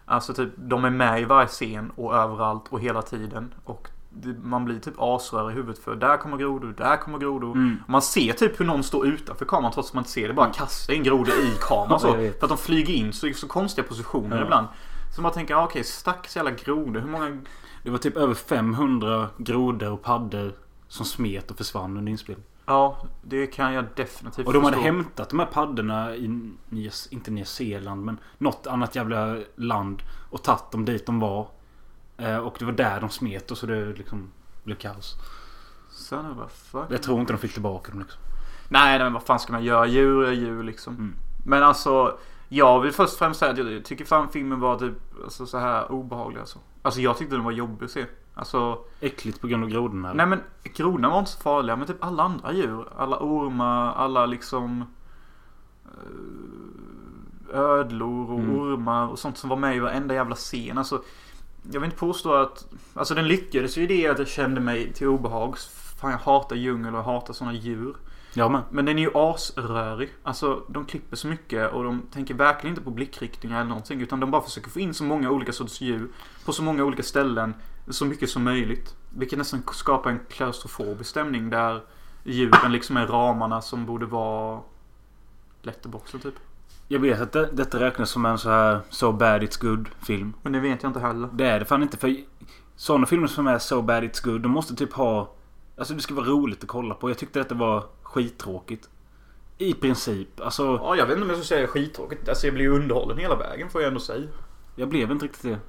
Alltså 0.05 0.33
typ 0.33 0.49
de 0.55 0.85
är 0.85 0.89
med 0.89 1.21
i 1.21 1.25
varje 1.25 1.47
scen 1.47 1.91
och 1.95 2.15
överallt 2.15 2.63
och 2.69 2.79
hela 2.79 3.01
tiden. 3.01 3.53
Och 3.63 3.87
man 4.43 4.65
blir 4.65 4.79
typ 4.79 4.93
asrör 4.97 5.51
i 5.51 5.53
huvudet 5.53 5.79
för 5.83 5.95
där 5.95 6.17
kommer 6.17 6.37
grodor, 6.37 6.73
där 6.77 6.97
kommer 6.97 7.17
grodor. 7.19 7.51
Mm. 7.55 7.77
Man 7.87 8.01
ser 8.01 8.33
typ 8.33 8.59
hur 8.59 8.65
någon 8.65 8.83
står 8.83 9.07
utanför 9.07 9.45
kameran 9.45 9.71
trots 9.71 9.89
att 9.89 9.93
man 9.93 10.01
inte 10.01 10.11
ser 10.11 10.27
det. 10.27 10.33
Bara 10.33 10.49
kastar 10.53 10.93
in 10.93 11.03
grodor 11.03 11.33
i 11.33 11.53
kameran 11.61 11.99
så. 11.99 12.11
För 12.13 12.27
att 12.41 12.49
de 12.49 12.57
flyger 12.57 12.93
in 12.93 13.13
så 13.13 13.27
i 13.27 13.33
så 13.33 13.47
konstiga 13.47 13.87
positioner 13.87 14.37
Ja. 14.37 14.43
ibland. 14.43 14.67
Så 15.15 15.21
man 15.21 15.31
tänker, 15.31 15.55
ah, 15.55 15.63
okej, 15.63 15.83
stackars 15.83 16.35
jävla 16.35 16.51
grodor. 16.51 16.99
Hur 17.01 17.07
många... 17.09 17.37
Det 17.83 17.89
var 17.89 17.97
typ 17.97 18.17
över 18.17 18.33
500 18.33 19.27
grodor 19.37 19.91
och 19.91 20.01
paddor 20.01 20.53
som 20.87 21.05
smet 21.05 21.51
och 21.51 21.57
försvann 21.57 21.97
under 21.97 22.11
inspelningen. 22.11 22.47
Ja, 22.65 22.97
det 23.21 23.47
kan 23.47 23.73
jag 23.73 23.85
definitivt 23.95 24.47
Och 24.47 24.53
de 24.53 24.63
hade 24.63 24.75
förstå. 24.77 24.85
hämtat 24.85 25.29
de 25.29 25.39
här 25.39 25.45
paddorna 25.45 26.15
i, 26.15 26.49
inte 27.09 27.31
Nya 27.31 27.45
Zeeland, 27.45 28.05
men 28.05 28.17
något 28.37 28.67
annat 28.67 28.95
jävla 28.95 29.37
land. 29.55 30.01
Och 30.29 30.43
tagit 30.43 30.71
dem 30.71 30.85
dit 30.85 31.05
de 31.05 31.19
var. 31.19 31.47
Eh, 32.21 32.37
och 32.37 32.55
det 32.59 32.65
var 32.65 32.71
där 32.71 32.99
de 33.01 33.09
smet 33.09 33.51
och 33.51 33.57
så 33.57 33.65
det 33.65 33.85
liksom 33.85 34.29
blev 34.63 34.75
kaos. 34.75 35.15
Son 35.89 36.31
of 36.31 36.37
a 36.37 36.47
fuck. 36.53 36.85
Jag 36.89 37.03
tror 37.03 37.19
inte 37.19 37.33
de 37.33 37.39
fick 37.39 37.53
tillbaka 37.53 37.91
dem 37.91 37.99
liksom. 37.99 38.21
Nej, 38.69 38.99
men 38.99 39.13
vad 39.13 39.23
fan 39.23 39.39
ska 39.39 39.53
man 39.53 39.63
göra? 39.63 39.85
Djur 39.85 40.23
är 40.25 40.31
djur 40.31 40.63
liksom. 40.63 40.93
Mm. 40.95 41.15
Men 41.45 41.63
alltså, 41.63 42.17
jag 42.49 42.79
vill 42.81 42.91
först 42.91 43.13
och 43.13 43.19
främst 43.19 43.39
säga 43.39 43.51
att 43.51 43.57
jag 43.57 43.85
tycker 43.85 44.05
fan 44.05 44.29
filmen 44.29 44.59
var 44.59 44.79
typ 44.79 44.93
alltså, 45.23 45.45
så 45.45 45.57
här 45.57 45.91
obehaglig 45.91 46.39
alltså. 46.39 46.59
Alltså 46.81 47.01
jag 47.01 47.17
tyckte 47.17 47.35
den 47.35 47.43
var 47.43 47.51
jobbig 47.51 47.85
att 47.85 47.91
se. 47.91 48.05
Alltså, 48.33 48.79
Äckligt 48.99 49.41
på 49.41 49.47
grund 49.47 49.63
av 49.63 49.69
grodorna. 49.69 50.09
eller? 50.09 50.17
nej 50.17 50.25
men 50.25 50.73
grodorna 50.75 51.09
var 51.09 51.19
inte 51.19 51.31
så 51.31 51.39
farliga. 51.41 51.75
Men 51.75 51.87
typ 51.87 52.03
alla 52.03 52.23
andra 52.23 52.53
djur. 52.53 52.85
Alla 52.97 53.17
ormar, 53.19 53.93
alla 53.93 54.25
liksom 54.25 54.85
eh, 55.85 57.59
ödlor 57.59 58.31
och 58.31 58.39
Mm. 58.39 58.59
ormar 58.59 59.07
och 59.07 59.19
sånt 59.19 59.37
som 59.37 59.49
var 59.49 59.57
med 59.57 59.75
i 59.75 59.79
varenda 59.79 60.13
jävla 60.13 60.35
scen. 60.35 60.77
Alltså, 60.77 61.03
jag 61.63 61.79
vill 61.79 61.83
inte 61.83 61.97
påstå 61.97 62.33
att... 62.33 62.65
Alltså 62.93 63.15
den 63.15 63.27
lyckades 63.27 63.77
ju 63.77 63.83
i 63.83 63.87
det 63.87 64.07
att 64.07 64.19
jag 64.19 64.27
kände 64.27 64.61
mig 64.61 64.93
till 64.93 65.07
obehag. 65.07 65.57
Fan 66.01 66.11
jag 66.11 66.17
hatar 66.17 66.55
djungel 66.55 66.93
och 66.93 66.99
jag 66.99 67.03
hatar 67.03 67.33
sådana 67.33 67.53
djur. 67.53 67.95
Ja 68.33 68.49
men. 68.49 68.61
Men 68.69 68.85
den 68.85 68.97
är 68.97 69.01
ju 69.01 69.11
asrörig. 69.13 70.09
Alltså 70.23 70.63
de 70.67 70.85
klipper 70.85 71.15
så 71.15 71.27
mycket 71.27 71.71
och 71.71 71.83
de 71.83 72.01
tänker 72.13 72.33
verkligen 72.33 72.71
inte 72.71 72.83
på 72.83 72.91
blickriktningar 72.91 73.59
eller 73.59 73.69
någonting. 73.69 74.01
Utan 74.01 74.19
de 74.19 74.31
bara 74.31 74.41
försöker 74.41 74.69
få 74.69 74.79
in 74.79 74.93
så 74.93 75.03
många 75.03 75.31
olika 75.31 75.53
sorters 75.53 75.81
djur. 75.81 76.09
På 76.45 76.53
så 76.53 76.63
många 76.63 76.83
olika 76.83 77.03
ställen. 77.03 77.53
Så 77.87 78.05
mycket 78.05 78.29
som 78.29 78.43
möjligt. 78.43 78.95
Vilket 79.09 79.37
nästan 79.37 79.63
skapar 79.73 80.09
en 80.09 80.19
klaustrofobisk 80.29 81.09
stämning 81.09 81.49
där 81.49 81.83
djuren 82.23 82.71
liksom 82.71 82.97
är 82.97 83.07
ramarna 83.07 83.61
som 83.61 83.85
borde 83.85 84.05
vara 84.05 84.61
letterboxen 85.61 86.19
typ. 86.19 86.35
Jag 86.91 86.99
vet 86.99 87.21
att 87.21 87.31
det, 87.31 87.49
detta 87.53 87.79
räknas 87.79 88.09
som 88.09 88.25
en 88.25 88.37
så 88.37 88.49
här 88.49 88.79
So 88.89 89.11
bad 89.11 89.43
it's 89.43 89.61
good 89.61 89.89
film. 90.01 90.33
Men 90.41 90.51
det 90.53 90.59
vet 90.59 90.83
jag 90.83 90.89
inte 90.89 90.99
heller. 90.99 91.29
Det 91.33 91.45
är 91.45 91.59
det 91.59 91.65
fan 91.65 91.83
inte. 91.83 91.97
För 91.97 92.15
sådana 92.75 93.05
filmer 93.05 93.27
som 93.27 93.47
är 93.47 93.59
So 93.59 93.81
bad 93.81 94.03
it's 94.03 94.25
good. 94.25 94.41
De 94.41 94.51
måste 94.51 94.75
typ 94.75 94.93
ha... 94.93 95.33
Alltså 95.77 95.93
det 95.93 96.01
ska 96.01 96.13
vara 96.13 96.25
roligt 96.25 96.63
att 96.63 96.67
kolla 96.67 96.95
på. 96.95 97.09
Jag 97.09 97.17
tyckte 97.17 97.39
detta 97.39 97.55
var 97.55 97.83
skittråkigt. 98.03 98.89
I 99.57 99.73
princip. 99.73 100.41
Alltså 100.41 100.63
Ja, 100.63 100.95
jag 100.95 101.05
vet 101.05 101.13
inte 101.13 101.23
om 101.23 101.29
jag 101.29 101.37
ska 101.37 101.55
säga 101.55 101.67
skittråkigt. 101.67 102.29
Alltså 102.29 102.47
jag 102.47 102.57
ju 102.57 102.69
underhållen 102.69 103.17
hela 103.17 103.35
vägen 103.35 103.69
får 103.69 103.81
jag 103.81 103.87
ändå 103.87 103.99
säga. 103.99 104.27
jag 104.75 104.89
blev 104.89 105.11
inte 105.11 105.25
riktigt 105.25 105.43
det. 105.43 105.59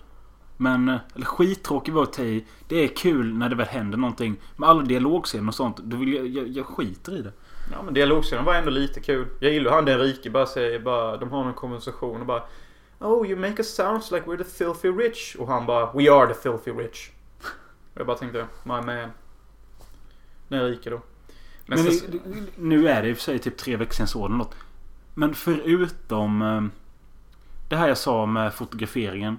Men... 0.57 0.89
eh, 0.89 0.99
Eller 1.15 1.27
skittråkigt 1.27 1.95
var 1.95 2.21
i. 2.21 2.47
Det 2.69 2.77
är 2.77 2.89
kul 2.89 3.35
när 3.35 3.49
det 3.49 3.57
väl 3.57 3.67
händer 3.67 3.99
någonting. 3.99 4.37
Med 4.57 4.69
alla 4.69 4.83
dialogscener 4.83 5.49
och 5.49 5.55
sånt. 5.55 5.77
Då 5.77 5.97
vill 5.97 6.13
jag, 6.13 6.27
jag, 6.27 6.49
jag 6.49 6.67
skiter 6.67 7.17
i 7.19 7.23
det. 7.23 7.33
Ja 7.73 7.83
men 7.83 7.95
dialogscenen 7.95 8.45
var 8.45 8.55
ändå 8.55 8.71
lite 8.71 9.01
kul. 9.01 9.29
Jag 9.41 9.53
gillar 9.53 9.73
han 9.73 9.85
den 9.85 9.99
rike 9.99 10.31
bara 10.31 10.47
säger 10.47 10.79
bara, 10.79 11.17
de 11.17 11.31
har 11.31 11.45
en 11.45 11.55
konversation 11.55 12.21
och 12.21 12.27
bara 12.27 12.43
Oh 13.03 13.27
you 13.27 13.37
make 13.37 13.59
us 13.59 13.75
sounds 13.75 14.11
like 14.11 14.27
we're 14.27 14.39
the 14.39 14.45
filthy 14.45 14.89
rich. 14.89 15.37
Och 15.39 15.49
han 15.49 15.67
bara 15.67 15.93
We 15.93 16.13
are 16.13 16.35
the 16.35 16.41
filthy 16.41 16.71
rich. 16.71 17.11
Och 17.95 18.01
jag 18.01 18.07
bara 18.07 18.17
tänkte, 18.19 18.47
my 18.65 18.73
man. 18.73 19.11
Den 20.49 20.65
rike 20.65 20.91
då. 20.91 21.01
Men, 21.67 21.85
Men 21.85 21.93
så, 21.93 22.07
det, 22.07 22.19
nu 22.57 22.89
är 22.89 23.03
det 23.03 23.09
i 23.09 23.13
och 23.13 23.17
för 23.17 23.25
sig 23.25 23.39
typ 23.39 23.57
tre 23.57 23.77
veckor 23.77 23.93
sedan 23.93 24.09
så 24.09 24.27
eller 24.27 24.37
något. 24.37 24.55
Men 25.15 25.35
förutom 25.35 26.43
eh, 26.43 26.63
det 27.69 27.77
här 27.77 27.89
jag 27.89 27.99
sa 27.99 28.27
med 28.27 28.55
fotograferingen. 28.55 29.39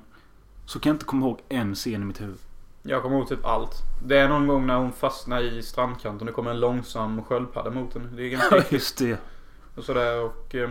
Så 0.66 0.80
kan 0.80 0.90
jag 0.90 0.96
inte 0.96 1.06
komma 1.06 1.26
ihåg 1.26 1.40
en 1.50 1.76
scen 1.76 2.02
i 2.02 2.06
mitt 2.06 2.22
huvud. 2.22 2.38
Jag 2.84 3.02
kommer 3.02 3.18
ihåg 3.18 3.28
typ 3.28 3.46
allt. 3.46 3.82
Det 4.06 4.18
är 4.18 4.28
någon 4.28 4.48
gång 4.48 4.68
när 4.68 4.78
hon 4.78 4.92
fastnar 4.92 5.42
i 5.42 5.64
strandkanten 5.64 6.20
och 6.20 6.26
det 6.26 6.32
kommer 6.32 6.52
en 6.52 6.60
långsam 6.60 7.24
sköldpadda 7.24 7.70
mot 7.70 7.94
henne. 7.94 8.10
Det 8.16 8.24
är 8.24 8.30
ganska 8.30 8.56
Ja 8.56 8.64
just 8.70 8.98
det. 8.98 9.20
Och 9.76 9.84
sådär 9.84 10.22
och 10.24 10.56
eh, 10.56 10.70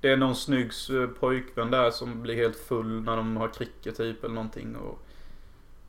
Det 0.00 0.10
är 0.10 0.16
någon 0.16 0.36
snygg 0.36 0.70
eh, 0.90 1.06
pojkvän 1.06 1.70
där 1.70 1.90
som 1.90 2.22
blir 2.22 2.34
helt 2.34 2.56
full 2.56 3.02
när 3.02 3.16
de 3.16 3.36
har 3.36 3.48
cricket 3.48 3.96
typ 3.96 4.24
eller 4.24 4.34
någonting 4.34 4.76
och 4.76 5.02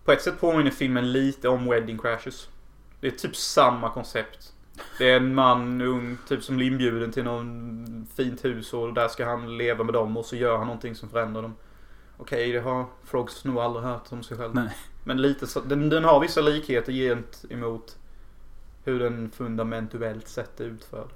På 0.05 0.11
ett 0.11 0.21
sätt 0.21 0.39
påminner 0.39 0.71
filmen 0.71 1.11
lite 1.11 1.49
om 1.49 1.69
Wedding 1.69 1.97
Crashes 1.97 2.49
Det 2.99 3.07
är 3.07 3.11
typ 3.11 3.35
samma 3.35 3.89
koncept 3.89 4.53
Det 4.97 5.11
är 5.11 5.17
en 5.17 5.35
man, 5.35 5.81
ung, 5.81 6.17
typ 6.27 6.43
som 6.43 6.55
blir 6.55 6.67
inbjuden 6.67 7.11
till 7.11 7.23
någon 7.23 8.07
fint 8.15 8.45
hus 8.45 8.73
och 8.73 8.93
där 8.93 9.07
ska 9.07 9.25
han 9.25 9.57
leva 9.57 9.83
med 9.83 9.93
dem 9.93 10.17
och 10.17 10.25
så 10.25 10.35
gör 10.35 10.57
han 10.57 10.67
någonting 10.67 10.95
som 10.95 11.09
förändrar 11.09 11.41
dem 11.41 11.55
Okej, 12.17 12.51
det 12.51 12.59
har 12.59 12.85
Frogs 13.03 13.45
nog 13.45 13.57
aldrig 13.57 13.85
hört 13.85 14.11
om 14.11 14.23
sig 14.23 14.37
själv 14.37 14.55
Nej. 14.55 14.75
Men 15.07 15.21
lite 15.21 15.47
så, 15.47 15.59
den, 15.59 15.89
den 15.89 16.03
har 16.03 16.19
vissa 16.19 16.41
likheter 16.41 16.91
gentemot 16.91 17.97
Hur 18.83 18.99
den 18.99 19.31
fundamentuellt 19.31 20.27
sett 20.27 20.59
är 20.59 20.65
utförd 20.65 21.07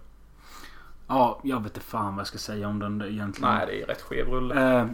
Ja, 1.08 1.39
jag 1.43 1.63
vet 1.63 1.75
inte 1.75 1.80
fan 1.80 2.15
vad 2.15 2.19
jag 2.19 2.27
ska 2.27 2.38
säga 2.38 2.67
om 2.67 2.80
den 2.80 3.01
egentligen. 3.01 3.56
Nej, 3.56 3.65
det 3.67 3.82
är 3.82 3.86
rätt 3.86 4.01
skev 4.01 4.27
rulle. 4.27 4.80
Eh, 4.80 4.88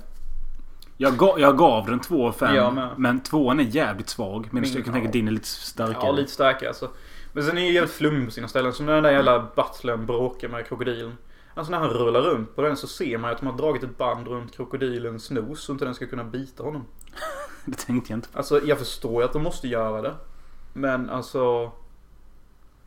jag, 0.98 1.18
gav, 1.18 1.40
jag 1.40 1.58
gav 1.58 1.86
den 1.86 2.00
2 2.00 2.28
av 2.28 2.32
5. 2.32 2.56
Jag 2.56 2.74
med. 2.74 2.90
Men 2.98 3.20
tvåan 3.20 3.60
är 3.60 3.64
jävligt 3.64 4.10
svag. 4.10 4.48
Men 4.52 4.64
jag 4.64 4.86
kan 4.86 4.94
tänka 4.94 5.08
att 5.08 5.14
din 5.14 5.28
är 5.28 5.32
lite 5.32 5.48
starkare. 5.48 6.06
Ja, 6.06 6.12
lite 6.12 6.32
starkare 6.32 6.70
alltså. 6.70 6.90
Men 7.34 7.44
sen 7.44 7.58
är 7.58 7.62
ju 7.62 7.74
jävligt 7.74 7.94
flummig 7.94 8.26
på 8.26 8.32
sina 8.32 8.48
ställen. 8.48 8.74
Som 8.74 8.86
när 8.86 8.94
den 8.94 9.04
där 9.04 9.12
jävla 9.12 9.48
butlern 9.56 10.06
bråkar 10.06 10.48
med 10.48 10.68
krokodilen. 10.68 11.18
Alltså 11.54 11.72
när 11.72 11.80
han 11.80 11.90
rullar 11.90 12.22
runt 12.22 12.56
på 12.56 12.62
den 12.62 12.78
så 12.78 12.88
ser 12.88 13.18
man 13.18 13.30
ju 13.30 13.36
att 13.36 13.42
de 13.42 13.48
har 13.48 13.58
dragit 13.58 13.84
ett 13.84 13.98
band 13.98 14.28
runt 14.28 14.56
krokodilens 14.56 15.32
nos 15.32 15.64
så 15.64 15.72
inte 15.72 15.86
den 15.86 15.96
ska 15.96 16.08
kunna 16.08 16.24
bita 16.24 16.64
honom. 16.64 16.86
Det 17.72 17.78
tänkte 17.78 18.12
jag 18.12 18.18
inte 18.18 18.30
på. 18.30 18.38
Alltså 18.38 18.66
jag 18.66 18.78
förstår 18.78 19.22
ju 19.22 19.26
att 19.26 19.34
de 19.34 19.44
måste 19.44 19.68
göra 19.68 20.02
det. 20.02 20.16
Men 20.74 21.10
alltså... 21.10 21.72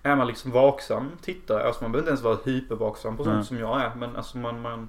Är 0.03 0.17
man 0.17 0.27
liksom 0.27 0.51
vaksam 0.51 1.11
tittare, 1.23 1.67
alltså 1.67 1.85
man 1.85 1.93
behöver 1.93 2.11
inte 2.11 2.11
ens 2.11 2.23
vara 2.23 2.39
hypervaksam 2.45 3.17
på 3.17 3.25
sånt 3.25 3.37
Nej. 3.37 3.45
som 3.45 3.59
jag 3.59 3.81
är. 3.81 3.95
Men 3.95 4.17
alltså 4.17 4.39
man, 4.39 4.61
man... 4.61 4.89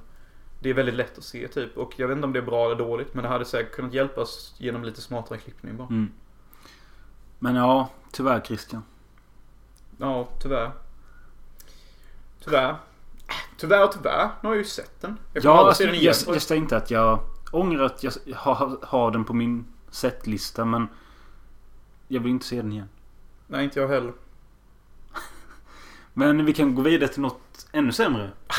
Det 0.60 0.69
är 0.69 0.73
väldigt 0.73 0.95
lätt 0.95 1.17
att 1.17 1.23
se 1.23 1.47
typ. 1.47 1.77
Och 1.77 1.93
jag 1.97 2.08
vet 2.08 2.15
inte 2.15 2.25
om 2.25 2.34
det 2.34 2.39
är 2.39 2.43
bra 2.43 2.65
eller 2.65 2.75
dåligt. 2.75 3.13
Men 3.13 3.23
det 3.23 3.30
hade 3.30 3.45
säkert 3.45 3.75
kunnat 3.75 3.93
hjälpas 3.93 4.56
genom 4.58 4.84
lite 4.84 5.01
smartare 5.01 5.38
klippning 5.38 5.77
bara. 5.77 5.88
Mm. 5.88 6.12
Men 7.39 7.56
ja, 7.56 7.89
tyvärr 8.12 8.41
Christian. 8.41 8.84
Ja, 9.97 10.27
tyvärr. 10.41 10.71
Tyvärr. 12.43 12.75
Tyvärr 13.58 13.84
och 13.84 13.91
tyvärr. 13.91 14.30
Nu 14.41 14.47
har 14.47 14.56
jag 14.56 14.63
ju 14.63 14.69
sett 14.69 15.01
den. 15.01 15.17
Jag 15.34 15.45
Ja, 15.45 15.67
alltså, 15.67 15.84
den 15.84 15.93
jag, 15.93 16.01
igen. 16.01 16.13
jag 16.27 16.41
säger 16.41 16.62
inte 16.62 16.77
att 16.77 16.91
jag 16.91 17.19
ångrar 17.51 17.86
att 17.86 18.04
jag 18.04 18.13
har, 18.36 18.77
har 18.82 19.12
den 19.12 19.25
på 19.25 19.34
min 19.34 19.65
setlista. 19.91 20.65
Men 20.65 20.88
jag 22.08 22.21
vill 22.21 22.32
inte 22.32 22.45
se 22.45 22.56
den 22.56 22.71
igen. 22.71 22.89
Nej, 23.47 23.63
inte 23.63 23.80
jag 23.80 23.88
heller. 23.88 24.13
Men 26.13 26.45
vi 26.45 26.54
kan 26.54 26.75
gå 26.75 26.82
vidare 26.82 27.10
till 27.10 27.21
något 27.21 27.67
ännu 27.71 27.91
sämre. 27.91 28.32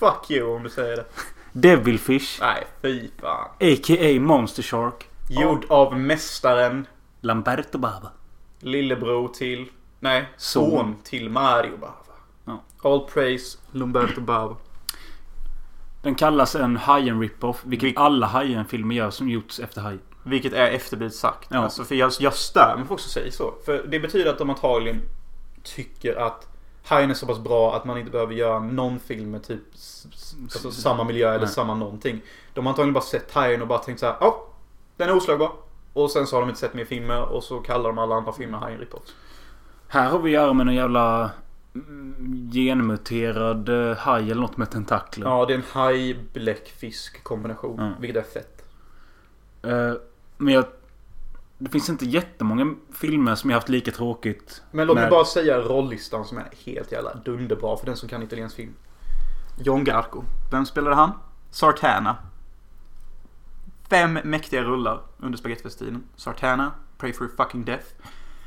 Fuck 0.00 0.30
you 0.30 0.56
om 0.56 0.62
du 0.62 0.70
säger 0.70 0.96
det. 0.96 1.04
Devilfish. 1.52 2.38
Nej, 2.40 2.66
fy 2.82 3.08
fan. 3.20 3.48
A.k.a. 3.60 4.20
Monster 4.20 4.62
Shark. 4.62 5.08
Gjord 5.28 5.64
av 5.68 5.98
mästaren, 6.00 6.86
Lamberto 7.20 7.78
Baba. 7.78 8.12
lillebror 8.60 9.28
till... 9.28 9.68
Nej, 10.00 10.28
Son. 10.36 10.70
son 10.70 10.96
till 11.04 11.30
Mario 11.30 11.76
Bava. 11.76 11.94
Ja. 12.44 12.62
All 12.82 13.08
praise 13.08 13.58
Lumberto 13.72 14.20
Bava. 14.20 14.56
Den 16.02 16.14
kallas 16.14 16.54
en 16.54 16.76
Hajen 16.76 17.20
rip-off. 17.20 17.62
Vilket 17.64 17.88
Vil- 17.88 17.98
alla 17.98 18.26
Hajen-filmer 18.26 18.94
gör 18.94 19.10
som 19.10 19.28
gjorts 19.28 19.60
efter 19.60 19.80
Hajen. 19.80 20.00
Vilket 20.22 20.52
är 20.52 20.66
efterblivet 20.70 21.14
sagt. 21.14 21.48
Ja. 21.50 21.58
Alltså, 21.58 21.84
för 21.84 21.94
jag, 21.94 22.12
jag 22.20 22.34
stör 22.34 22.76
mig 22.76 22.86
folk 22.86 23.00
som 23.00 23.10
säger 23.10 23.30
så. 23.30 23.54
För 23.64 23.86
det 23.88 24.00
betyder 24.00 24.30
att 24.30 24.38
de 24.38 24.50
antagligen 24.50 25.02
tycker 25.62 26.16
att 26.16 26.46
Hajen 26.84 27.10
är 27.10 27.14
så 27.14 27.26
pass 27.26 27.38
bra 27.38 27.76
att 27.76 27.84
man 27.84 27.98
inte 27.98 28.10
behöver 28.10 28.34
göra 28.34 28.58
någon 28.58 29.00
film 29.00 29.30
med 29.30 29.42
typ 29.44 29.60
alltså, 30.42 30.70
samma 30.70 31.04
miljö 31.04 31.28
eller 31.28 31.38
Nej. 31.44 31.48
samma 31.54 31.74
någonting. 31.74 32.20
De 32.54 32.66
har 32.66 32.70
antagligen 32.72 32.94
bara 32.94 33.04
sett 33.04 33.32
Hajen 33.34 33.62
och 33.62 33.68
bara 33.68 33.78
tänkt 33.78 33.98
så 34.00 34.06
här. 34.06 34.16
Ja, 34.20 34.46
den 34.96 35.08
är 35.08 35.16
oslagbar. 35.16 35.52
Och 35.92 36.10
sen 36.10 36.26
så 36.26 36.36
har 36.36 36.40
de 36.40 36.48
inte 36.48 36.60
sett 36.60 36.74
mer 36.74 36.84
filmer 36.84 37.22
och 37.22 37.44
så 37.44 37.58
kallar 37.58 37.88
de 37.88 37.98
alla 37.98 38.14
andra 38.14 38.32
filmer 38.32 38.58
Hajen 38.58 38.78
Ripoffs. 38.80 39.14
Här 39.88 40.10
har 40.10 40.18
vi 40.18 40.30
att 40.30 40.42
göra 40.42 40.52
med 40.52 40.68
en 40.68 40.74
jävla 40.74 41.30
genmuterad 42.52 43.68
eh, 43.68 43.96
haj 43.96 44.30
eller 44.30 44.40
något 44.40 44.56
med 44.56 44.70
tentakler. 44.70 45.26
Ja, 45.26 45.46
det 45.46 45.54
är 45.54 45.58
en 45.58 45.64
haj-bläckfisk 45.72 47.24
kombination. 47.24 47.80
Mm. 47.80 48.00
Vilket 48.00 48.24
är 48.26 48.30
fett. 48.30 48.64
Eh, 49.62 49.92
men 50.36 50.54
jag... 50.54 50.64
Det 51.58 51.70
finns 51.70 51.88
inte 51.88 52.04
jättemånga 52.04 52.74
filmer 52.92 53.34
som 53.34 53.50
jag 53.50 53.56
haft 53.56 53.68
lika 53.68 53.90
tråkigt. 53.90 54.62
Men 54.70 54.86
låt 54.86 54.94
mig 54.94 55.04
med. 55.04 55.10
bara 55.10 55.24
säga 55.24 55.58
rollistan 55.60 56.24
som 56.24 56.38
är 56.38 56.48
helt 56.64 56.92
jävla 56.92 57.14
dunderbra 57.14 57.76
för 57.76 57.86
den 57.86 57.96
som 57.96 58.08
kan 58.08 58.22
italiensk 58.22 58.56
film. 58.56 58.74
John 59.58 59.84
Garco. 59.84 60.24
Vem 60.50 60.66
spelade 60.66 60.96
han? 60.96 61.12
Sartana. 61.50 62.16
Fem 63.90 64.18
mäktiga 64.24 64.62
rullar 64.62 65.00
under 65.18 65.38
spagettifestinen. 65.38 66.02
Sartana, 66.16 66.72
Pray 67.00 67.12
for 67.12 67.26
your 67.26 67.36
fucking 67.36 67.64
death. 67.64 67.86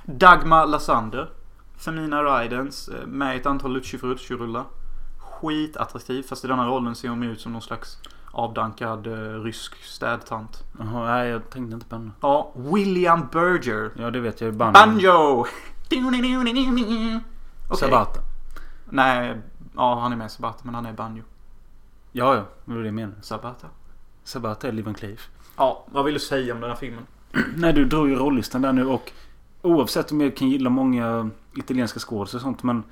Dagmar 0.05 0.67
Lassander. 0.67 1.29
Femina 1.77 2.23
Rydens 2.23 2.87
eh, 2.87 3.07
med 3.07 3.37
ett 3.37 3.45
antal 3.45 3.73
Lucci 3.73 3.97
Ferrucci-rullar. 3.97 4.63
Skitattraktiv 5.17 6.23
fast 6.23 6.45
i 6.45 6.47
denna 6.47 6.67
rollen 6.67 6.95
ser 6.95 7.09
hon 7.09 7.23
ut 7.23 7.41
som 7.41 7.51
någon 7.51 7.61
slags 7.61 7.97
avdankad 8.31 9.07
eh, 9.07 9.43
rysk 9.43 9.75
städtant. 9.83 10.63
Jaha, 10.79 11.05
nej 11.05 11.29
jag 11.29 11.49
tänkte 11.49 11.73
inte 11.73 11.85
på 11.85 11.95
henne. 11.95 12.11
Ja, 12.21 12.51
William 12.55 13.27
Berger. 13.31 13.91
Ja 13.95 14.11
det 14.11 14.19
vet 14.19 14.41
jag. 14.41 14.53
Banjo. 14.53 14.73
Banjo! 14.73 15.45
Okej. 17.67 17.77
Sabata. 17.79 18.19
Nej, 18.89 19.41
ja 19.75 19.99
han 19.99 20.11
är 20.11 20.15
med 20.15 20.31
Sabata 20.31 20.59
men 20.63 20.75
han 20.75 20.85
är 20.85 20.93
Banjo. 20.93 21.23
Ja, 22.11 22.35
ja. 22.35 22.45
Det 22.65 22.73
var 22.73 22.79
det 22.79 22.85
jag 22.85 22.93
menade. 22.93 23.21
Sabata. 23.21 23.67
Sabata 24.23 24.67
är 24.67 24.71
Liv 24.71 24.87
and 24.87 24.97
Cleave. 24.97 25.17
Ja, 25.57 25.85
vad 25.91 26.05
vill 26.05 26.13
du 26.13 26.19
säga 26.19 26.53
om 26.53 26.61
den 26.61 26.69
här 26.69 26.77
filmen? 26.77 27.07
Nej, 27.55 27.73
du 27.73 27.85
drog 27.85 28.09
ju 28.09 28.15
rollistan 28.15 28.61
där 28.61 28.73
nu 28.73 28.85
och 28.85 29.11
oavsett 29.61 30.11
om 30.11 30.21
jag 30.21 30.37
kan 30.37 30.49
gilla 30.49 30.69
många 30.69 31.29
italienska 31.55 31.99
skådespelare 31.99 32.37
och 32.39 32.41
sånt 32.41 32.63
men 32.63 32.83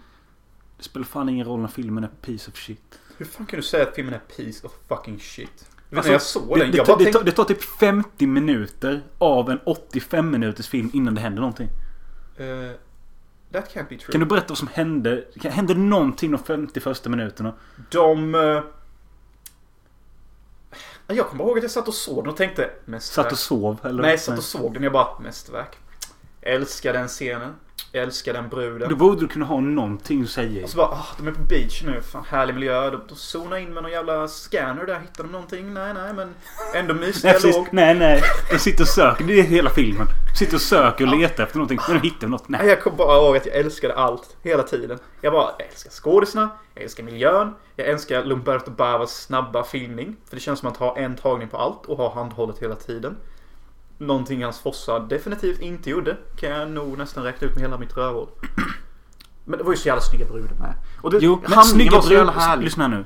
det 0.78 0.84
spelar 0.84 1.05
fan 1.05 1.30
ingen 1.30 1.47
roll 1.47 1.59
när 1.59 1.68
filmen 1.68 2.03
är 2.03 2.07
piece 2.22 2.51
of 2.51 2.57
shit. 2.57 2.99
Hur 3.18 3.26
fan 3.26 3.45
kan 3.45 3.57
du 3.57 3.64
säga 3.64 3.88
att 3.88 3.95
filmen 3.95 4.14
är 4.14 4.20
piece 4.20 4.68
of 4.68 4.72
fucking 4.88 5.20
shit? 5.20 5.66
Alltså, 5.95 6.07
när 6.07 6.14
jag 6.14 6.22
såg 6.22 6.49
Det, 6.57 6.59
den, 6.64 6.72
det, 6.72 6.78
jag 6.78 6.86
tar- 6.86 6.93
bara 6.93 6.97
det, 6.97 7.03
tänkte... 7.03 7.20
tar, 7.20 7.26
det 7.26 7.32
tar 7.32 7.43
typ 7.43 7.64
50 7.64 8.28
minuter 8.28 9.01
av 9.18 9.49
en 9.49 9.59
85 9.66 10.32
minuters 10.32 10.68
film 10.68 10.89
innan 10.93 11.16
det 11.16 11.22
händer 11.22 11.41
någonting. 11.41 11.70
eh, 12.38 12.72
that 13.51 13.74
can't 13.76 13.89
be 13.89 13.97
true. 13.97 14.12
Kan 14.12 14.20
du 14.20 14.26
berätta 14.26 14.45
vad 14.49 14.57
som 14.57 14.68
hände? 14.68 15.26
Hände 15.43 15.74
någonting 15.74 16.32
de 16.32 16.38
50 16.43 16.80
första 16.80 17.09
minuterna? 17.09 17.53
De... 17.91 18.36
eh, 18.36 18.62
Jag 21.16 21.28
kommer 21.28 21.43
ihåg 21.43 21.57
att 21.57 21.64
jag 21.64 21.72
satt 21.72 21.88
och 21.88 21.93
såg 21.93 22.24
den 22.24 22.32
och 22.32 22.38
tänkte 22.38 22.70
mästerverk. 22.86 23.26
Satt 23.26 23.32
och 23.32 23.39
sov? 23.39 23.78
Eller? 23.84 24.01
Nej, 24.01 24.12
jag 24.12 24.20
satt 24.20 24.38
och 24.38 24.43
såg 24.43 24.74
den 24.74 24.84
jag 24.84 24.93
bara 24.93 25.20
mästerverk. 25.20 25.78
Älskar 26.41 26.93
den 26.93 27.07
scenen. 27.07 27.53
Jag 27.94 28.04
älskar 28.04 28.34
den 28.34 28.50
bruden. 28.50 28.89
Då 28.89 28.96
borde 28.96 29.22
du 29.22 29.28
kunna 29.28 29.46
ha 29.46 29.60
någonting 29.60 30.24
att 30.24 30.30
säga. 30.30 30.64
Och 30.64 30.70
så 30.70 30.78
bara, 30.78 30.88
ah, 30.88 31.08
de 31.18 31.28
är 31.28 31.32
på 31.32 31.42
beach 31.42 31.84
nu. 31.86 32.02
Fan, 32.02 32.24
härlig 32.30 32.54
miljö. 32.54 32.89
De, 32.89 33.02
de 33.10 33.16
zonar 33.16 33.58
in 33.58 33.74
med 33.74 33.84
någon 33.84 33.92
jävla 33.92 34.28
scanner 34.28 34.86
där. 34.86 35.00
Hittar 35.00 35.24
de 35.24 35.32
någonting? 35.32 35.74
Nej, 35.74 35.94
nej, 35.94 36.14
men 36.14 36.34
ändå 36.76 36.94
mysig 36.94 37.24
Nej, 37.24 37.39
dialog. 37.42 37.68
nej, 37.72 37.96
nej. 37.96 38.22
De 38.52 38.60
sitter 38.60 38.84
och 38.84 38.88
söker. 38.88 39.24
Det 39.26 39.39
är 39.39 39.44
hela 39.44 39.70
filmen. 39.70 40.08
De 40.32 40.38
sitter 40.38 40.56
och 40.56 40.62
söker 40.62 41.08
och 41.08 41.18
letar 41.20 41.44
efter 41.44 41.58
någonting. 41.58 41.80
Men 41.88 41.98
de 42.02 42.08
hittar 42.08 42.28
något. 42.28 42.50
Nej, 42.50 42.60
Nej. 42.62 42.70
Jag 42.70 42.82
kom 42.82 42.96
bara 42.98 43.18
ihåg 43.18 43.38
att 43.38 43.46
jag 43.46 43.56
älskade 43.56 43.94
allt. 43.96 44.38
Hela 44.44 44.64
tiden. 44.64 45.00
Jag 45.22 45.34
bara, 45.34 45.52
jag 45.60 45.68
älskar 45.68 45.92
skådisarna. 45.92 46.50
Jag 46.74 46.84
älskar 46.84 47.04
miljön. 47.04 47.54
Jag 47.76 47.88
älskar 47.88 48.24
Lumberto 48.24 48.72
Bavas 48.72 49.22
snabba 49.24 49.64
filmning. 49.64 50.16
För 50.30 50.36
det 50.36 50.42
känns 50.42 50.60
som 50.60 50.70
att 50.70 50.78
ha 50.78 50.98
en 50.98 51.16
tagning 51.16 51.48
på 51.48 51.58
allt 51.58 51.86
och 51.86 51.98
ha 51.98 52.14
handhållet 52.14 52.60
hela 52.60 52.76
tiden. 52.76 53.18
Någonting 54.02 54.43
hans 54.43 54.60
Fossa 54.60 54.99
definitivt 54.99 55.60
inte 55.60 55.89
gjorde. 55.89 56.18
Kan 56.36 56.49
jag 56.49 56.72
nog 56.72 56.97
nästan 56.97 57.24
räkna 57.24 57.47
ut 57.47 57.54
med 57.54 57.62
hela 57.62 57.78
mitt 57.78 57.97
rövhål. 57.97 58.30
Men 59.45 59.58
det 59.58 59.64
var 59.64 59.72
ju 59.72 59.78
så 59.78 59.88
jävla 59.88 60.02
snygga 60.02 60.26
brudar 60.26 60.56
med. 60.56 60.74
Och 61.02 61.12
det, 61.12 61.18
Jo, 61.22 61.41
men 61.47 61.64
snygga 61.64 61.91
var 61.91 62.02
så 62.02 62.14
jävla 62.14 62.32
brud. 62.32 62.41
härlig. 62.41 62.64
Lyssna 62.64 62.88
nu. 62.88 63.06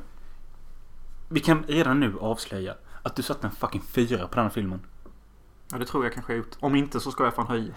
Vi 1.30 1.39
kan 1.39 1.64
redan 1.68 2.00
nu 2.00 2.16
avslöja 2.22 2.76
att 3.04 3.16
du 3.16 3.22
satte 3.24 3.48
en 3.48 3.56
fucking 3.56 3.82
fyra 3.82 4.28
på 4.28 4.36
den 4.36 4.43
här 4.43 4.50
filmen. 4.50 4.80
Ja, 5.72 5.78
det 5.78 5.86
tror 5.86 6.04
jag 6.04 6.14
kanske 6.14 6.34
jag 6.34 6.38
gjort. 6.38 6.56
Om 6.60 6.76
inte 6.76 7.00
så 7.00 7.12
ska 7.12 7.24
jag 7.24 7.34
fan 7.34 7.48
höja. 7.48 7.74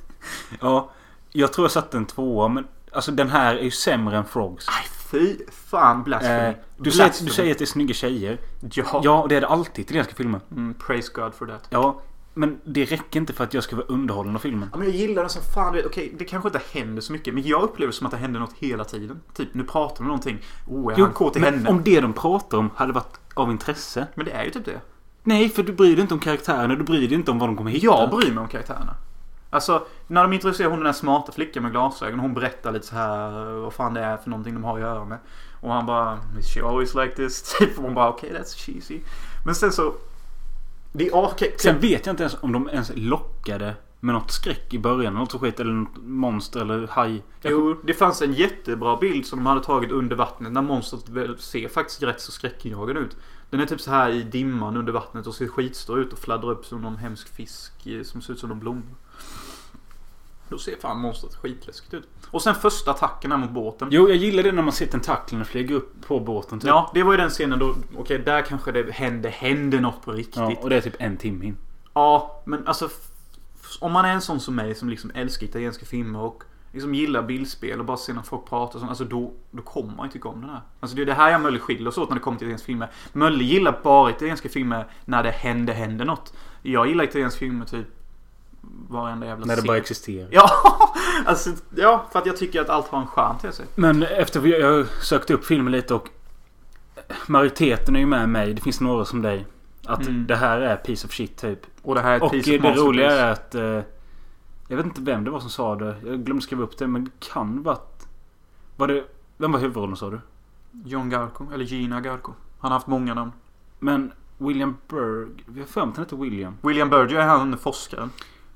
Ja, 0.60 0.90
jag 1.32 1.52
tror 1.52 1.64
jag 1.64 1.72
satte 1.72 1.96
en 1.96 2.06
tvåa 2.06 2.48
men 2.48 2.66
alltså 2.92 3.12
den 3.12 3.30
här 3.30 3.56
är 3.56 3.62
ju 3.62 3.70
sämre 3.70 4.16
än 4.16 4.24
Frogs. 4.24 4.68
Aj, 4.68 4.86
fy 5.10 5.36
fan 5.52 6.02
blasphemy. 6.02 6.48
Eh, 6.48 6.54
du, 6.76 6.90
säger, 6.90 7.24
du 7.24 7.30
säger 7.30 7.52
att 7.52 7.58
det 7.58 7.64
är 7.64 7.66
snygga 7.66 7.94
tjejer. 7.94 8.38
Ja. 8.72 9.00
Ja, 9.04 9.22
och 9.22 9.28
det 9.28 9.36
är 9.36 9.40
det 9.40 9.46
alltid 9.46 9.78
i 9.78 9.82
italienska 9.82 10.14
filmer. 10.14 10.40
Mm, 10.50 10.74
praise 10.74 11.12
God 11.14 11.34
for 11.34 11.46
that. 11.46 11.66
Ja, 11.70 12.00
men 12.34 12.60
det 12.64 12.84
räcker 12.84 13.20
inte 13.20 13.32
för 13.32 13.44
att 13.44 13.54
jag 13.54 13.64
ska 13.64 13.76
vara 13.76 13.86
underhållen 13.86 14.34
av 14.34 14.40
filmen. 14.40 14.68
Ja, 14.72 14.78
men 14.78 14.88
jag 14.88 14.96
gillar 14.96 15.22
den 15.22 15.30
som 15.30 15.42
fan. 15.42 15.82
Okej, 15.86 16.14
det 16.18 16.24
kanske 16.24 16.48
inte 16.48 16.60
händer 16.72 17.02
så 17.02 17.12
mycket. 17.12 17.34
Men 17.34 17.42
jag 17.42 17.62
upplever 17.62 17.92
som 17.92 18.06
att 18.06 18.10
det 18.10 18.18
händer 18.18 18.40
något 18.40 18.54
hela 18.58 18.84
tiden. 18.84 19.20
Typ, 19.34 19.54
nu 19.54 19.64
pratar 19.64 19.96
de 19.96 20.00
om 20.00 20.06
någonting. 20.06 20.38
Oh, 20.66 20.92
är 20.92 21.00
han 21.00 21.12
kåt 21.12 21.36
i 21.36 21.40
henne? 21.40 21.68
om 21.68 21.82
det 21.82 22.00
de 22.00 22.12
pratar 22.12 22.58
om 22.58 22.70
hade 22.74 22.92
varit 22.92 23.20
av 23.34 23.50
intresse. 23.50 24.06
Men 24.14 24.26
det 24.26 24.32
är 24.32 24.44
ju 24.44 24.50
typ 24.50 24.64
det. 24.64 24.80
Nej, 25.22 25.48
för 25.48 25.62
du 25.62 25.72
bryr 25.72 25.92
dig 25.92 26.02
inte 26.02 26.14
om 26.14 26.20
karaktärerna. 26.20 26.74
Du 26.74 26.84
bryr 26.84 27.08
dig 27.08 27.14
inte 27.14 27.30
om 27.30 27.38
vad 27.38 27.48
de 27.48 27.56
kommer 27.56 27.70
hitta. 27.70 27.86
Jag 27.86 28.10
bryr 28.10 28.32
mig 28.32 28.42
om 28.42 28.48
karaktärerna. 28.48 28.94
Alltså, 29.50 29.86
när 30.06 30.22
de 30.22 30.32
introducerar 30.32 30.70
hon 30.70 30.78
den 30.78 30.86
där 30.86 30.92
smarta 30.92 31.32
flickan 31.32 31.62
med 31.62 31.72
glasögon. 31.72 32.20
Hon 32.20 32.34
berättar 32.34 32.72
lite 32.72 32.86
så 32.86 32.94
här 32.94 33.30
vad 33.52 33.72
fan 33.72 33.94
det 33.94 34.00
är 34.00 34.16
för 34.16 34.30
någonting 34.30 34.54
de 34.54 34.64
har 34.64 34.74
att 34.74 34.80
göra 34.80 35.04
med. 35.04 35.18
Och 35.60 35.72
han 35.72 35.86
bara 35.86 36.18
Is 36.38 36.54
she 36.54 36.62
always 36.62 36.94
like 36.94 37.14
this? 37.14 37.42
Typ. 37.58 37.78
Och 37.78 37.84
hon 37.84 37.94
bara 37.94 38.08
okej, 38.08 38.30
okay, 38.30 38.42
that's 38.42 38.56
cheesy. 38.56 39.00
Men 39.44 39.54
sen 39.54 39.72
så... 39.72 39.94
Det 40.92 41.06
är 41.06 41.14
okej. 41.14 41.54
Sen 41.58 41.80
vet 41.80 42.06
jag 42.06 42.12
inte 42.12 42.22
ens 42.22 42.36
om 42.40 42.52
de 42.52 42.68
ens 42.68 42.92
lockade 42.94 43.74
med 44.00 44.14
något 44.14 44.30
skräck 44.30 44.74
i 44.74 44.78
början. 44.78 45.14
Något 45.14 45.40
skit 45.40 45.60
eller 45.60 45.72
något 45.72 45.96
monster 46.02 46.60
eller 46.60 46.86
haj. 46.86 47.22
Jo, 47.42 47.80
det 47.84 47.94
fanns 47.94 48.22
en 48.22 48.32
jättebra 48.32 48.96
bild 48.96 49.26
som 49.26 49.38
de 49.38 49.46
hade 49.46 49.62
tagit 49.62 49.90
under 49.90 50.16
vattnet 50.16 50.52
när 50.52 50.62
monstret 50.62 51.40
ser 51.40 51.68
faktiskt 51.68 52.02
rätt 52.02 52.20
så 52.20 52.32
skräckinjagande 52.32 53.00
ut. 53.00 53.16
Den 53.50 53.60
är 53.60 53.66
typ 53.66 53.80
så 53.80 53.90
här 53.90 54.10
i 54.10 54.22
dimman 54.22 54.76
under 54.76 54.92
vattnet 54.92 55.26
och 55.26 55.34
ser 55.34 55.48
skitstor 55.48 56.00
ut 56.00 56.12
och 56.12 56.18
fladdrar 56.18 56.50
upp 56.50 56.66
som 56.66 56.80
någon 56.80 56.96
hemsk 56.96 57.34
fisk 57.34 57.86
eh, 57.86 58.02
som 58.02 58.22
ser 58.22 58.32
ut 58.32 58.38
som 58.38 58.50
en 58.50 58.60
blomma. 58.60 58.82
Då 60.48 60.58
ser 60.58 60.76
fan 60.76 60.98
monstret 60.98 61.34
skitläskigt 61.34 61.94
ut. 61.94 62.08
Och 62.30 62.42
sen 62.42 62.54
första 62.54 62.90
attacken 62.90 63.32
här 63.32 63.38
mot 63.38 63.50
båten. 63.50 63.88
Jo, 63.90 64.08
jag 64.08 64.16
gillar 64.16 64.42
det 64.42 64.52
när 64.52 64.62
man 64.62 64.72
ser 64.72 64.86
tentaklerna 64.86 65.44
flyga 65.44 65.74
upp 65.74 66.06
på 66.06 66.20
båten. 66.20 66.60
Typ. 66.60 66.68
Ja, 66.68 66.90
det 66.94 67.02
var 67.02 67.12
ju 67.12 67.18
den 67.18 67.30
scenen 67.30 67.58
då, 67.58 67.74
okej 67.96 68.18
där 68.18 68.42
kanske 68.42 68.72
det 68.72 68.92
hände, 68.92 69.28
hände 69.28 69.80
något 69.80 70.04
på 70.04 70.12
riktigt. 70.12 70.36
Ja, 70.36 70.56
och 70.60 70.70
det 70.70 70.76
är 70.76 70.80
typ 70.80 70.96
en 70.98 71.16
timme 71.16 71.46
in. 71.46 71.56
Ja, 71.94 72.42
men 72.44 72.66
alltså 72.66 72.88
om 73.80 73.92
man 73.92 74.04
är 74.04 74.12
en 74.12 74.20
sån 74.20 74.40
som 74.40 74.54
mig 74.54 74.74
som 74.74 74.88
liksom 74.88 75.10
älskar 75.14 75.46
italienska 75.46 75.86
filmer 75.86 76.20
och 76.20 76.44
liksom 76.72 76.94
gillar 76.94 77.22
bildspel 77.22 77.78
och 77.78 77.84
bara 77.84 77.96
ser 77.96 78.14
när 78.14 78.22
folk 78.22 78.48
pratar 78.48 78.74
och 78.74 78.80
sånt, 78.80 78.88
alltså 78.88 79.04
då, 79.04 79.32
då 79.50 79.62
kommer 79.62 79.96
man 79.96 80.06
ju 80.06 80.12
tycka 80.12 80.28
om 80.28 80.40
den 80.40 80.50
här. 80.50 80.60
Alltså 80.80 80.96
det 80.96 81.02
är 81.02 81.06
det 81.06 81.14
här 81.14 81.30
jag 81.30 81.36
och 81.36 81.42
Mölle 81.42 81.58
skiljer 81.58 81.88
oss 81.88 81.98
åt 81.98 82.08
när 82.08 82.16
det 82.16 82.20
kommer 82.20 82.38
till 82.38 82.46
italienska 82.46 82.66
filmer. 82.66 82.90
Mölle 83.12 83.44
gillar 83.44 83.80
bara 83.82 84.10
italienska 84.10 84.48
filmer 84.48 84.86
när 85.04 85.22
det 85.22 85.30
händer, 85.30 85.74
händer 85.74 86.04
något. 86.04 86.32
Jag 86.62 86.86
gillar 86.86 87.04
italienska 87.04 87.38
filmer 87.38 87.66
typ 87.66 87.86
varenda 88.88 89.26
jävla 89.26 89.46
När 89.46 89.56
det 89.56 89.62
bara 89.62 89.76
existerar. 89.76 90.28
Ja, 90.30 90.50
alltså, 91.26 91.50
ja, 91.76 92.06
för 92.12 92.18
att 92.18 92.26
jag 92.26 92.36
tycker 92.36 92.60
att 92.60 92.68
allt 92.68 92.86
har 92.88 93.00
en 93.00 93.06
charm 93.06 93.38
till 93.38 93.52
sig. 93.52 93.66
Men 93.74 94.02
efter 94.02 94.40
vi 94.40 94.60
jag 94.60 94.86
sökte 94.86 95.34
upp 95.34 95.44
filmen 95.44 95.72
lite 95.72 95.94
och 95.94 96.08
majoriteten 97.26 97.96
är 97.96 98.00
ju 98.00 98.06
med 98.06 98.28
mig. 98.28 98.54
Det 98.54 98.62
finns 98.62 98.80
några 98.80 99.04
som 99.04 99.22
dig. 99.22 99.46
Att 99.86 100.06
Mm. 100.06 100.26
det 100.26 100.36
här 100.36 100.60
är 100.60 100.76
piece 100.76 101.06
of 101.06 101.12
shit 101.12 101.36
typ. 101.36 101.58
Och 101.82 101.94
det 101.94 102.00
här 102.00 102.10
är 102.12 102.16
ett 102.16 102.22
Och 102.22 102.30
piece 102.30 102.56
of 102.56 102.62
det 102.62 102.74
roliga 102.74 103.10
är 103.10 103.32
att... 103.32 103.54
Eh, 103.54 103.80
jag 104.68 104.76
vet 104.76 104.86
inte 104.86 105.00
vem 105.00 105.24
det 105.24 105.30
var 105.30 105.40
som 105.40 105.50
sa 105.50 105.74
det. 105.74 105.96
Jag 106.06 106.24
glömde 106.24 106.42
skriva 106.42 106.62
upp 106.62 106.78
det 106.78 106.86
men 106.86 107.04
det 107.04 107.10
kan 107.32 107.62
varit... 107.62 108.06
Var 108.76 108.88
det... 108.88 109.04
Vem 109.36 109.52
var 109.52 109.60
huvudrollen 109.60 109.96
sa 109.96 110.10
du? 110.10 110.20
John 110.84 111.10
Garco, 111.10 111.46
eller 111.54 111.64
Gina 111.64 112.00
Garco. 112.00 112.32
Han 112.58 112.70
har 112.70 112.78
haft 112.78 112.86
många 112.86 113.14
namn. 113.14 113.32
Men 113.78 114.12
William 114.38 114.76
Berg... 114.88 115.28
Vi 115.46 115.60
har 115.60 115.66
för 115.66 115.80
mig 115.80 115.90
att 115.90 115.96
han 115.96 116.04
heter 116.04 116.16
William. 116.16 116.56
William 116.62 116.90
Berger 116.90 117.18
är 117.18 117.26
han 117.26 117.58
forskaren. 117.58 118.10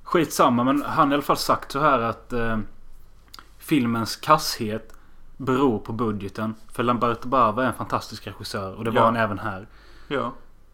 Skitsamma 0.07 0.65
men 0.65 0.83
han 0.83 1.07
har 1.09 1.13
i 1.13 1.15
alla 1.15 1.23
fall 1.23 1.37
sagt 1.37 1.73
så 1.73 1.81
här 1.81 1.99
att 1.99 2.33
eh, 2.33 2.59
filmens 3.59 4.17
kasshet 4.17 4.93
beror 5.37 5.79
på 5.79 5.93
budgeten. 5.93 6.55
För 6.73 6.83
Lamberto 6.83 7.29
Bava 7.29 7.63
är 7.63 7.67
en 7.67 7.75
fantastisk 7.75 8.27
regissör 8.27 8.75
och 8.75 8.85
det 8.85 8.91
var 8.91 9.01
Ja. 9.01 9.05
han 9.05 9.17
även 9.17 9.39
här. 9.39 9.67
Ja. 10.09 10.33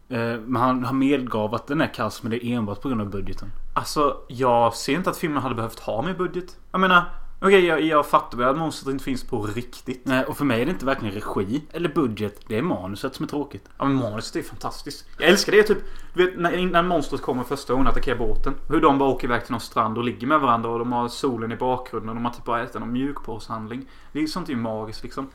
Eh, 0.08 0.40
men 0.40 0.56
han, 0.56 0.84
han 0.84 0.98
medgav 0.98 1.54
att 1.54 1.66
den 1.66 1.80
är 1.80 1.94
kass 1.94 2.22
men 2.22 2.30
det 2.30 2.46
är 2.46 2.56
enbart 2.56 2.80
på 2.82 2.88
grund 2.88 3.00
av 3.00 3.10
budgeten. 3.10 3.48
Alltså, 3.74 4.16
jag 4.28 4.74
ser 4.74 4.92
inte 4.94 5.10
att 5.10 5.16
filmen 5.16 5.42
hade 5.42 5.54
behövt 5.54 5.78
ha 5.80 6.02
mer 6.02 6.14
budget. 6.14 6.56
Jag 6.72 6.80
menar, 6.80 7.04
okej 7.42 7.64
jag, 7.64 7.80
jag 7.80 8.06
fattar 8.06 8.38
väl 8.38 8.48
att 8.48 8.58
monstret 8.58 8.92
inte 8.92 9.04
finns 9.04 9.24
på 9.24 9.42
riktigt. 9.42 10.00
Nej, 10.04 10.24
och 10.24 10.36
för 10.36 10.44
mig 10.44 10.60
är 10.60 10.66
det 10.66 10.72
inte 10.72 10.86
verkligen 10.86 11.14
regi 11.14 11.62
eller 11.72 11.88
budget. 11.88 12.40
Det 12.48 12.58
är 12.58 12.62
manuset 12.62 13.14
som 13.14 13.24
är 13.24 13.28
tråkigt. 13.28 13.68
Ja 13.78 13.84
men 13.84 13.94
manuset 13.94 14.36
är 14.36 14.42
fantastiskt. 14.42 15.06
Jag 15.18 15.28
älskar 15.28 15.52
det 15.52 15.62
typ. 15.62 15.78
Du 16.14 16.26
vet 16.26 16.38
när, 16.38 16.66
när 16.66 16.82
monstret 16.82 17.22
kommer 17.22 17.44
första 17.44 17.72
gången 17.72 17.86
och 17.86 17.92
attackerar 17.92 18.18
båten. 18.18 18.54
Hur 18.68 18.80
de 18.80 18.98
bara 18.98 19.10
åker 19.10 19.28
iväg 19.28 19.44
till 19.44 19.52
någon 19.52 19.60
strand 19.60 19.98
och 19.98 20.04
ligger 20.04 20.26
med 20.26 20.40
varandra 20.40 20.70
och 20.70 20.78
de 20.78 20.92
har 20.92 21.08
solen 21.08 21.52
i 21.52 21.56
bakgrunden 21.56 22.08
och 22.08 22.14
de 22.14 22.24
har 22.24 22.32
typ 22.32 22.44
bara 22.44 22.62
ätit 22.62 22.80
någon 22.80 22.92
mjukpåshandling. 22.92 23.88
Det 24.12 24.22
är 24.22 24.26
sånt 24.26 24.48
är 24.48 24.52
ju 24.52 24.58
magiskt 24.58 25.02
liksom. 25.02 25.30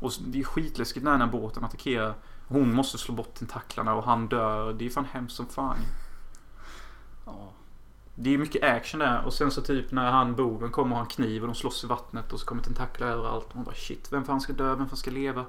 Och 0.00 0.12
det 0.26 0.40
är 0.40 0.44
skitläskigt 0.44 1.04
när 1.04 1.12
den 1.12 1.20
här 1.20 1.28
båten 1.28 1.64
attackerar. 1.64 2.14
Hon 2.48 2.74
måste 2.74 2.98
slå 2.98 3.14
bort 3.14 3.34
tentaklarna 3.34 3.94
och 3.94 4.04
han 4.04 4.28
dör. 4.28 4.72
Det 4.72 4.86
är 4.86 4.90
fan 4.90 5.06
hemskt 5.12 5.36
som 5.36 5.46
fan. 5.46 5.76
Ja. 7.26 7.52
Det 8.20 8.34
är 8.34 8.38
mycket 8.38 8.62
action 8.64 9.00
där 9.00 9.22
och 9.24 9.32
sen 9.34 9.50
så 9.50 9.62
typ 9.62 9.92
när 9.92 10.10
han 10.10 10.34
boven 10.36 10.70
kommer 10.70 10.90
och 10.90 10.96
har 10.96 11.04
en 11.04 11.10
kniv 11.10 11.42
och 11.42 11.48
de 11.48 11.54
slåss 11.54 11.84
i 11.84 11.86
vattnet 11.86 12.32
och 12.32 12.40
så 12.40 12.46
kommer 12.46 12.62
tentaklar 12.62 13.06
överallt. 13.08 13.46
Och 13.48 13.56
man 13.56 13.64
bara 13.64 13.74
shit, 13.74 14.12
vem 14.12 14.24
fan 14.24 14.40
ska 14.40 14.52
dö, 14.52 14.74
vem 14.74 14.88
fan 14.88 14.96
ska 14.96 15.10
leva? 15.10 15.44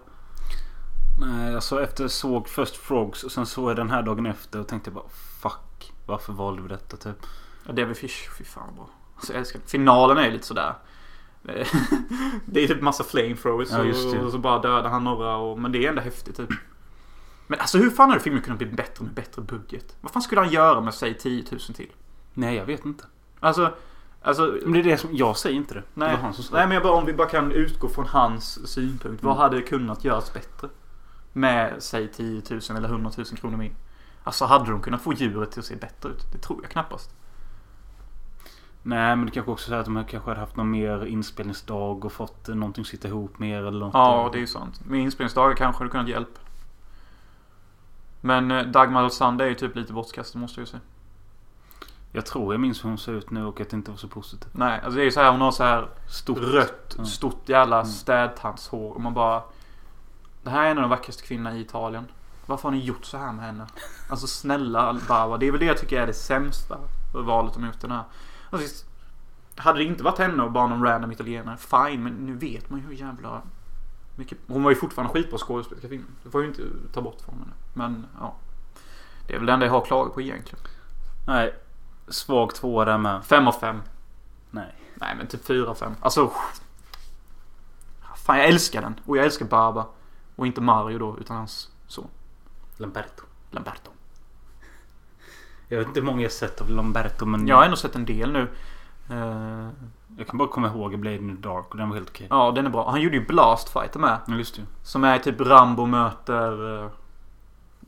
Nej, 1.19 1.55
alltså 1.55 1.83
efter 1.83 2.07
såg 2.07 2.47
först 2.49 2.75
Frogs 2.77 3.23
och 3.23 3.31
sen 3.31 3.45
såg 3.45 3.69
jag 3.69 3.75
den 3.77 3.89
här 3.89 4.01
dagen 4.03 4.25
efter 4.25 4.59
och 4.59 4.67
tänkte 4.67 4.91
bara 4.91 5.09
fuck. 5.41 5.93
Varför 6.05 6.33
valde 6.33 6.61
vi 6.61 6.67
detta 6.67 6.97
typ? 6.97 7.15
Ja, 7.65 7.73
David 7.73 7.97
Fish, 7.97 8.29
fy 8.37 8.43
fan 8.43 8.75
bra. 8.75 8.89
Alltså 9.15 9.33
jag 9.33 9.39
älskar 9.39 9.61
Finalen 9.65 10.17
är 10.17 10.31
lite 10.31 10.45
sådär. 10.45 10.73
Det 12.45 12.63
är- 12.63 12.67
typ 12.67 12.81
massa 12.81 13.03
flamethrowers 13.03 13.69
Ja, 13.71 14.23
och 14.25 14.31
så 14.31 14.37
bara 14.37 14.59
dödar 14.61 14.89
han 14.89 15.03
några 15.03 15.35
och, 15.35 15.59
Men 15.59 15.71
det 15.71 15.85
är 15.85 15.89
ändå 15.89 16.01
häftigt 16.01 16.37
typ. 16.37 16.49
Men 17.47 17.59
alltså 17.59 17.77
hur 17.77 17.89
fan 17.89 18.09
hade 18.09 18.21
filmen 18.21 18.41
kunnat 18.41 18.57
bli 18.57 18.67
bättre 18.67 19.05
med 19.05 19.13
bättre 19.13 19.41
budget? 19.41 19.95
Vad 20.01 20.11
fan 20.11 20.21
skulle 20.21 20.41
han 20.41 20.49
göra 20.49 20.81
med 20.81 20.93
säg 20.93 21.17
10 21.17 21.43
000 21.51 21.59
till? 21.59 21.91
Nej, 22.39 22.55
jag 22.55 22.65
vet 22.65 22.85
inte. 22.85 23.03
Alltså, 23.39 23.73
alltså 24.21 24.57
Men 24.63 24.73
det 24.73 24.79
är 24.79 24.83
det 24.83 24.97
som... 24.97 25.09
Jag 25.15 25.37
säger 25.37 25.55
inte 25.55 25.73
det. 25.73 25.83
Nej, 25.93 26.17
det 26.21 26.33
nej 26.51 26.67
men 26.67 26.71
jag 26.71 26.83
bara, 26.83 26.93
om 26.93 27.05
vi 27.05 27.13
bara 27.13 27.29
kan 27.29 27.51
utgå 27.51 27.89
från 27.89 28.05
hans 28.07 28.67
synpunkt. 28.73 29.23
Vad 29.23 29.33
Mm. 29.33 29.41
hade 29.41 29.61
kunnat 29.61 30.03
göras 30.03 30.33
bättre? 30.33 30.69
Med 31.33 31.75
säg 31.79 32.07
10 32.07 32.41
000 32.49 32.59
eller 32.77 32.89
100 32.89 33.11
000 33.17 33.25
kronor 33.25 33.57
mer. 33.57 33.71
Alltså 34.23 34.45
hade 34.45 34.71
de 34.71 34.81
kunnat 34.81 35.01
få 35.01 35.13
djuret 35.13 35.51
till 35.51 35.59
att 35.59 35.65
se 35.65 35.75
bättre 35.75 36.09
ut? 36.09 36.31
Det 36.31 36.37
tror 36.37 36.59
jag 36.61 36.71
knappast. 36.71 37.13
Nej 38.83 39.15
men 39.15 39.25
det 39.25 39.31
kanske 39.31 39.51
också 39.51 39.73
är 39.73 39.77
att 39.77 39.85
de 39.85 40.05
kanske 40.05 40.29
hade 40.29 40.39
haft 40.39 40.55
någon 40.55 40.71
mer 40.71 41.05
inspelningsdag 41.05 42.05
och 42.05 42.11
fått 42.11 42.49
eh, 42.49 42.55
någonting 42.55 42.81
att 42.81 42.87
sitta 42.87 43.07
ihop 43.07 43.39
mer 43.39 43.57
eller 43.63 43.79
något. 43.79 43.93
Ja, 43.93 44.29
det 44.31 44.37
är 44.37 44.41
ju 44.41 44.47
sant. 44.47 44.85
Med 44.85 44.99
inspelningsdagar 44.99 45.55
kanske 45.55 45.83
det 45.83 45.89
kunnat 45.89 46.07
hjälpa. 46.09 46.39
Men 48.21 48.51
eh, 48.51 48.63
Dagmar 48.65 49.03
Alsander 49.03 49.45
är 49.45 49.49
ju 49.49 49.55
typ 49.55 49.75
lite 49.75 49.93
bortkastad 49.93 50.39
måste 50.39 50.59
jag 50.59 50.65
ju 50.65 50.71
säga. 50.71 50.81
Jag 52.11 52.25
tror 52.25 52.53
jag 52.53 52.59
minns 52.61 52.83
hur 52.83 52.89
hon 52.89 52.97
ser 52.97 53.11
ut 53.11 53.29
nu 53.31 53.45
och 53.45 53.61
att 53.61 53.69
det 53.69 53.75
inte 53.75 53.91
var 53.91 53.97
så 53.97 54.07
positivt. 54.07 54.49
Nej, 54.53 54.79
alltså 54.83 54.95
det 54.97 55.01
är 55.01 55.05
ju 55.05 55.11
så 55.11 55.19
här 55.19 55.31
hon 55.31 55.41
har 55.41 55.51
så 55.51 55.63
här 55.63 55.89
Stort. 56.07 56.37
rött, 56.37 56.95
Ja. 56.97 57.05
stort 57.05 57.49
jävla 57.49 57.75
Mm. 57.75 57.87
städtandshår. 57.91 58.93
Och 58.93 59.01
man 59.01 59.13
bara... 59.13 59.43
Det 60.43 60.49
här 60.49 60.65
är 60.65 60.71
en 60.71 60.77
av 60.77 60.81
de 60.81 60.89
vackraste 60.89 61.23
kvinnorna 61.23 61.55
i 61.57 61.61
Italien. 61.61 62.05
Varför 62.45 62.63
har 62.63 62.71
ni 62.71 62.83
gjort 62.83 63.05
så 63.05 63.17
här 63.17 63.31
med 63.33 63.45
henne? 63.45 63.67
Alltså 64.09 64.27
snälla 64.27 64.97
Barbara. 65.07 65.37
Det 65.37 65.47
är 65.47 65.51
väl 65.51 65.59
det 65.59 65.65
jag 65.65 65.77
tycker 65.77 66.01
är 66.01 66.07
det 66.07 66.13
sämsta 66.13 66.77
valet 67.13 67.53
de 67.53 67.65
gjort 67.65 67.81
den 67.81 67.91
här. 67.91 68.03
Alltså, 68.49 68.85
hade 69.55 69.79
det 69.79 69.83
inte 69.85 70.03
varit 70.03 70.17
henne 70.17 70.43
och 70.43 70.51
bara 70.51 70.67
någon 70.67 70.83
random 70.83 71.11
italienare, 71.11 71.57
fine. 71.57 72.03
Men 72.03 72.13
nu 72.13 72.35
vet 72.35 72.69
man 72.69 72.79
ju 72.79 72.85
hur 72.85 72.93
jävla 72.93 73.41
mycket... 74.15 74.37
Hon 74.47 74.63
var 74.63 74.71
ju 74.71 74.75
fortfarande 74.75 75.13
skitbra 75.13 75.37
skådespelerska 75.39 75.87
filmen. 75.89 76.07
Det 76.23 76.29
får 76.29 76.41
ju 76.41 76.47
inte 76.47 76.61
ta 76.93 77.01
bort 77.01 77.21
från 77.21 77.35
henne. 77.35 77.51
Men 77.73 78.05
ja. 78.19 78.33
Det 79.27 79.33
är 79.33 79.37
väl 79.37 79.45
det 79.45 79.53
enda 79.53 79.65
jag 79.65 79.73
har 79.73 79.85
klagat 79.85 80.13
på 80.13 80.21
egentligen. 80.21 80.65
Nej. 81.27 81.55
Svag 82.09 82.55
tvåa 82.55 82.85
där 82.85 82.97
med. 82.97 83.25
Fem 83.25 83.47
av 83.47 83.51
fem. 83.51 83.81
Nej. 84.51 84.75
Nej 84.95 85.15
men 85.17 85.27
typ 85.27 85.47
4-5. 85.47 85.91
Alltså. 86.01 86.31
Fan 88.15 88.37
jag 88.37 88.47
älskar 88.47 88.81
den. 88.81 88.99
Och 89.05 89.17
jag 89.17 89.25
älskar 89.25 89.45
Baba. 89.45 89.85
Och 90.35 90.47
inte 90.47 90.61
Mario 90.61 90.99
då 90.99 91.17
utan 91.19 91.37
hans 91.37 91.69
son. 91.87 92.07
Lamberto. 92.77 93.23
Lamberto. 93.51 93.91
Jag 95.67 95.77
vet 95.77 95.87
inte 95.87 95.99
hur 95.99 96.05
många 96.07 96.21
jag 96.21 96.31
sett 96.31 96.61
av 96.61 96.69
Lamberto 96.69 97.25
men 97.25 97.47
Jag 97.47 97.55
har 97.55 97.63
ändå 97.63 97.75
sett 97.77 97.95
en 97.95 98.05
del 98.05 98.31
nu. 98.31 98.47
Eh, 99.09 99.69
jag 100.17 100.27
kan 100.27 100.37
bara 100.37 100.47
komma 100.47 100.67
ihåg 100.67 100.99
Blade 100.99 101.15
in 101.15 101.35
the 101.35 101.41
Dark 101.47 101.65
och 101.71 101.77
den 101.77 101.89
var 101.89 101.95
helt 101.95 102.09
okej. 102.09 102.27
ja 102.29 102.51
den 102.51 102.65
är 102.65 102.69
bra. 102.69 102.91
Han 102.91 103.01
gjorde 103.01 103.15
ju 103.17 103.25
Blast 103.25 103.69
Fighter 103.69 103.99
med. 103.99 104.17
Ja 104.27 104.35
just 104.35 104.55
det. 104.55 104.65
Som 104.83 105.03
är 105.03 105.19
typ 105.19 105.41
Rambo 105.41 105.85
möter... 105.85 106.75
eh, 106.83 106.91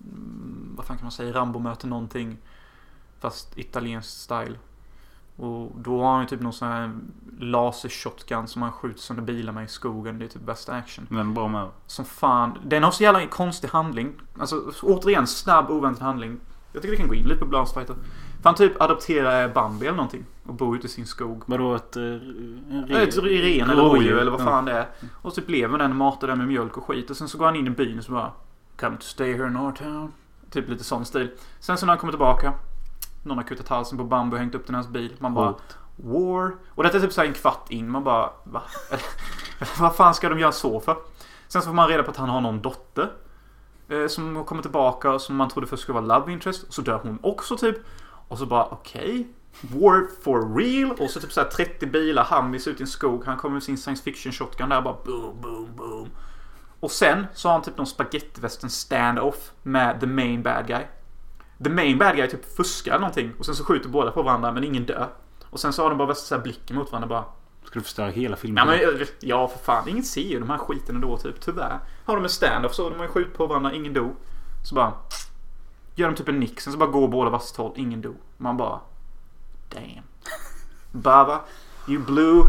mm, 0.03 0.73
vad 0.77 0.85
fan 0.85 0.97
kan 0.97 1.05
man 1.05 1.11
säga? 1.11 1.33
Rambo 1.33 1.59
möter 1.59 1.87
någonting. 1.87 2.37
Fast 3.21 3.57
italiensk 3.57 4.09
style. 4.09 4.55
Och 5.35 5.71
då 5.75 6.01
har 6.03 6.11
han 6.11 6.21
ju 6.21 6.27
typ 6.27 6.41
någon 6.41 6.53
sån 6.53 6.67
här 6.67 6.91
laser-shotgun 7.39 8.45
som 8.47 8.61
han 8.61 8.71
skjuter 8.71 8.99
sönder 8.99 9.23
bilar 9.23 9.53
med 9.53 9.63
i 9.63 9.67
skogen. 9.67 10.19
Det 10.19 10.25
är 10.25 10.29
typ 10.29 10.41
bästa 10.41 10.73
action. 10.73 11.07
Men 11.09 11.33
bra 11.33 11.47
med. 11.47 11.67
Som 11.87 12.05
fan. 12.05 12.57
Den 12.65 12.83
har 12.83 12.91
så 12.91 13.03
jävla 13.03 13.27
konstig 13.27 13.67
handling. 13.67 14.13
Alltså 14.39 14.71
återigen 14.81 15.27
snabb 15.27 15.69
oväntad 15.71 16.03
handling. 16.03 16.39
Jag 16.73 16.81
tycker 16.81 16.91
vi 16.91 16.97
kan 16.97 17.07
gå 17.07 17.15
in 17.15 17.23
lite 17.27 17.39
på 17.39 17.45
Blastfighter. 17.45 17.93
För 18.41 18.43
han 18.49 18.55
typ 18.55 18.81
adopterar 18.81 19.49
Bambi 19.53 19.85
eller 19.87 19.95
någonting. 19.97 20.25
Och 20.45 20.53
bor 20.53 20.75
ute 20.75 20.85
i 20.87 20.89
sin 20.89 21.05
skog. 21.05 21.43
Vadå 21.45 21.75
ett... 21.75 21.95
eh, 21.97 22.03
En 22.03 22.85
Äh, 22.89 23.01
Ett 23.01 23.17
ren 23.17 23.69
eller 23.69 23.83
rådjur 23.83 24.17
eller 24.17 24.31
vad 24.31 24.41
Ja. 24.41 24.45
fan 24.45 24.65
det 24.65 24.71
är. 24.71 24.87
Och 25.21 25.33
typ 25.35 25.49
lever 25.49 25.71
med 25.71 25.79
den 25.79 25.91
och 25.91 25.97
matar 25.97 26.27
den 26.27 26.37
med 26.37 26.47
mjölk 26.47 26.77
och 26.77 26.83
skit. 26.83 27.09
Och 27.09 27.17
sen 27.17 27.27
så 27.27 27.37
går 27.37 27.45
han 27.45 27.55
in 27.55 27.67
i 27.67 27.69
byn 27.69 27.97
och 27.97 28.03
så 28.03 28.11
bara 28.11 28.31
Come 28.79 28.97
to 28.97 29.03
stay 29.03 29.33
here 29.33 29.47
in 29.47 29.57
our 29.57 29.71
town. 29.71 30.11
Typ 30.49 30.69
lite 30.69 30.83
sån 30.83 31.05
stil. 31.05 31.31
Sen 31.59 31.77
så 31.77 31.85
när 31.85 31.93
han 31.93 31.99
kommer 31.99 32.13
tillbaka. 32.13 32.53
Någon 33.23 33.37
har 33.37 33.43
kutat 33.43 33.67
halsen 33.67 33.97
på 33.97 34.03
Bambi 34.03 34.35
och 34.35 34.39
hängt 34.39 34.55
upp 34.55 34.67
den 34.67 34.75
i 34.75 34.77
hans 34.77 34.87
bil. 34.87 35.15
Man 35.19 35.33
bara 35.33 35.55
War. 35.95 36.55
Och 36.69 36.83
detta 36.83 36.97
är 36.97 37.01
typ 37.01 37.13
så 37.13 37.21
en 37.21 37.33
kvart 37.33 37.65
in. 37.69 37.89
Man 37.89 38.03
bara 38.03 38.29
va? 38.43 38.61
Vad 39.79 39.95
fan 39.95 40.15
ska 40.15 40.29
de 40.29 40.39
göra 40.39 40.51
så 40.51 40.79
för? 40.79 40.97
Sen 41.47 41.61
så 41.61 41.67
får 41.67 41.75
man 41.75 41.87
reda 41.87 42.03
på 42.03 42.11
att 42.11 42.17
han 42.17 42.29
har 42.29 42.41
någon 42.41 42.61
dotter. 42.61 43.11
Eh, 43.89 44.07
som 44.07 44.45
kommer 44.45 44.61
tillbaka 44.61 45.19
som 45.19 45.35
man 45.35 45.49
trodde 45.49 45.67
först 45.67 45.83
skulle 45.83 46.01
vara 46.01 46.19
love 46.19 46.33
interest. 46.33 46.73
Så 46.73 46.81
dör 46.81 46.99
hon 47.03 47.19
också 47.21 47.57
typ. 47.57 47.77
Och 48.27 48.37
så 48.37 48.45
bara 48.45 48.65
okej. 48.65 49.27
War 49.61 50.07
for 50.23 50.55
real. 50.55 50.91
Och 50.91 51.09
så 51.09 51.19
typ 51.19 51.31
så 51.31 51.41
här 51.41 51.47
30 51.47 51.85
bilar. 51.87 52.23
Hammis 52.23 52.67
ut 52.67 52.79
i 52.79 52.83
en 52.83 52.87
skog. 52.87 53.25
Han 53.25 53.37
kommer 53.37 53.53
med 53.53 53.63
sin 53.63 53.77
science 53.77 54.03
fiction 54.03 54.31
shotgun 54.31 54.69
där. 54.69 54.81
Bara 54.81 54.97
boom, 55.05 55.41
boom, 55.41 55.75
boom. 55.75 56.09
Och 56.79 56.91
sen 56.91 57.27
så 57.33 57.47
har 57.47 57.53
han 57.53 57.61
typ 57.61 57.77
någon 57.77 57.87
spagettivästern 57.87 58.69
stand-off 58.69 59.51
med 59.63 59.99
the 59.99 60.07
main 60.07 60.43
bad 60.43 60.67
guy. 60.67 60.83
The 61.63 61.69
main 61.69 61.97
bad 61.97 62.15
guy 62.15 62.27
typ 62.27 62.55
fuskar 62.55 62.99
någonting. 62.99 63.31
Och 63.39 63.45
sen 63.45 63.55
så 63.55 63.63
skjuter 63.63 63.89
båda 63.89 64.11
på 64.11 64.23
varandra 64.23 64.51
men 64.51 64.63
ingen 64.63 64.85
dör. 64.85 65.09
Och 65.49 65.59
sen 65.59 65.73
så 65.73 65.81
har 65.83 65.89
de 65.89 65.97
bara 65.97 66.07
värsta 66.07 66.39
blicken 66.39 66.75
mot 66.75 66.91
varandra 66.91 67.07
bara. 67.09 67.23
Ska 67.63 67.79
du 67.79 67.83
förstöra 67.83 68.09
hela 68.09 68.35
filmen? 68.35 68.67
Ja 68.67 68.85
men 68.97 69.07
ja 69.19 69.47
för 69.47 69.59
fan. 69.59 69.87
Ingen 69.89 70.03
ser 70.03 70.21
ju 70.21 70.39
de 70.39 70.49
här 70.49 70.57
skiten 70.57 70.95
ändå 70.95 71.17
typ. 71.17 71.41
Tyvärr. 71.41 71.79
Har 72.05 72.15
de 72.15 72.23
en 72.23 72.29
stand-off 72.29 72.73
så 72.73 72.89
de 72.89 72.95
har 72.95 73.03
ju 73.05 73.11
skjutit 73.11 73.33
på 73.37 73.47
varandra. 73.47 73.73
Ingen 73.73 73.93
dog. 73.93 74.15
Så 74.63 74.75
bara. 74.75 74.93
Gör 75.95 76.07
de 76.09 76.15
typ 76.15 76.27
en 76.27 76.39
nick. 76.39 76.61
Sen 76.61 76.73
så 76.73 76.79
bara 76.79 76.89
går 76.89 77.07
båda 77.07 77.29
varsitt 77.29 77.57
håll. 77.57 77.73
Ingen 77.75 78.01
dog. 78.01 78.15
Man 78.37 78.57
bara. 78.57 78.79
Damn. 79.69 80.03
Baba. 80.91 81.41
You 81.87 81.99
blew 82.03 82.43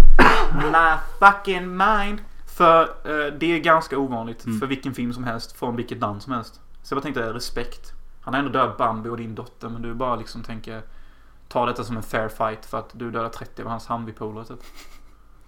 my 0.73 0.97
fucking 1.21 1.77
mind. 1.77 2.21
För 2.57 2.83
eh, 2.83 3.33
det 3.39 3.47
är 3.53 3.59
ganska 3.59 3.99
ovanligt 3.99 4.45
Mm. 4.47 4.61
för 4.61 4.67
vilken 4.67 4.95
film 4.95 5.13
som 5.13 5.25
helst. 5.25 5.53
Från 5.59 5.77
vilket 5.77 5.99
land 5.99 6.23
som 6.23 6.33
helst. 6.33 6.55
Så 6.83 6.93
jag 6.93 6.97
bara 6.97 7.03
tänkte 7.03 7.33
respekt. 7.33 7.93
Han 8.23 8.35
har 8.35 8.39
ändå 8.39 8.53
dödat 8.53 8.79
Bambi 8.79 9.09
och 9.09 9.17
din 9.17 9.35
dotter. 9.35 9.69
Men 9.69 9.83
du 9.83 9.95
bara 9.95 10.17
liksom 10.17 10.43
tänker. 10.43 10.83
Ta 11.49 11.67
detta 11.67 11.85
som 11.85 11.97
en 11.97 12.03
fair 12.03 12.29
fight 12.29 12.67
för 12.67 12.79
att 12.79 12.91
du 12.93 13.11
dödade 13.11 13.35
30 13.35 13.63
av 13.63 13.69
hans 13.69 13.87
handbipolare 13.87 14.45
typ. 14.45 14.61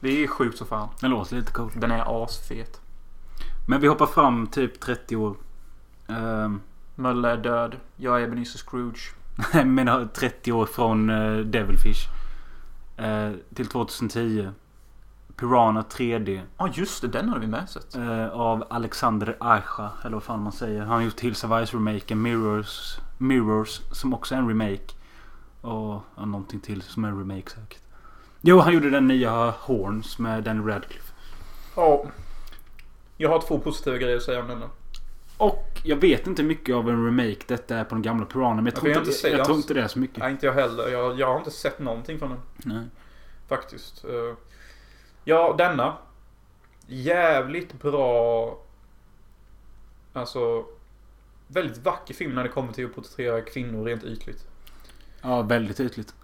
Det 0.01 0.25
är 0.25 0.27
sjukt 0.27 0.59
så 0.59 0.65
fan. 0.65 0.89
Den 1.01 1.11
låter 1.11 1.37
lite 1.37 1.53
cool. 1.53 1.73
Den 1.77 1.91
är 1.91 2.25
asfet. 2.25 2.81
Men 3.69 3.81
vi 3.81 3.89
hoppar 3.89 4.07
fram 4.07 4.47
typ 4.47 4.81
30 4.81 5.17
år. 5.17 5.37
Ehm, 6.09 6.61
Mölle 6.95 7.31
är 7.31 7.37
död. 7.37 7.77
Jag 7.97 8.21
är 8.21 8.25
Ebenezer 8.25 8.59
Scrooge. 8.59 9.15
Nej 9.55 9.65
men 9.65 9.89
har 9.89 10.05
30 10.05 10.53
år 10.53 10.67
från 10.67 11.11
uh, 11.11 11.45
Devilfish. 11.45 12.09
Eh, 12.97 13.33
till 13.55 13.67
2010. 13.67 14.49
Piranha 15.37 15.83
3D. 15.91 16.41
Ja 16.59 16.69
just 16.75 17.03
det, 17.03 17.09
den 17.09 17.29
hade 17.29 17.41
vi 17.41 17.47
med 17.47 17.69
sett. 17.69 17.95
eh, 17.95 18.29
av 18.29 18.65
Alexander 18.71 19.37
Aja. 19.41 19.91
Eller 20.05 20.13
vad 20.15 20.23
fan 20.23 20.43
man 20.43 20.53
säger. 20.53 20.81
Han 20.81 20.89
har 20.89 21.01
gjort 21.03 21.21
Hills 21.21 21.45
of 21.45 21.51
Ice-remaken. 21.51 22.15
Mirrors. 22.15 22.99
Mirrors. 23.19 23.81
Som 23.93 24.15
också 24.15 24.35
är 24.35 24.39
en 24.39 24.49
remake. 24.49 24.95
Och 25.61 26.03
ja, 26.17 26.25
någonting 26.25 26.61
till 26.61 26.83
som 26.83 27.05
är 27.05 27.09
en 27.09 27.19
remake 27.19 27.51
säkert. 27.51 27.79
Jo, 28.41 28.59
han 28.59 28.73
gjorde 28.75 28.91
den 28.91 29.09
nya 29.09 29.51
Horns 29.51 30.19
med 30.19 30.45
Danny 30.45 30.71
Radcliffe. 30.73 31.13
Ja. 31.77 32.05
Jag 33.17 33.29
har 33.31 33.41
två 33.41 33.59
positiva 33.59 33.97
grejer 33.97 34.17
att 34.17 34.23
säga 34.23 34.41
om 34.41 34.49
denna. 34.49 34.67
Och 35.37 35.81
jag 35.85 35.97
vet 35.97 36.27
inte 36.27 36.43
mycket 36.43 36.75
av 36.75 36.89
en 36.91 37.05
remake 37.05 37.45
detta 37.47 37.77
är 37.77 37.85
på 37.85 37.95
den 37.95 38.03
gamla 38.03 38.27
Piranha. 38.27 38.55
Men 38.55 38.65
jag 38.65 38.73
Ja, 38.75 38.81
tror, 38.81 38.91
jag 38.93 39.01
inte, 39.03 39.13
säger- 39.13 39.37
jag 39.37 39.47
tror 39.47 39.57
inte 39.57 39.75
det 39.75 39.83
är 39.83 39.89
så 39.89 39.99
mycket. 39.99 40.19
Nej, 40.19 40.31
inte 40.33 40.47
jag 40.47 40.53
heller. 40.53 40.89
Jag, 40.89 41.19
jag 41.21 41.27
har 41.27 41.39
inte 41.39 41.51
sett 41.51 41.79
någonting 41.79 42.19
från 42.19 42.31
den. 42.31 42.41
Nej. 42.57 42.85
Faktiskt. 43.49 44.05
Eh, 44.05 44.11
Ja, 45.25 45.55
denna. 45.59 45.97
Jävligt 46.87 47.73
bra. 47.73 48.59
Alltså. 50.13 50.65
Väldigt 51.47 51.79
vacker 51.79 52.15
film 52.15 52.35
när 52.35 52.43
det 52.43 52.49
kommer 52.49 52.73
till 52.73 52.87
att 52.87 52.95
porträttera 52.95 53.41
kvinnor 53.41 53.85
rent 53.85 54.05
ytligt. 54.05 54.47
Ja, 55.23 55.43
väldigt 55.43 55.81
ytligt. 55.81 56.15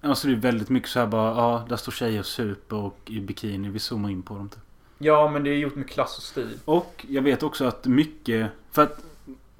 Alltså 0.00 0.26
det 0.26 0.32
är 0.32 0.36
väldigt 0.36 0.68
mycket 0.68 0.88
så 0.88 0.98
här 0.98 1.06
bara. 1.06 1.30
Ja, 1.30 1.66
där 1.68 1.76
står 1.76 1.92
tjejer 1.92 2.20
och 2.20 2.26
super 2.26 2.76
och 2.76 2.98
i 3.06 3.20
bikini. 3.20 3.68
Vi 3.68 3.78
zoomar 3.78 4.10
in 4.10 4.22
på 4.22 4.34
dem 4.34 4.48
typ. 4.48 4.60
Ja, 4.98 5.30
men 5.30 5.44
det 5.44 5.50
är 5.50 5.56
gjort 5.56 5.74
med 5.74 5.88
klass 5.90 6.16
och 6.16 6.22
stil. 6.22 6.58
Och 6.64 7.06
jag 7.08 7.22
vet 7.22 7.42
också 7.42 7.64
att 7.64 7.86
mycket... 7.86 8.50
För 8.70 8.82
att 8.82 9.04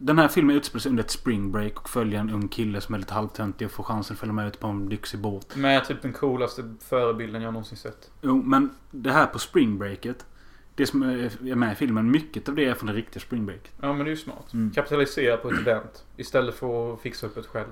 den 0.02 0.18
här 0.18 0.28
filmen 0.28 0.56
utspelar 0.56 0.80
sig 0.80 0.90
under 0.90 1.02
ett 1.04 1.10
spring 1.10 1.52
break 1.52 1.80
och 1.80 1.88
följer 1.88 2.20
en 2.20 2.30
ung 2.30 2.48
kille 2.48 2.80
som 2.80 2.94
är 2.94 2.98
lite 2.98 3.14
halvtöntig 3.14 3.66
och 3.66 3.70
får 3.72 3.84
chansen 3.84 4.14
att 4.14 4.20
följa 4.20 4.32
med 4.32 4.46
ut 4.48 4.60
på 4.60 4.66
en 4.66 4.88
lyxig 4.88 5.20
båt. 5.20 5.56
Med 5.56 5.84
typ 5.84 6.02
den 6.02 6.12
coolaste 6.12 6.74
förebilden 6.80 7.42
jag 7.42 7.52
någonsin 7.52 7.78
sett. 7.78 8.10
Jo, 8.22 8.42
men 8.42 8.70
det 8.90 9.10
här 9.12 9.26
på 9.26 9.38
spring 9.38 9.78
breaket. 9.78 10.26
Det 10.74 10.86
som 10.86 11.02
är 11.02 11.54
med 11.54 11.72
i 11.72 11.74
filmen, 11.74 12.10
mycket 12.10 12.48
av 12.48 12.54
det 12.54 12.64
är 12.64 12.74
från 12.74 12.86
det 12.86 12.92
riktiga 12.92 13.20
spring 13.20 13.46
breaket. 13.46 13.72
Ja, 13.80 13.86
men 13.92 13.98
det 13.98 14.04
är 14.04 14.10
ju 14.10 14.16
smart. 14.16 14.52
Mm. 14.52 14.70
Kapitalisera 14.70 15.36
på 15.36 15.50
ett 15.50 15.58
event. 15.60 16.04
Istället 16.16 16.54
för 16.54 16.94
att 16.94 17.00
fixa 17.00 17.26
upp 17.26 17.36
ett 17.36 17.46
själv. 17.46 17.68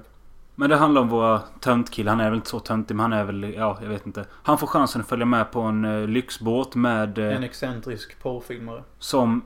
Men 0.55 0.71
det 0.71 0.77
handlar 0.77 1.01
om 1.03 1.09
våra 1.09 1.39
töntkille. 1.61 2.11
Han 2.11 2.21
är 2.21 2.25
väl 2.31 2.37
inte 2.37 2.49
så 2.49 2.61
töntig 2.61 2.95
men 2.95 3.03
han 3.03 3.13
är 3.21 3.25
väl, 3.25 3.55
ja 3.57 3.79
jag 3.83 3.89
vet 3.89 4.07
inte. 4.07 4.25
Han 4.33 4.59
får 4.59 4.67
chansen 4.67 5.01
att 5.01 5.09
följa 5.09 5.27
med 5.27 5.53
på 5.53 5.61
en 5.61 5.85
eh, 5.85 6.07
lyxbåt 6.09 6.75
med... 6.75 7.19
Eh, 7.19 7.37
En 7.37 7.45
excentrisk 7.45 8.19
porrfilmare. 8.23 8.83
som 8.99 9.43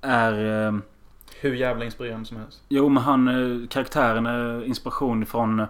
är... 0.00 0.66
Eh, 0.68 0.74
Hur 1.42 1.54
jävla 1.54 1.84
inspirerande 1.84 2.26
som 2.26 2.36
helst. 2.36 2.62
Jo 2.68 2.88
men 2.88 3.02
han, 3.02 3.28
eh, 3.28 3.68
karaktären 3.68 4.26
är 4.26 4.64
inspiration 4.64 5.22
ifrån 5.22 5.60
eh, 5.60 5.66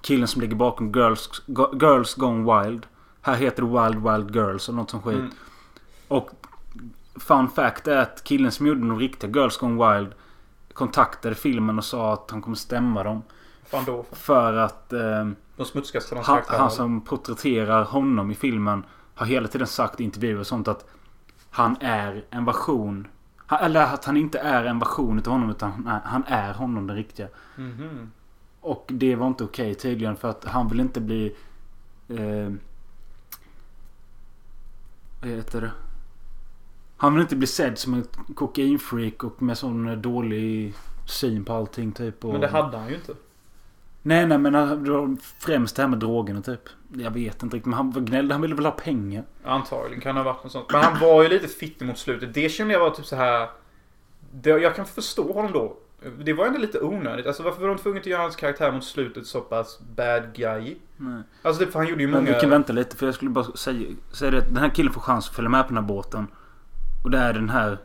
killen 0.00 0.28
som 0.28 0.42
ligger 0.42 0.56
bakom 0.56 0.92
Girls, 0.92 1.42
Girls 1.80 2.14
Gone 2.14 2.62
Wild. 2.62 2.86
Här 3.20 3.34
heter 3.34 3.62
det 3.62 3.68
Wild 3.68 4.08
Wild 4.08 4.36
Girls 4.36 4.68
eller 4.68 4.76
något 4.76 4.90
som 4.90 5.02
skit. 5.02 5.18
Mm. 5.18 5.30
Och 6.08 6.30
fun 7.14 7.48
fact 7.48 7.88
är 7.88 7.96
att 7.96 8.24
killen 8.24 8.52
som 8.52 8.66
gjorde 8.66 8.80
de 8.80 8.98
riktiga 8.98 9.30
Girls 9.30 9.56
Gone 9.56 9.94
Wild 9.94 10.12
kontaktade 10.72 11.34
filmen 11.34 11.78
och 11.78 11.84
sa 11.84 12.12
att 12.12 12.30
han 12.30 12.42
kommer 12.42 12.56
stämma 12.56 13.02
dem. 13.02 13.22
Fan 13.64 13.84
då. 13.84 14.02
För. 14.02 14.16
För 14.16 14.52
att 14.52 14.92
eh, 14.92 15.28
De 15.56 15.66
smutskaste 15.66 16.14
hans 16.14 16.26
han, 16.26 16.42
han 16.48 16.70
som 16.70 17.00
porträtterar 17.00 17.84
honom 17.84 18.30
i 18.30 18.34
filmen 18.34 18.84
har 19.14 19.26
hela 19.26 19.48
tiden 19.48 19.66
sagt 19.66 20.00
i 20.00 20.04
intervjuer 20.04 20.40
och 20.40 20.46
sånt 20.46 20.68
att 20.68 20.90
han 21.50 21.76
är 21.80 22.24
en 22.30 22.44
version. 22.44 23.08
Eller 23.60 23.82
att 23.82 24.04
han 24.04 24.16
inte 24.16 24.38
är 24.38 24.64
en 24.64 24.78
version 24.78 25.18
av 25.18 25.26
honom 25.26 25.50
utan 25.50 26.00
han 26.04 26.24
är, 26.26 26.54
honom 26.54 26.86
den 26.86 26.96
riktiga. 26.96 27.28
Mhm. 27.56 28.10
Och 28.60 28.84
det 28.88 29.16
var 29.16 29.26
inte 29.26 29.44
okej 29.44 29.74
tydligen 29.74 30.16
för 30.16 30.30
att 30.30 30.44
han 30.44 30.68
vill 30.68 30.80
inte 30.80 31.00
bli... 31.00 31.36
Eh, 32.08 32.52
vad 35.20 35.30
heter 35.30 35.60
det? 35.60 35.70
Han 36.96 37.12
vill 37.14 37.22
inte 37.22 37.36
bli 37.36 37.46
sedd 37.46 37.78
som 37.78 37.94
en 37.94 38.04
kokainfreak 38.34 39.24
och 39.24 39.42
med 39.42 39.58
sån 39.58 40.02
dålig 40.02 40.74
syn 41.06 41.44
på 41.44 41.52
allting 41.52 41.92
typ. 41.92 42.24
Och... 42.24 42.32
Men 42.32 42.40
det 42.40 42.48
hade 42.48 42.78
han 42.78 42.88
ju 42.88 42.94
inte. 42.94 43.14
Nej 44.02 44.26
nej 44.26 44.38
men 44.38 44.54
han- 44.54 44.84
det 44.84 44.90
var 44.90 45.16
främst 45.38 45.76
det 45.76 45.82
här 45.82 45.88
med 45.88 45.98
drogerna 45.98 46.40
typ. 46.42 46.60
Jag 46.96 47.10
vet 47.10 47.42
inte 47.42 47.56
riktigt 47.56 47.66
men 47.66 47.76
han 47.76 47.90
var 47.90 48.00
gnällde. 48.00 48.34
Han 48.34 48.42
ville 48.42 48.54
väl 48.54 48.64
ha 48.64 48.72
pengar. 48.72 49.24
Antagligen 49.44 50.00
kan 50.00 50.14
det 50.14 50.20
ha 50.20 50.32
varit 50.32 50.42
något 50.42 50.52
sånt. 50.52 50.72
Men 50.72 50.80
han 50.80 51.00
var 51.00 51.22
ju 51.22 51.28
lite 51.28 51.48
fittig 51.48 51.86
mot 51.86 51.98
slutet. 51.98 52.34
Det 52.34 52.48
kände 52.48 52.74
jag 52.74 52.80
var 52.80 52.90
typ 52.90 53.06
så 53.06 53.16
här. 53.16 53.48
Det, 54.34 54.50
jag 54.50 54.76
kan 54.76 54.86
förstå 54.86 55.32
honom 55.32 55.52
då. 55.52 55.76
Det 56.24 56.32
var 56.32 56.46
ändå 56.46 56.58
lite 56.58 56.80
onödigt. 56.80 57.26
Alltså 57.26 57.42
varför 57.42 57.60
var 57.60 57.68
de 57.68 57.78
tvungna 57.78 58.00
att 58.00 58.06
göra 58.06 58.22
hans 58.22 58.36
karaktär 58.36 58.72
mot 58.72 58.84
slutet 58.84 59.26
så 59.26 59.40
pass 59.40 59.80
bad 59.96 60.22
guy? 60.34 60.76
Nej. 60.96 61.22
Alltså 61.42 61.64
typ, 61.64 61.74
han 61.74 61.86
gjorde 61.88 62.02
ju 62.02 62.08
Men 62.08 62.24
många... 62.24 62.34
vi 62.34 62.40
kan 62.40 62.50
vänta 62.50 62.72
lite 62.72 62.96
för 62.96 63.06
jag 63.06 63.14
skulle 63.14 63.30
bara 63.30 63.44
säga, 63.44 63.88
säga 64.12 64.30
det 64.30 64.38
att 64.38 64.48
den 64.48 64.56
här 64.56 64.68
killen 64.68 64.92
får 64.92 65.00
chans 65.00 65.28
att 65.28 65.34
följa 65.34 65.48
med 65.50 65.62
på 65.62 65.68
den 65.74 65.76
här 65.84 65.88
båten. 65.88 66.26
Och 67.04 67.10
det 67.10 67.18
är 67.18 67.32
den 67.32 67.48
här 67.50 67.78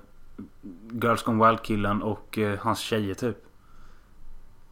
Girls 0.91 1.23
Gone 1.23 1.47
Wild 1.47 1.61
killen 1.63 2.01
och 2.01 2.37
eh, 2.37 2.59
hans 2.59 2.79
tjejer 2.79 3.13
typ. 3.13 3.37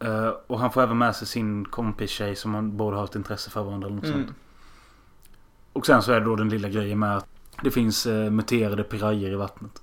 Eh, 0.00 0.28
och 0.46 0.60
han 0.60 0.72
får 0.72 0.82
även 0.82 0.98
med 0.98 1.16
sig 1.16 1.26
sin 1.28 1.64
kompis 1.64 2.10
tjej 2.10 2.36
som 2.36 2.54
han 2.54 2.76
båda 2.76 2.96
har 2.96 3.04
ett 3.04 3.14
intresse 3.14 3.50
för 3.50 3.62
varandra 3.62 3.86
eller 3.86 3.96
något 3.96 4.04
Mm. 4.04 4.16
sånt. 4.26 4.36
Och 5.72 5.86
sen 5.86 6.02
så 6.02 6.12
är 6.12 6.20
det 6.20 6.26
då 6.26 6.36
den 6.36 6.48
lilla 6.48 6.68
grejen 6.68 6.98
med 6.98 7.16
att 7.16 7.26
det 7.62 7.70
finns 7.70 8.06
eh, 8.06 8.30
muterade 8.30 8.82
pirajer 8.84 9.30
i 9.30 9.34
vattnet. 9.34 9.82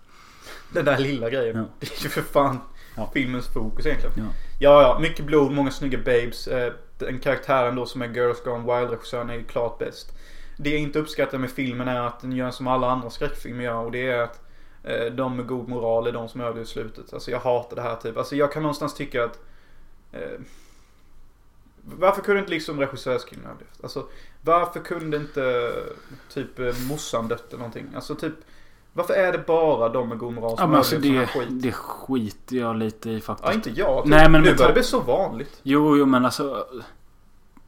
Den 0.73 0.85
där 0.85 0.97
lilla 0.97 1.29
grejen. 1.29 1.57
Ja. 1.57 1.63
Det 1.79 1.85
är 1.99 2.03
ju 2.03 2.09
för 2.09 2.21
fan 2.21 2.59
Ja. 2.95 3.09
filmens 3.13 3.47
fokus 3.53 3.85
egentligen. 3.85 4.15
Ja. 4.17 4.23
Ja, 4.59 4.81
ja. 4.81 4.99
Mycket 4.99 5.25
blod, 5.25 5.51
många 5.51 5.71
snygga 5.71 5.97
babes. 5.97 6.47
Eh, 6.47 6.73
Den 6.97 7.19
karaktären 7.19 7.75
då 7.75 7.85
som 7.85 8.01
är 8.01 8.07
Girls 8.07 8.43
Gone 8.43 8.63
Wild-regissören 8.79 9.29
är 9.29 9.33
ju 9.33 9.43
klart 9.43 9.79
bäst. 9.79 10.11
Det 10.57 10.69
jag 10.69 10.79
inte 10.79 10.99
uppskattar 10.99 11.37
med 11.37 11.51
filmen 11.51 11.87
är 11.87 12.01
att 12.01 12.19
den 12.19 12.31
gör 12.31 12.51
som 12.51 12.67
alla 12.67 12.89
andra 12.91 13.09
skräckfilmer 13.09 13.63
gör 13.63 13.75
och 13.85 13.91
det 13.91 14.07
är 14.11 14.19
att 14.23 14.39
de 15.11 15.35
med 15.37 15.47
god 15.47 15.69
moral 15.69 16.07
är 16.07 16.11
de 16.11 16.29
som 16.29 16.41
överlever 16.41 16.65
slutet. 16.65 17.13
Alltså 17.13 17.31
jag 17.31 17.39
hatar 17.39 17.75
det 17.75 17.81
här 17.81 17.95
typ. 17.95 18.17
Alltså 18.17 18.35
jag 18.35 18.51
kan 18.51 18.61
någonstans 18.63 18.93
tycka 18.95 19.23
att 19.23 19.39
eh, 20.13 20.39
varför 21.83 22.21
kunde 22.21 22.39
inte 22.39 22.51
liksom 22.51 22.79
regissörskillen 22.79 23.45
överlevt? 23.45 23.83
Alltså 23.83 24.07
varför 24.41 24.79
kunde 24.79 25.17
inte 25.17 25.73
typ 26.33 26.59
eh, 26.59 26.73
morsan 26.89 27.27
dött 27.27 27.47
eller 27.47 27.57
någonting? 27.57 27.87
Alltså 27.95 28.15
typ 28.15 28.33
Varför 28.93 29.13
är 29.13 29.31
det 29.31 29.37
bara 29.47 29.89
de 29.89 30.09
med 30.09 30.17
god 30.17 30.33
moral 30.33 30.51
Ja 30.51 30.57
som 30.57 30.69
men 30.69 30.77
alltså 30.77 30.97
det, 30.97 31.27
skit? 31.27 31.47
det 31.49 31.71
skiter 31.71 32.55
jag 32.55 32.75
lite 32.75 33.09
i 33.09 33.21
faktiskt. 33.21 33.47
Ja, 33.47 33.53
inte 33.53 33.69
jag. 33.69 34.03
Typ. 34.03 34.09
Nej, 34.09 34.29
men 34.29 34.41
nu 34.41 34.55
börjar 34.55 34.67
det 34.67 34.73
bli 34.73 34.83
så 34.83 34.99
vanligt. 34.99 35.59
Jo, 35.63 35.97
jo 35.97 36.05
men 36.05 36.25
alltså. 36.25 36.67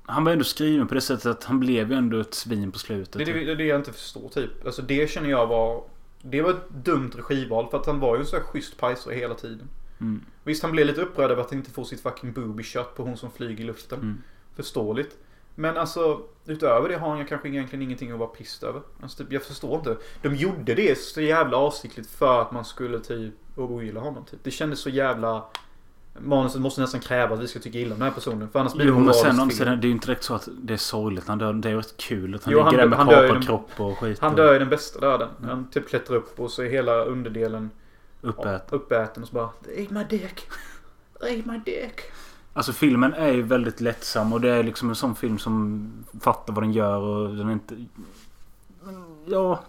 Han 0.07 0.23
var 0.23 0.31
ändå 0.31 0.43
skriven 0.43 0.87
på 0.87 0.93
det 0.93 1.01
sättet 1.01 1.25
att 1.25 1.43
han 1.43 1.59
blev 1.59 1.91
ju 1.91 1.97
ändå 1.97 2.19
ett 2.19 2.33
svin 2.33 2.71
på 2.71 2.79
slutet. 2.79 3.13
Det 3.13 3.23
är 3.31 3.33
det, 3.33 3.51
är 3.51 3.55
det 3.55 3.63
jag 3.63 3.79
inte 3.79 3.93
förstår 3.93 4.29
typ. 4.29 4.65
Alltså 4.65 4.81
det 4.81 5.09
känner 5.09 5.29
jag 5.29 5.47
var... 5.47 5.83
Det 6.21 6.41
var 6.41 6.49
ett 6.49 6.69
dumt 6.69 7.11
regival 7.15 7.69
för 7.69 7.77
att 7.77 7.85
han 7.85 7.99
var 7.99 8.15
ju 8.15 8.19
en 8.19 8.25
sån 8.25 8.39
här 8.39 8.45
schysst 8.45 8.77
pajsare 8.77 9.15
hela 9.15 9.35
tiden. 9.35 9.69
Mm. 10.01 10.25
Visst, 10.43 10.63
han 10.63 10.71
blev 10.71 10.87
lite 10.87 11.01
upprörd 11.01 11.31
över 11.31 11.41
att 11.41 11.49
han 11.49 11.59
inte 11.59 11.71
får 11.71 11.83
sitt 11.83 12.01
fucking 12.01 12.33
booby 12.33 12.63
shot 12.63 12.95
på 12.95 13.03
hon 13.03 13.17
som 13.17 13.31
flyger 13.31 13.63
i 13.63 13.67
luften. 13.67 13.99
Mm. 13.99 14.21
Förståeligt. 14.55 15.17
Men 15.55 15.77
alltså, 15.77 16.21
utöver 16.45 16.89
det 16.89 16.97
har 16.97 17.09
han 17.09 17.25
kanske 17.25 17.49
egentligen 17.49 17.83
ingenting 17.83 18.11
att 18.11 18.19
vara 18.19 18.29
pissed 18.29 18.69
över. 18.69 18.81
Alltså, 19.01 19.23
typ, 19.23 19.33
jag 19.33 19.43
förstår 19.43 19.75
inte. 19.77 19.97
De 20.21 20.35
gjorde 20.35 20.75
det 20.75 20.99
så 20.99 21.21
jävla 21.21 21.57
avsiktligt 21.57 22.09
för 22.09 22.41
att 22.41 22.51
man 22.51 22.65
skulle 22.65 22.99
typ 22.99 23.33
ogilla 23.55 23.99
honom. 23.99 24.25
Typ. 24.25 24.39
Det 24.43 24.51
kändes 24.51 24.79
så 24.79 24.89
jävla... 24.89 25.45
Manuset 26.19 26.61
måste 26.61 26.81
nästan 26.81 26.99
kräva 26.99 27.33
att 27.35 27.41
vi 27.41 27.47
ska 27.47 27.59
tycka 27.59 27.79
illa 27.79 27.93
om 27.93 27.99
den 27.99 28.07
här 28.07 28.15
personen. 28.15 28.49
För 28.49 28.59
annars 28.59 28.73
blir 28.73 28.85
det 28.85 28.91
Jo 28.91 28.99
men 28.99 29.13
sen 29.13 29.39
om 29.39 29.49
sen, 29.49 29.67
det 29.67 29.85
är 29.85 29.87
ju 29.87 29.91
inte 29.91 30.07
direkt 30.07 30.23
så 30.23 30.33
att 30.33 30.47
det 30.61 30.73
är 30.73 30.77
sorgligt. 30.77 31.27
Han 31.27 31.37
dör, 31.37 31.53
det 31.53 31.67
är 31.67 31.71
ju 31.71 31.77
rätt 31.77 31.97
kul 31.97 32.35
att 32.35 32.43
han 32.43 32.53
Jo, 32.53 32.59
han 32.59 32.71
ligger 32.71 32.83
där 32.83 32.89
med 32.89 32.97
han 32.97 33.07
dör 33.07 33.23
ju 33.23 33.27
kapad 33.27 33.45
kropp 33.45 33.69
och 33.77 33.97
skit. 33.97 34.19
Han 34.19 34.35
dör 34.35 34.53
ju 34.53 34.59
den 34.59 34.69
bästa 34.69 34.99
döden. 34.99 35.29
Han 35.43 35.69
typ 35.69 35.89
klättrar 35.89 36.15
upp 36.17 36.39
och 36.39 36.51
så 36.51 36.61
är 36.61 36.69
hela 36.69 37.03
underdelen 37.03 37.69
Uppäten. 38.25 38.79
uppäten 38.79 39.23
och 39.23 39.29
så 39.29 39.35
bara 39.35 39.45
ate 39.45 39.93
my 39.93 40.03
dick. 40.03 40.47
Ate 41.19 41.43
my 41.45 41.57
dick. 41.65 42.01
Alltså 42.53 42.73
filmen 42.73 43.13
är 43.13 43.31
ju 43.31 43.41
väldigt 43.41 43.81
lättsam 43.81 44.33
och 44.33 44.41
det 44.41 44.49
är 44.49 44.63
liksom 44.63 44.89
en 44.89 44.95
sån 44.95 45.15
film 45.15 45.39
som 45.39 45.91
fattar 46.21 46.53
vad 46.53 46.63
den 46.63 46.71
gör 46.71 47.01
och 47.01 47.35
den 47.35 47.49
är 47.49 47.53
inte... 47.53 47.85
Ja... 49.25 49.63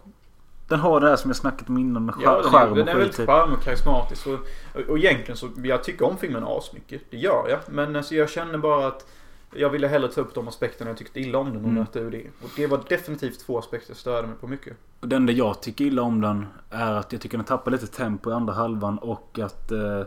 Den 0.69 0.81
har 0.81 1.01
det 1.01 1.09
här 1.09 1.17
som 1.17 1.31
jag 1.31 1.37
snackat 1.37 1.69
om 1.69 1.79
innan 1.79 2.05
med 2.05 2.15
Ja, 2.23 2.35
skär, 2.35 2.43
den 2.43 2.53
skärm 2.53 2.67
är, 2.67 2.71
och 2.71 2.77
den 2.77 2.89
är 2.89 2.95
väldigt 2.95 3.17
charmig 3.27 3.59
och 3.59 3.65
karismatisk. 3.65 4.27
Och, 4.27 4.39
och 4.89 4.99
egentligen 4.99 5.37
så, 5.37 5.49
jag 5.57 5.85
tycker 5.85 6.07
om 6.07 6.19
filmen 6.19 6.45
asmycket. 6.47 7.03
Det 7.11 7.17
gör 7.17 7.49
jag. 7.49 7.59
Men 7.69 7.97
alltså, 7.97 8.15
jag 8.15 8.31
känner 8.31 8.59
bara 8.59 8.87
att 8.87 9.07
jag 9.55 9.71
ville 9.71 9.89
hellre 9.89 10.09
ta 10.09 10.21
upp 10.21 10.35
de 10.35 10.49
aspekterna 10.49 10.91
jag 10.91 10.99
tyckte 10.99 11.21
illa 11.21 11.39
om 11.39 11.47
den 11.47 11.57
och 11.57 11.63
Mm. 11.63 11.75
nöta 11.75 11.99
ur 12.01 12.11
det. 12.11 12.25
Och 12.43 12.51
det 12.57 12.67
var 12.67 12.81
definitivt 12.89 13.41
två 13.41 13.59
aspekter 13.59 13.91
jag 13.91 13.97
störde 13.97 14.29
mig 14.29 14.37
på 14.41 14.47
mycket. 14.47 14.77
Och 15.01 15.09
det 15.09 15.17
enda 15.17 15.33
jag 15.33 15.63
tycker 15.63 15.85
illa 15.85 16.03
om 16.03 16.21
den 16.21 16.47
är 16.71 16.93
att 16.93 17.13
jag 17.13 17.21
tycker 17.21 17.39
den 17.39 17.45
tappar 17.45 17.71
lite 17.71 17.87
tempo 17.87 18.31
i 18.31 18.33
andra 18.33 18.53
halvan 18.55 18.99
och 18.99 19.39
att... 19.43 19.73
Eh, 19.73 20.03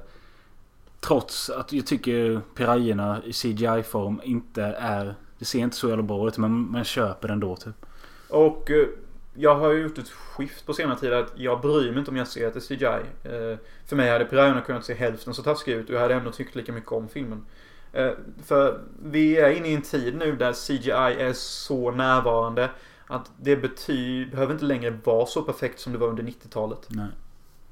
trots 0.99 1.49
att 1.49 1.73
jag 1.73 1.85
tycker 1.87 2.41
pirajerna 2.55 3.21
i 3.25 3.33
CGI-form 3.33 4.21
inte 4.23 4.63
är... 4.63 5.15
Det 5.39 5.45
ser 5.45 5.59
inte 5.59 5.75
så 5.75 5.87
jävla 5.89 6.03
bra 6.03 6.27
ut 6.27 6.37
men 6.37 6.71
man 6.71 6.83
köper 6.83 7.27
den 7.27 7.39
då 7.39 7.55
typ. 7.55 7.85
Och 8.29 8.71
eh, 8.71 8.87
jag 9.35 9.55
har 9.55 9.71
ju 9.71 9.81
gjort 9.81 9.97
ett 9.97 10.09
skift 10.09 10.65
på 10.65 10.73
senare 10.73 10.97
tid 10.99 11.13
att 11.13 11.33
jag 11.35 11.61
bryr 11.61 11.89
mig 11.89 11.99
inte 11.99 12.11
om 12.11 12.17
jag 12.17 12.27
ser 12.27 12.47
att 12.47 12.53
det 12.53 12.59
är 12.71 12.75
CGI. 12.77 12.85
Eh, 13.23 13.57
för 13.85 13.95
mig 13.95 14.09
hade 14.11 14.25
pirajerna 14.25 14.61
kunnat 14.61 14.85
se 14.85 14.93
hälften 14.93 15.33
så 15.33 15.43
taskiga 15.43 15.77
ut 15.77 15.89
och 15.89 15.95
jag 15.95 15.99
hade 16.01 16.13
ändå 16.13 16.31
tyckt 16.31 16.55
lika 16.55 16.71
mycket 16.71 16.91
om 16.91 17.07
filmen. 17.09 17.45
Eh, 17.93 18.11
för 18.43 18.81
vi 19.03 19.37
är 19.37 19.49
inne 19.49 19.67
i 19.67 19.73
en 19.73 19.81
tid 19.81 20.15
nu 20.15 20.35
där 20.35 20.53
CGI 20.53 20.91
är 21.23 21.33
så 21.33 21.91
närvarande 21.91 22.69
att 23.07 23.31
det 23.37 23.55
betyder, 23.55 24.31
behöver 24.31 24.53
inte 24.53 24.65
längre 24.65 24.99
vara 25.03 25.25
så 25.25 25.41
perfekt 25.41 25.79
som 25.79 25.93
det 25.93 25.99
var 25.99 26.07
under 26.07 26.23
90-talet. 26.23 26.87
Nej. 26.87 27.07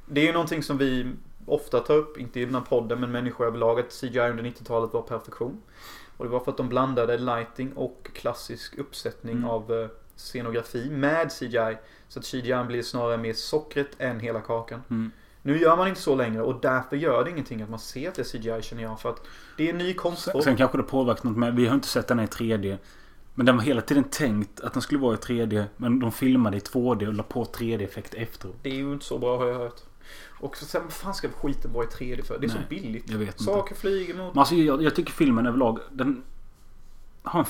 Det 0.05 0.21
är 0.21 0.25
ju 0.25 0.33
någonting 0.33 0.63
som 0.63 0.77
vi 0.77 1.11
ofta 1.45 1.79
tar 1.79 1.95
upp, 1.95 2.17
inte 2.17 2.39
i 2.39 2.45
den 2.45 2.55
här 2.55 2.61
podden 2.61 2.99
men 2.99 3.11
människor 3.11 3.45
överlag, 3.47 3.79
att 3.79 3.91
CGI 4.01 4.19
under 4.19 4.43
90-talet 4.43 4.93
var 4.93 5.01
perfektion. 5.01 5.61
Och 6.17 6.25
det 6.25 6.31
var 6.31 6.39
för 6.39 6.51
att 6.51 6.57
de 6.57 6.69
blandade 6.69 7.17
lighting 7.17 7.73
och 7.73 8.09
klassisk 8.13 8.77
uppsättning 8.77 9.37
Mm. 9.37 9.49
av 9.49 9.73
eh, 9.73 9.87
scenografi 10.15 10.89
med 10.89 11.31
CGI. 11.31 11.77
Så 12.07 12.19
att 12.19 12.25
CGI 12.25 12.63
blir 12.67 12.81
snarare 12.83 13.17
mer 13.17 13.33
sockret 13.33 13.89
än 13.97 14.19
hela 14.19 14.41
kakan. 14.41 14.83
Mm. 14.89 15.11
Nu 15.47 15.59
gör 15.59 15.77
man 15.77 15.87
inte 15.87 16.01
så 16.01 16.15
längre 16.15 16.41
och 16.41 16.61
därför 16.61 16.95
gör 16.95 17.23
det 17.23 17.29
ingenting 17.31 17.61
att 17.61 17.69
man 17.69 17.79
ser 17.79 18.09
att 18.09 18.15
det 18.15 18.21
är 18.21 18.39
CGI 18.39 18.61
känner 18.61 18.83
jag. 18.83 18.99
För 18.99 19.09
att 19.09 19.21
det 19.57 19.65
är 19.67 19.71
en 19.71 19.77
ny 19.77 19.93
konstform. 19.93 20.41
sen 20.41 20.55
kanske 20.57 20.77
det 20.77 20.83
påverkat 20.83 21.23
något 21.23 21.37
med. 21.37 21.55
Vi 21.55 21.67
har 21.67 21.75
inte 21.75 21.87
sett 21.87 22.07
den 22.07 22.19
i 22.19 22.25
3D. 22.25 22.77
Men 23.35 23.45
den 23.45 23.55
var 23.57 23.63
hela 23.63 23.81
tiden 23.81 24.03
tänkt 24.03 24.59
att 24.61 24.73
den 24.73 24.81
skulle 24.81 24.99
vara 24.99 25.13
i 25.13 25.17
3D. 25.17 25.63
Men 25.77 25.99
de 25.99 26.11
filmade 26.11 26.57
i 26.57 26.59
2D 26.59 27.07
och 27.07 27.13
la 27.13 27.23
på 27.23 27.43
3D-effekt 27.45 28.13
efteråt. 28.13 28.55
Det 28.61 28.69
är 28.69 28.73
ju 28.75 28.93
inte 28.93 29.05
så 29.05 29.17
bra 29.19 29.37
har 29.37 29.47
jag 29.47 29.55
hört. 29.59 29.81
Och 30.39 30.57
så 30.57 30.65
sen, 30.65 30.83
vad 30.83 30.93
fan 30.93 31.13
ska 31.13 31.29
skiten 31.29 31.73
vara 31.73 31.85
i 31.85 31.87
3D 31.87 32.23
för? 32.25 32.39
Det 32.39 32.47
är 32.47 32.49
så 32.49 32.55
Nej, 32.57 32.81
billigt. 32.81 33.09
Jag 33.09 33.17
vet 33.17 33.27
inte. 33.27 33.43
Saker 33.43 33.75
flyger 33.75 34.13
mot... 34.13 34.33
Men 34.33 34.39
alltså, 34.39 34.55
jag, 34.55 34.83
jag 34.83 34.95
tycker 34.95 35.11
filmen 35.13 35.45
överlag, 35.45 35.79
den 35.91 36.23
har 37.23 37.39
en, 37.39 37.45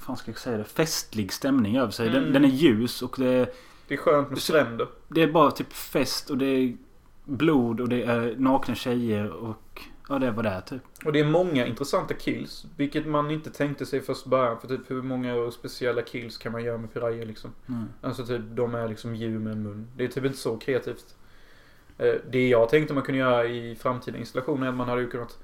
fan 0.00 0.16
ska 0.16 0.30
jag 0.30 0.38
säga 0.38 0.58
det, 0.58 0.64
festlig 0.64 1.32
stämning 1.32 1.76
över 1.76 1.92
sig. 1.92 2.08
Den, 2.08 2.20
Mm. 2.22 2.32
den 2.32 2.44
är 2.44 2.48
ljus 2.48 3.02
och 3.02 3.14
det 3.18 3.26
är, 3.28 3.50
Det 3.88 3.94
är 3.94 3.98
skönt 3.98 4.30
med 4.30 4.38
stränder. 4.38 4.88
det 5.08 5.22
är 5.22 5.32
bara 5.32 5.50
typ 5.50 5.72
fest 5.72 6.30
och 6.30 6.38
det 6.38 6.46
är 6.46 6.76
blod 7.24 7.80
och 7.80 7.88
det 7.88 8.02
är 8.02 8.34
nakna 8.38 8.74
tjejer 8.74 9.30
och 9.30 9.82
ja, 10.08 10.18
det 10.18 10.26
är 10.26 10.30
vad 10.30 10.44
det 10.44 10.60
typ. 10.60 10.82
Och 11.04 11.12
det 11.12 11.20
är 11.20 11.24
många 11.24 11.66
intressanta 11.66 12.14
kills. 12.14 12.66
Vilket 12.76 13.06
man 13.06 13.30
inte 13.30 13.50
tänkte 13.50 13.86
sig 13.86 14.00
först 14.00 14.26
början. 14.26 14.60
För 14.60 14.68
typ 14.68 14.90
hur 14.90 15.02
många 15.02 15.50
speciella 15.50 16.02
kills 16.02 16.38
kan 16.38 16.52
man 16.52 16.64
göra 16.64 16.78
med 16.78 16.92
pirajer 16.92 17.26
liksom? 17.26 17.50
Mm. 17.68 17.84
Alltså 18.00 18.26
typ 18.26 18.42
de 18.50 18.74
är 18.74 18.88
liksom 18.88 19.14
djur 19.16 19.38
med 19.38 19.52
en 19.52 19.62
mun. 19.62 19.88
Det 19.96 20.04
är 20.04 20.08
typ 20.08 20.24
inte 20.24 20.38
så 20.38 20.56
kreativt. 20.56 21.14
Eh, 21.98 22.14
Det 22.30 22.48
jag 22.48 22.68
tänkte 22.68 22.94
man 22.94 23.02
kunde 23.02 23.18
göra 23.18 23.44
i 23.44 23.76
framtida 23.76 24.18
installationer 24.18 24.66
är 24.66 24.70
att 24.70 24.76
man 24.76 24.88
hade 24.88 25.00
ju 25.00 25.10
kunnat 25.10 25.38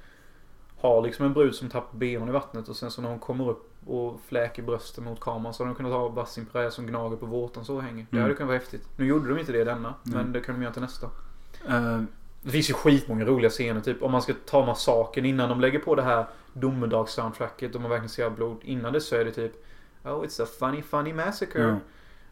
ha 0.77 1.01
liksom 1.01 1.27
en 1.27 1.33
brud 1.33 1.55
som 1.55 1.69
tappar 1.69 1.99
benen 1.99 2.29
i 2.29 2.33
vattnet 2.33 2.69
och 2.69 2.77
sen 2.77 2.91
så 2.91 3.03
när 3.03 3.09
hon 3.09 3.19
kommer 3.19 3.49
upp 3.51 3.73
och 3.87 4.21
fläker 4.27 4.63
brösten 4.63 5.05
mot 5.05 5.21
kameran 5.21 5.55
så 5.55 5.63
hade 5.65 5.73
de 5.75 5.77
kunnat 5.77 5.93
ha 5.93 6.09
varsin 6.09 6.47
piraja 6.47 6.71
som 6.71 6.87
gnager 6.87 7.17
på 7.17 7.27
vårtan 7.27 7.65
så 7.65 7.77
och 7.77 7.83
hänger. 7.83 8.07
Det 8.11 8.17
Mm. 8.17 8.23
hade 8.23 8.35
kunnat 8.35 8.49
vara 8.49 8.59
häftigt. 8.59 8.89
Nu 8.97 9.07
gjorde 9.07 9.29
de 9.29 9.39
inte 9.41 9.53
det 9.53 9.65
denna. 9.65 9.95
Men 10.03 10.15
Mm. 10.15 10.33
det 10.33 10.41
kan 10.41 10.55
de 10.55 10.63
göra 10.63 10.73
till 10.73 10.83
nästa. 10.83 11.11
Eh, 11.69 12.01
Det 12.43 12.51
finns 12.51 12.71
ju 12.71 12.75
skitmånga 12.75 13.25
roliga 13.25 13.51
scener. 13.51 13.81
Typ 13.81 14.03
om 14.03 14.13
man 14.13 14.23
ska 14.23 14.35
ta 14.47 14.67
massakern 14.67 15.25
innan 15.25 15.49
de 15.49 15.61
lägger 15.61 15.79
på 15.79 15.95
det 15.95 16.03
här 16.03 16.27
domedagssoundtracket 16.53 17.75
och 17.75 17.81
man 17.81 17.91
verkligen 17.91 18.09
ser 18.09 18.31
blod. 18.31 18.57
Innan 18.63 18.93
det 18.93 19.01
så 19.01 19.17
är 19.17 19.25
det 19.25 19.33
typ 19.33 19.53
Oh 20.05 20.23
it's 20.25 20.43
a 20.43 20.47
funny 20.59 20.83
funny 20.83 21.13
massacre. 21.13 21.63
ja. 21.63 21.77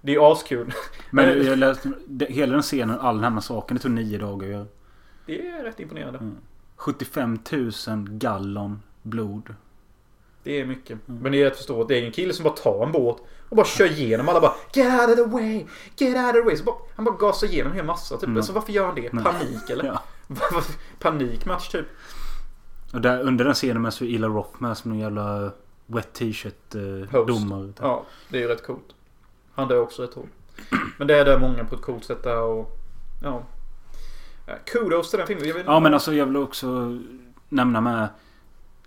Det 0.01 0.15
är 0.15 0.33
askul. 0.33 0.73
Men 1.11 1.45
jag 1.47 1.59
läste, 1.59 1.93
hela 2.29 2.53
den 2.53 2.63
scenen, 2.63 2.99
all 3.01 3.15
den 3.15 3.25
här 3.25 3.31
massakern, 3.31 3.77
det 3.77 3.83
tog 3.83 3.91
nio 3.93 4.19
dagar 4.19 4.47
att 4.47 4.53
göra. 4.53 4.67
Det 5.27 5.49
är 5.49 5.63
rätt 5.65 5.81
imponerande. 5.81 6.19
Mm. 6.19 6.37
75 6.77 7.39
000 7.53 7.71
gallon 8.09 8.83
blod. 9.03 9.55
Det 10.47 10.61
är 10.61 10.65
mycket. 10.65 11.09
Mm. 11.09 11.23
Men 11.23 11.33
det 11.33 11.43
är 11.43 11.47
att 11.47 11.57
förstå 11.57 11.83
att 11.83 11.89
det 11.89 11.99
är 11.99 12.05
en 12.07 12.13
kille 12.13 12.33
som 12.33 12.45
bara 12.45 12.55
tar 12.55 12.87
en 12.87 12.93
båt 12.93 13.17
och 13.49 13.57
bara 13.57 13.67
kör 13.67 13.91
igenom 13.91 14.29
alla 14.29 14.41
bara 14.41 14.55
Get 14.73 15.01
out 15.01 15.11
of 15.11 15.25
the 15.25 15.31
way! 15.31 15.67
Get 15.97 16.17
out 16.17 16.27
of 16.27 16.33
the 16.33 16.41
way! 16.41 16.57
Så 16.57 16.65
bara, 16.65 16.77
han 16.95 17.05
bara 17.05 17.17
gasar 17.17 17.47
igenom 17.47 17.73
en 17.73 17.77
hel 17.77 17.87
massa. 17.87 18.17
Typ. 18.17 18.29
Mm. 18.29 18.43
Så 18.43 18.53
varför 18.53 18.73
gör 18.73 18.87
han 18.87 18.95
det? 18.95 19.11
Panik 19.11 19.71
eller? 19.71 19.85
Ja. 20.29 20.63
Panikmatch 20.99 21.69
typ. 21.69 21.87
Och 22.93 23.01
där, 23.01 23.21
under 23.21 23.45
den 23.45 23.55
scenen 23.55 23.83
med 23.83 23.95
så 23.95 24.05
Ila 24.05 24.29
Roth 24.29 24.63
med 24.63 24.77
som 24.77 24.93
en 24.93 24.99
jävla 24.99 25.53
wet 25.87 26.13
t-shirt 26.13 26.75
eh, 26.75 27.25
domare. 27.27 27.67
typ. 27.67 27.77
Ja, 27.81 28.05
det 28.29 28.37
är 28.37 28.41
ju 28.41 28.49
rätt 28.49 28.67
coolt. 28.67 28.95
Han 29.55 29.69
dör 29.69 29.81
också 29.81 30.03
rätt 30.03 30.15
hårt. 30.15 30.31
Men 30.99 31.07
det 31.07 31.19
är 31.19 31.25
där 31.25 31.39
många 31.39 31.65
på 31.65 31.75
ett 31.75 31.83
coolt 31.83 32.05
sätt 32.05 32.23
där 32.23 32.41
och... 32.41 32.79
Ja. 33.23 33.43
Kudos 34.65 35.11
till 35.11 35.19
den 35.19 35.27
filmen. 35.27 35.63
Ja 35.67 35.81
men 35.81 35.95
alltså 35.95 36.15
jag 36.15 36.27
vill 36.27 36.37
också 36.37 36.99
nämna 37.49 37.81
med 37.81 38.09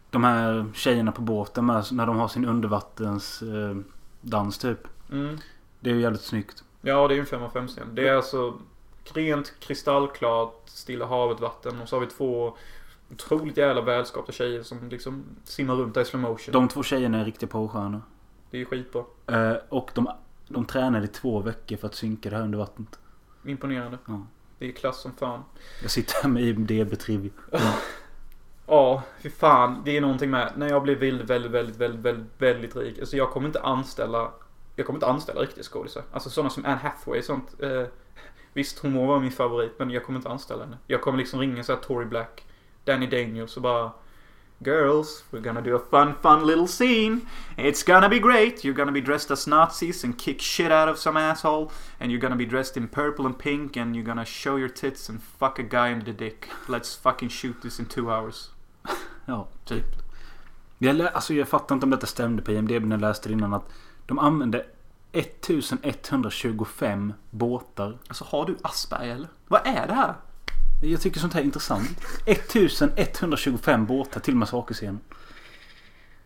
de 0.09 0.23
här 0.23 0.65
tjejerna 0.73 1.11
på 1.11 1.21
båten 1.21 1.65
med 1.65 1.85
när 1.91 2.05
de 2.05 2.17
har 2.17 2.27
sin 2.27 2.45
undervattens 2.45 3.41
eh, 3.41 4.49
typ. 4.49 4.87
Mm. 5.11 5.37
Det 5.79 5.89
är 5.89 5.93
ju 5.93 6.01
jävligt 6.01 6.21
snyggt. 6.21 6.63
Ja, 6.81 7.07
det 7.07 7.13
är 7.13 7.15
ju 7.15 7.21
en 7.21 7.25
5 7.25 7.43
av 7.43 7.49
5 7.49 7.67
scen. 7.67 7.87
Det 7.93 8.07
är 8.07 8.13
alltså 8.13 8.59
rent 9.13 9.53
kristallklart 9.59 10.61
Stilla 10.65 11.05
havet 11.05 11.39
vatten 11.39 11.81
och 11.81 11.89
så 11.89 11.95
har 11.95 12.01
vi 12.01 12.07
två 12.07 12.57
otroligt 13.11 13.57
jävla 13.57 13.81
välskapta 13.81 14.31
tjejer 14.31 14.63
som 14.63 14.89
liksom 14.89 15.23
simmar 15.43 15.75
runt 15.75 15.93
där 15.93 16.01
i 16.01 16.05
slow 16.05 16.21
motion. 16.21 16.53
De 16.53 16.67
två 16.67 16.83
tjejerna 16.83 17.19
är 17.19 17.25
riktiga 17.25 17.49
porrstjärnor. 17.49 18.01
Det 18.51 18.57
är 18.57 18.59
ju 18.59 18.65
skitbra. 18.65 19.03
Eh, 19.27 19.55
och 19.69 19.91
de, 19.93 20.09
de 20.47 20.65
tränade 20.65 21.05
i 21.05 21.07
två 21.07 21.39
veckor 21.39 21.77
för 21.77 21.87
att 21.87 21.95
synka 21.95 22.29
det 22.29 22.35
här 22.35 22.43
under 22.43 22.57
vattnet. 22.57 22.99
Imponerande. 23.45 23.97
Ja. 24.05 24.25
Det 24.59 24.67
är 24.67 24.71
klass 24.71 25.01
som 25.01 25.11
fan. 25.13 25.43
Jag 25.81 25.91
sitter 25.91 26.13
här 26.23 26.29
med 26.29 26.43
IMDB 26.43 26.99
Trivia. 26.99 27.31
Ja, 28.69 29.03
fy 29.21 29.29
fan. 29.29 29.81
Det 29.85 29.97
är 29.97 30.01
någonting 30.01 30.29
med 30.29 30.53
när 30.55 30.69
jag 30.69 30.83
blir 30.83 30.95
väldigt, 30.95 31.29
väldigt, 31.29 31.51
väldigt, 31.51 31.75
väldigt, 31.75 32.05
väldigt, 32.05 32.31
väldigt 32.37 32.75
rik. 32.75 32.99
Alltså 32.99 33.17
jag 33.17 33.29
kommer 33.29 33.47
inte 33.47 33.61
anställa 33.61 34.31
jag 34.75 34.85
kommer 34.85 34.97
inte 34.97 35.07
anställa 35.07 35.41
riktiga 35.41 35.63
skådisar. 35.63 36.03
Alltså 36.11 36.29
sådana 36.29 36.49
som 36.49 36.65
Anne 36.65 36.75
Hathaway 36.75 37.19
och 37.19 37.25
sånt. 37.25 37.63
Eh, 37.63 37.83
visst, 38.53 38.79
hon 38.79 38.93
må 38.93 39.05
vara 39.05 39.19
min 39.19 39.31
favorit, 39.31 39.79
men 39.79 39.89
jag 39.89 40.05
kommer 40.05 40.19
inte 40.19 40.29
anställa 40.29 40.63
henne. 40.63 40.77
Jag 40.87 41.01
kommer 41.01 41.17
liksom 41.17 41.39
ringa 41.39 41.63
såhär 41.63 41.79
Tori 41.79 41.95
Tory 41.95 42.05
Black, 42.05 42.43
Danny 42.83 43.07
Daniels 43.07 43.55
och 43.55 43.63
bara 43.63 43.91
Girls, 44.65 45.23
we're 45.31 45.41
gonna 45.41 45.61
do 45.61 45.75
a 45.75 45.79
fun, 45.79 46.13
fun 46.21 46.47
little 46.47 46.67
scene. 46.67 47.21
It's 47.57 47.83
gonna 47.83 48.09
be 48.09 48.19
great. 48.19 48.63
You're 48.63 48.73
gonna 48.73 48.91
be 48.91 49.01
dressed 49.01 49.31
as 49.31 49.47
Nazis 49.47 50.03
and 50.03 50.19
kick 50.19 50.41
shit 50.41 50.71
out 50.71 50.89
of 50.89 50.97
some 50.97 51.17
asshole. 51.17 51.71
And 51.99 52.11
you're 52.11 52.21
gonna 52.21 52.35
be 52.35 52.45
dressed 52.45 52.77
in 52.77 52.87
purple 52.87 53.25
and 53.25 53.39
pink 53.39 53.77
and 53.77 53.95
you're 53.95 54.05
gonna 54.05 54.25
show 54.25 54.57
your 54.57 54.69
tits 54.69 55.09
and 55.09 55.23
fuck 55.23 55.59
a 55.59 55.63
guy 55.63 55.89
in 55.89 56.03
the 56.03 56.13
dick. 56.13 56.49
Let's 56.67 56.93
fucking 56.95 57.29
shoot 57.29 57.61
this 57.61 57.79
in 57.79 57.85
two 57.85 58.11
hours. 58.11 58.49
Ja. 59.25 59.47
Typ. 59.65 59.85
Jag, 60.77 60.95
lä- 60.95 61.09
alltså 61.09 61.33
jag 61.33 61.47
fattar 61.47 61.75
inte 61.75 61.85
om 61.85 61.89
detta 61.89 62.07
stämde 62.07 62.41
på 62.41 62.51
IMDB 62.51 62.83
när 62.85 62.95
jag 62.95 63.01
läste 63.01 63.29
det 63.29 63.33
innan 63.33 63.53
att 63.53 63.69
de 64.05 64.19
använde 64.19 64.65
1125 65.11 67.13
båtar. 67.29 67.97
Alltså 68.07 68.23
har 68.27 68.45
du 68.45 68.57
Asperger 68.61 69.15
eller? 69.15 69.29
Vad 69.47 69.67
är 69.67 69.87
det 69.87 69.93
här? 69.93 70.13
Jag 70.81 71.01
tycker 71.01 71.19
sånt 71.19 71.33
här 71.33 71.41
är 71.41 71.45
intressant. 71.45 71.89
1125 72.25 73.85
båtar 73.85 74.19
till 74.19 74.35
massakerscenen. 74.35 74.99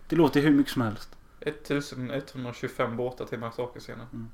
Det 0.08 0.16
låter 0.16 0.42
hur 0.42 0.52
mycket 0.52 0.74
som 0.74 0.82
helst. 0.82 1.10
1125 1.40 2.98
båtar 2.98 3.26
till 3.26 3.40
massakerscenen. 3.40 4.08
Mm. 4.14 4.30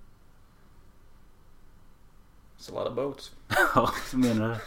It's 2.60 2.72
a 2.72 2.74
lot 2.84 2.88
of 2.90 2.96
boats. 2.96 3.32
Ja, 3.76 3.90
jag 4.12 4.20
menar 4.20 4.50
det. 4.50 4.62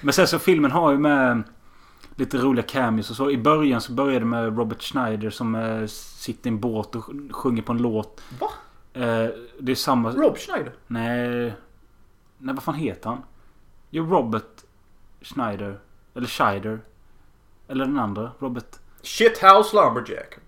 Men 0.00 0.12
sen 0.14 0.26
så 0.28 0.38
filmen 0.38 0.70
har 0.70 0.92
ju 0.92 0.98
med 0.98 1.42
lite 2.18 2.38
roliga 2.38 2.66
cameos 2.66 3.10
och 3.10 3.16
så. 3.16 3.30
I 3.30 3.38
början 3.38 3.80
så 3.80 3.92
började 3.92 4.18
det 4.18 4.24
med 4.24 4.58
Robert 4.58 4.82
Schneider 4.82 5.30
som 5.30 5.54
eh, 5.54 5.86
sitter 5.86 6.50
i 6.50 6.52
en 6.52 6.60
båt 6.60 6.94
och 6.94 7.04
sj- 7.04 7.32
sjunger 7.32 7.62
på 7.62 7.72
en 7.72 7.82
låt. 7.82 8.22
Va? 8.40 8.48
Eh, 8.92 9.28
det 9.60 9.72
är 9.72 9.74
samma... 9.74 10.10
Rob 10.10 10.36
Schneider? 10.38 10.72
Nej... 10.86 11.54
Nej, 12.38 12.54
vad 12.54 12.62
fan 12.62 12.74
heter 12.74 13.10
han? 13.10 13.22
Jo, 13.90 14.04
Robert 14.04 14.64
Schneider. 15.20 15.78
Eller 16.14 16.26
Scheider. 16.26 16.80
Eller 17.68 17.84
den 17.84 17.98
andra. 17.98 18.30
Robert... 18.38 18.76
Shithouse 19.02 19.76
Lumberjack. 19.76 20.38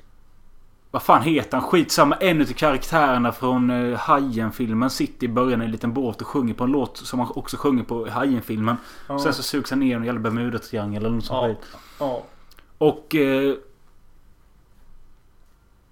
Vad 0.91 1.03
fan 1.03 1.23
heter 1.23 1.59
han? 1.59 1.71
Skitsamma. 1.71 2.17
En 2.17 2.41
utav 2.41 2.55
karaktärerna 2.55 3.33
från 3.33 3.71
uh, 3.71 3.97
Hajen-filmen 3.97 4.91
sitter 4.91 5.25
i 5.25 5.29
början 5.29 5.63
i 5.63 5.65
en 5.65 5.71
liten 5.71 5.93
båt 5.93 6.21
och 6.21 6.27
sjunger 6.27 6.55
på 6.55 6.65
en 6.65 6.71
låt 6.71 6.97
som 6.97 7.19
han 7.19 7.33
också 7.35 7.57
sjunger 7.57 7.85
på 7.85 8.09
Hajen-filmen. 8.09 8.77
Ja. 9.09 9.19
Sen 9.19 9.35
så 9.35 9.43
sugs 9.43 9.71
han 9.71 9.81
ner 9.81 9.87
i 9.87 9.93
en 9.93 10.05
jävla 10.05 10.21
Bermuda-triangel 10.21 10.97
eller 10.97 11.15
något 11.15 11.25
sånt 11.25 11.59
Ja. 11.71 11.79
Ja. 11.99 12.23
Och... 12.79 13.15
Eh, 13.15 13.55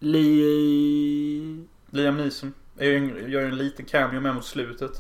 Li... 0.01 1.67
Liam 1.91 2.17
Neeson. 2.17 2.53
En, 2.77 3.09
gör 3.09 3.41
ju 3.41 3.49
en 3.49 3.57
liten 3.57 3.85
cameo 3.85 4.21
med 4.21 4.35
mot 4.35 4.45
slutet. 4.45 4.93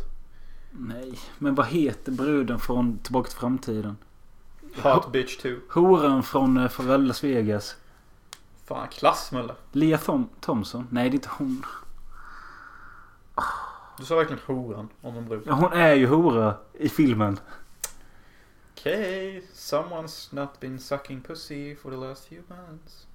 Nej, 0.71 1.19
men 1.39 1.55
vad 1.55 1.67
heter 1.67 2.13
bruden 2.13 2.59
från 2.59 2.99
Tillbaka 2.99 3.29
till 3.29 3.39
framtiden? 3.39 3.97
Hot 4.83 5.13
Bitch 5.13 5.37
2. 5.37 5.49
Horan 5.69 6.23
från 6.23 6.57
uh, 6.57 6.69
från 6.69 7.07
Las 7.07 7.25
Vegas. 7.25 7.77
Fan, 8.69 8.89
klassmulle. 8.89 9.55
Lia 9.73 9.97
Thom- 9.97 10.29
Thompson? 10.41 10.87
Nej, 10.91 11.11
det 11.11 11.15
är 11.15 11.17
inte 11.17 11.29
hon. 11.39 11.65
Du 13.99 14.05
sa 14.05 14.17
verkligen 14.17 14.43
horan 14.47 14.89
om 15.01 15.17
en 15.17 15.29
brud. 15.29 15.43
Ja, 15.47 15.53
hon 15.53 15.73
är 15.73 15.95
ju 15.95 16.07
hora 16.07 16.57
i 16.75 16.89
filmen. 16.89 17.41
Okay, 18.77 19.41
someone's 19.55 20.35
not 20.35 20.61
been 20.61 20.79
sucking 20.79 21.21
pussy 21.21 21.77
for 21.77 21.91
the 21.91 21.97
last 21.97 22.29
few 22.29 22.43
months. 22.49 23.07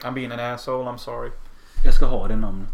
I'm 0.00 0.14
being 0.14 0.32
an 0.32 0.40
asshole, 0.40 0.90
I'm 0.90 0.96
sorry. 0.98 1.30
Jag 1.84 1.94
ska 1.94 2.06
ha 2.06 2.28
det 2.28 2.36
namnet. 2.36 2.68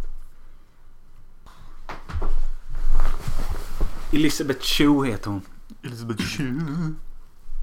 Elizabeth 4.12 4.60
Shue 4.62 5.06
heter 5.06 5.30
hon. 5.30 5.42
Elizabeth 5.82 6.22
Shue. 6.22 6.94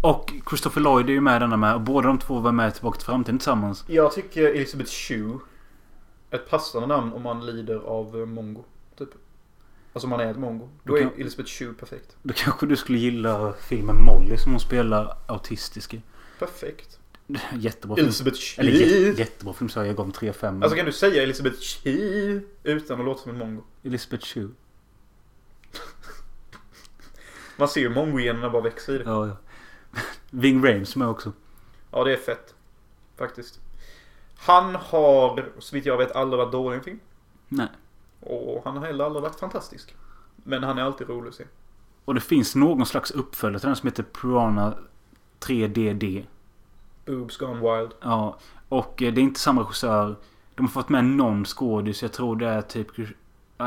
Och 0.10 0.34
Christopher 0.50 0.82
Lloyd 0.82 1.10
är 1.10 1.14
ju 1.14 1.22
med 1.22 1.42
denna 1.42 1.58
med. 1.58 1.76
Och 1.76 1.82
båda 1.82 2.08
de 2.08 2.20
två 2.20 2.40
var 2.40 2.52
med 2.52 2.70
i 2.70 2.72
Tillbaka 2.72 2.98
till 2.98 3.06
framtiden 3.06 3.40
tillsammans. 3.40 3.84
Jag 3.88 4.12
tycker 4.14 4.44
Elizabeth 4.56 4.92
Shue 4.92 5.40
ett 6.32 6.50
passande 6.50 6.88
namn 6.88 7.14
om 7.14 7.22
man 7.22 7.46
lider 7.46 7.76
av 7.76 8.20
eh, 8.20 8.26
mongo. 8.26 8.64
Typ. 8.98 9.10
Alltså 9.94 10.06
om 10.06 10.10
man 10.10 10.20
är 10.20 10.32
ett 10.32 10.38
mongo. 10.40 10.70
Då 10.84 10.94
Du 10.96 11.00
är 11.00 11.04
kan- 11.10 11.22
Elizabeth 11.22 11.50
Shue 11.52 11.74
perfekt. 11.74 12.16
Då 12.24 12.34
kanske 12.38 12.66
du 12.66 12.76
skulle 12.76 12.98
gilla 12.98 13.54
filmen 13.54 14.02
Molly 14.06 14.38
som 14.38 14.52
hon 14.52 14.60
spelar 14.60 15.18
autistisk 15.28 15.94
i. 15.94 16.02
Perfekt. 16.40 17.00
Jättebra 17.54 17.96
film. 17.96 18.08
Elizabeth 18.08 18.38
Shue. 18.38 18.62
Eller 18.68 18.72
jä- 18.86 19.20
jättebra 19.20 19.54
film 19.54 19.70
sa 19.70 19.80
jag. 19.80 19.88
Jag 19.88 19.96
gav 19.96 20.06
den 20.06 20.14
3-5. 20.34 20.64
Alltså 20.64 20.78
kan 20.78 20.86
du 20.86 20.92
säga 20.92 21.24
Elizabeth 21.24 21.58
Shue 21.60 22.42
utan 22.64 23.00
att 23.00 23.06
låta 23.06 23.22
som 23.22 23.32
en 23.32 23.38
mongo? 23.38 23.62
Elizabeth 23.84 24.26
Shue. 24.26 24.50
Man 27.58 27.68
ser 27.68 27.82
ju 27.82 27.90
mongo-generna 27.90 28.50
bara 28.50 28.62
växa 28.62 28.92
i 28.92 28.98
det. 28.98 29.04
Ja, 29.04 29.28
ja. 29.28 29.38
Ving 30.30 30.66
Rhames 30.66 30.96
med 30.96 31.08
också. 31.08 31.32
Ja, 31.92 32.04
det 32.04 32.14
är 32.14 32.18
fett. 32.18 32.56
Faktiskt. 33.18 33.60
Han 34.38 34.76
har, 34.76 35.46
så 35.60 35.76
vitt 35.76 35.86
jag 35.86 35.98
vet, 35.98 36.16
aldrig 36.16 36.38
varit 36.38 36.52
dålig 36.52 36.76
i 36.76 36.78
en 36.78 36.84
film. 36.84 37.00
Nej. 37.48 37.68
Och 38.20 38.62
han 38.66 38.78
har 38.78 38.86
heller 38.86 39.06
aldrig 39.06 39.24
varit 39.24 39.40
fantastisk. 39.40 39.96
Men 40.36 40.64
han 40.64 40.78
är 40.78 40.82
alltid 40.82 41.10
rolig 41.10 41.30
att 41.30 41.36
se. 41.36 41.44
Och 42.06 42.14
det 42.14 42.22
finns 42.22 42.56
någon 42.56 42.86
slags 42.86 43.12
uppföljare 43.12 43.60
till 43.60 43.68
den 43.68 43.76
som 43.76 43.88
heter 43.88 44.04
Piranha 44.04 44.74
3DD. 45.40 46.26
Boobs 47.06 47.38
Gone 47.38 47.54
Wild. 47.80 47.92
Ja. 48.02 48.38
Och 48.70 49.02
eh, 49.02 49.14
det 49.14 49.22
är 49.22 49.24
inte 49.24 49.40
samma 49.40 49.62
regissör. 49.62 50.16
De 50.56 50.66
har 50.66 50.72
fått 50.72 50.90
med 50.90 51.06
någon 51.06 51.46
skådis. 51.46 52.02
Jag 52.02 52.14
tror 52.14 52.36
det 52.36 52.48
är 52.48 52.62
typ... 52.62 52.88
ja, 52.98 53.06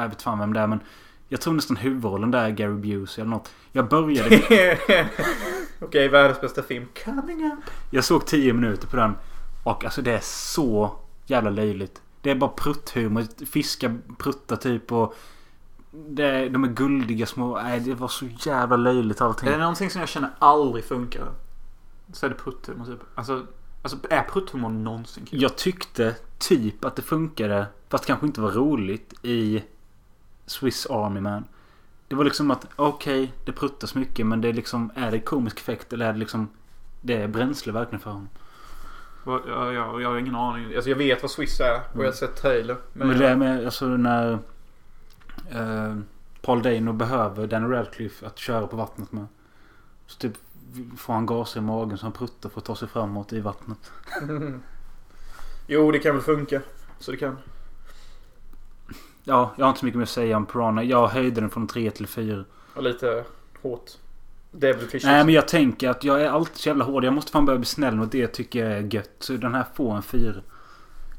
Jag 0.02 0.08
vet 0.08 0.22
fan 0.22 0.38
vem 0.38 0.52
det 0.52 0.60
är 0.60 0.66
men... 0.66 0.80
Jag 1.28 1.40
tror 1.40 1.54
nästan 1.54 1.76
huvudrollen 1.76 2.30
där 2.30 2.44
är 2.44 2.50
Gary 2.50 2.74
Busey 2.74 3.22
eller 3.22 3.30
något. 3.30 3.52
Jag 3.72 3.88
började... 3.88 4.36
Okej, 5.80 6.08
världens 6.08 6.40
bästa 6.40 6.62
film. 6.62 6.88
Coming 7.04 7.46
up. 7.46 7.70
Jag 7.90 8.04
såg 8.04 8.26
10 8.26 8.52
minuter 8.52 8.88
på 8.88 8.96
den. 8.96 9.14
Och 9.64 9.84
alltså 9.84 10.02
det 10.02 10.12
är 10.12 10.20
så 10.22 10.96
jävla 11.26 11.50
löjligt. 11.50 12.02
Det 12.22 12.30
är 12.30 12.34
bara 12.34 12.50
prutthumor. 12.50 13.46
Fiskar 13.46 13.98
pruttar 14.18 14.56
typ 14.56 14.92
och... 14.92 15.14
Det 15.90 16.48
de 16.48 16.64
är 16.64 16.68
guldiga 16.68 17.26
små... 17.26 17.62
Nej, 17.62 17.80
det 17.80 17.94
var 17.94 18.08
så 18.08 18.26
jävla 18.26 18.76
löjligt 18.76 19.20
allting. 19.20 19.48
Är 19.48 19.52
det 19.52 19.58
någonting 19.58 19.90
som 19.90 20.00
jag 20.00 20.08
känner 20.08 20.30
aldrig 20.38 20.84
funkar? 20.84 21.26
Så 22.12 22.26
är 22.26 22.30
det 22.30 22.36
prutthumor 22.36 22.84
typ. 22.84 23.00
Alltså, 23.14 23.46
alltså 23.82 23.98
är 24.10 24.22
prutthumor 24.22 24.68
någonsin 24.68 25.24
kul? 25.24 25.42
Jag 25.42 25.56
tyckte 25.56 26.16
typ 26.38 26.84
att 26.84 26.96
det 26.96 27.02
funkade. 27.02 27.66
Fast 27.88 28.06
kanske 28.06 28.26
inte 28.26 28.40
var 28.40 28.50
roligt 28.50 29.14
i 29.22 29.62
Swiss 30.46 30.86
Army 30.86 31.20
Man. 31.20 31.44
Det 32.10 32.16
var 32.16 32.24
liksom 32.24 32.50
att 32.50 32.66
okej, 32.76 33.32
det 33.44 33.52
pruttas 33.52 33.94
mycket 33.94 34.26
men 34.26 34.40
det 34.40 34.48
är 34.48 34.52
liksom... 34.52 34.90
Är 34.94 35.10
det 35.10 35.20
komisk 35.20 35.58
effekt 35.58 35.92
eller 35.92 36.06
är 36.06 36.12
det 36.12 36.18
liksom... 36.18 36.48
Det 37.00 37.22
är 37.22 37.28
bränsle 37.28 37.72
verkligen 37.72 38.00
för 38.00 38.10
honom. 38.10 38.28
Ja, 39.26 39.42
ja, 39.72 40.00
jag 40.00 40.08
har 40.08 40.18
ingen 40.18 40.34
aning. 40.34 40.74
Alltså 40.74 40.90
jag 40.90 40.96
vet 40.96 41.22
vad 41.22 41.30
Swiss 41.30 41.60
är 41.60 41.80
och 41.92 42.04
jag 42.04 42.08
har 42.08 42.12
sett 42.12 42.36
trailer. 42.36 42.76
Men, 42.92 43.08
Men 43.08 43.18
det 43.18 43.28
är 43.28 43.36
med 43.36 43.64
alltså 43.64 43.86
när... 43.86 44.32
Eh, 45.50 45.96
Paul 46.42 46.62
Dano 46.62 46.92
behöver 46.92 47.46
Danny 47.46 47.74
Radcliffe 47.74 48.26
att 48.26 48.38
köra 48.38 48.66
på 48.66 48.76
vattnet 48.76 49.12
med. 49.12 49.26
Så 50.06 50.18
typ 50.18 50.32
får 50.96 51.12
han 51.12 51.26
gaser 51.26 51.60
i 51.60 51.62
magen 51.62 51.98
så 51.98 52.06
han 52.06 52.12
pruttar 52.12 52.48
för 52.48 52.60
att 52.60 52.64
ta 52.64 52.76
sig 52.76 52.88
framåt 52.88 53.32
i 53.32 53.40
vattnet. 53.40 53.92
Jo, 55.66 55.90
det 55.90 55.98
kan 55.98 56.14
väl 56.14 56.24
funka. 56.24 56.60
Så 56.98 57.10
det 57.10 57.16
kan. 57.16 57.38
Ja, 59.30 59.54
jag 59.56 59.64
har 59.64 59.70
inte 59.70 59.80
så 59.80 59.86
mycket 59.86 59.98
mer 59.98 60.02
att 60.02 60.08
säga 60.08 60.36
om 60.36 60.46
Piranha. 60.46 60.82
Jag 60.82 61.08
höjde 61.08 61.40
den 61.40 61.50
från 61.50 61.66
3 61.66 61.90
till 61.90 62.06
4. 62.06 62.44
Och 62.74 62.82
lite 62.82 63.24
hårt. 63.62 63.90
Devilfish. 64.50 65.04
Nej 65.04 65.24
men 65.24 65.34
jag 65.34 65.48
tänker 65.48 65.88
att 65.88 66.04
jag 66.04 66.22
är 66.22 66.28
alltid 66.28 66.56
så 66.56 66.68
jävla 66.68 66.84
hård. 66.84 67.04
Jag 67.04 67.12
måste 67.12 67.32
fan 67.32 67.46
börja 67.46 67.58
bli 67.58 67.66
snäll 67.66 67.96
mot 67.96 68.12
det 68.12 68.18
jag 68.18 68.32
tycker 68.32 68.64
är 68.64 68.94
gött. 68.94 69.10
Så 69.18 69.32
den 69.32 69.54
här 69.54 69.64
får 69.74 69.96
en 69.96 70.02
4. 70.02 70.34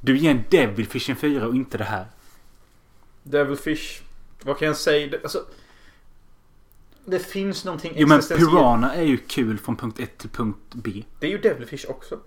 Du 0.01 0.17
ger 0.17 0.31
en 0.31 0.43
Devilfish 0.49 1.09
en 1.09 1.15
4 1.15 1.47
och 1.47 1.55
inte 1.55 1.77
det 1.77 1.83
här. 1.83 2.05
Devilfish. 3.23 4.01
Vad 4.43 4.57
kan 4.57 4.67
jag 4.67 4.77
säga? 4.77 5.17
Alltså, 5.23 5.39
det 7.05 7.19
finns 7.19 7.65
någonting 7.65 7.93
Jo 7.95 8.07
men. 8.07 8.21
Piranha 8.21 8.93
är 8.93 9.03
ju 9.03 9.17
kul 9.17 9.57
från 9.57 9.75
punkt 9.75 9.99
1 9.99 10.17
till 10.17 10.29
punkt 10.29 10.59
B. 10.73 11.03
Det 11.19 11.27
är 11.27 11.31
ju 11.31 11.37
Devilfish 11.37 11.85
också. 11.89 12.19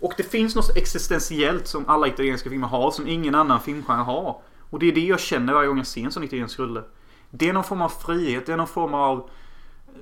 Och 0.00 0.14
det 0.16 0.22
finns 0.22 0.54
något 0.54 0.76
existentiellt 0.76 1.66
som 1.66 1.88
alla 1.88 2.06
italienska 2.06 2.50
filmer 2.50 2.68
har 2.68 2.90
som 2.90 3.08
ingen 3.08 3.34
annan 3.34 3.60
filmgenre 3.60 4.02
har. 4.02 4.40
Och 4.74 4.80
det 4.80 4.86
är 4.86 4.92
det 4.92 5.06
jag 5.06 5.20
känner 5.20 5.52
varje 5.52 5.68
gång 5.68 5.76
jag 5.76 5.86
ser 5.86 6.04
en 6.04 6.12
sån 6.12 6.24
italiensk 6.24 6.58
rulle. 6.58 6.82
Det 7.30 7.48
är 7.48 7.52
någon 7.52 7.64
form 7.64 7.82
av 7.82 7.88
frihet, 7.88 8.46
det 8.46 8.52
är 8.52 8.56
någon 8.56 8.66
form 8.66 8.94
av 8.94 9.18
eh, 9.18 9.92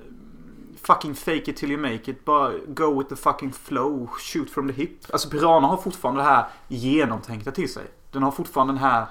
fucking 0.81 1.15
fake 1.15 1.51
it 1.51 1.57
till 1.57 1.71
you 1.71 1.81
make 1.81 2.11
it. 2.11 2.25
Bara 2.25 2.51
go 2.67 2.99
with 2.99 3.09
the 3.09 3.15
fucking 3.15 3.51
flow, 3.51 4.07
shoot 4.07 4.49
from 4.49 4.67
the 4.67 4.73
hip. 4.73 4.91
Alltså 5.13 5.29
Piranha 5.29 5.67
har 5.67 5.77
fortfarande 5.77 6.21
det 6.21 6.25
här 6.25 6.45
genomtänkta 6.67 7.51
till 7.51 7.73
sig. 7.73 7.83
Den 8.11 8.23
har 8.23 8.31
fortfarande 8.31 8.73
den 8.73 8.81
här 8.81 9.05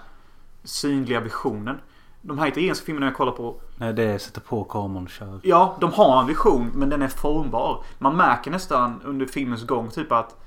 synliga 0.64 1.20
visionen. 1.20 1.80
De 2.22 2.38
här 2.38 2.48
italienska 2.48 2.86
filmerna 2.86 3.06
jag 3.06 3.16
kollar 3.16 3.32
på 3.32 3.60
Nej 3.76 3.92
det 3.92 4.02
är 4.02 4.18
sätta 4.18 4.40
på 4.40 4.64
kameran 4.64 5.04
och 5.04 5.10
kör. 5.10 5.40
Ja, 5.42 5.76
de 5.80 5.92
har 5.92 6.20
en 6.20 6.26
vision 6.26 6.70
men 6.74 6.88
den 6.90 7.02
är 7.02 7.08
formbar. 7.08 7.84
Man 7.98 8.16
märker 8.16 8.50
nästan 8.50 9.02
under 9.04 9.26
filmens 9.26 9.66
gång 9.66 9.90
typ 9.90 10.12
att 10.12 10.40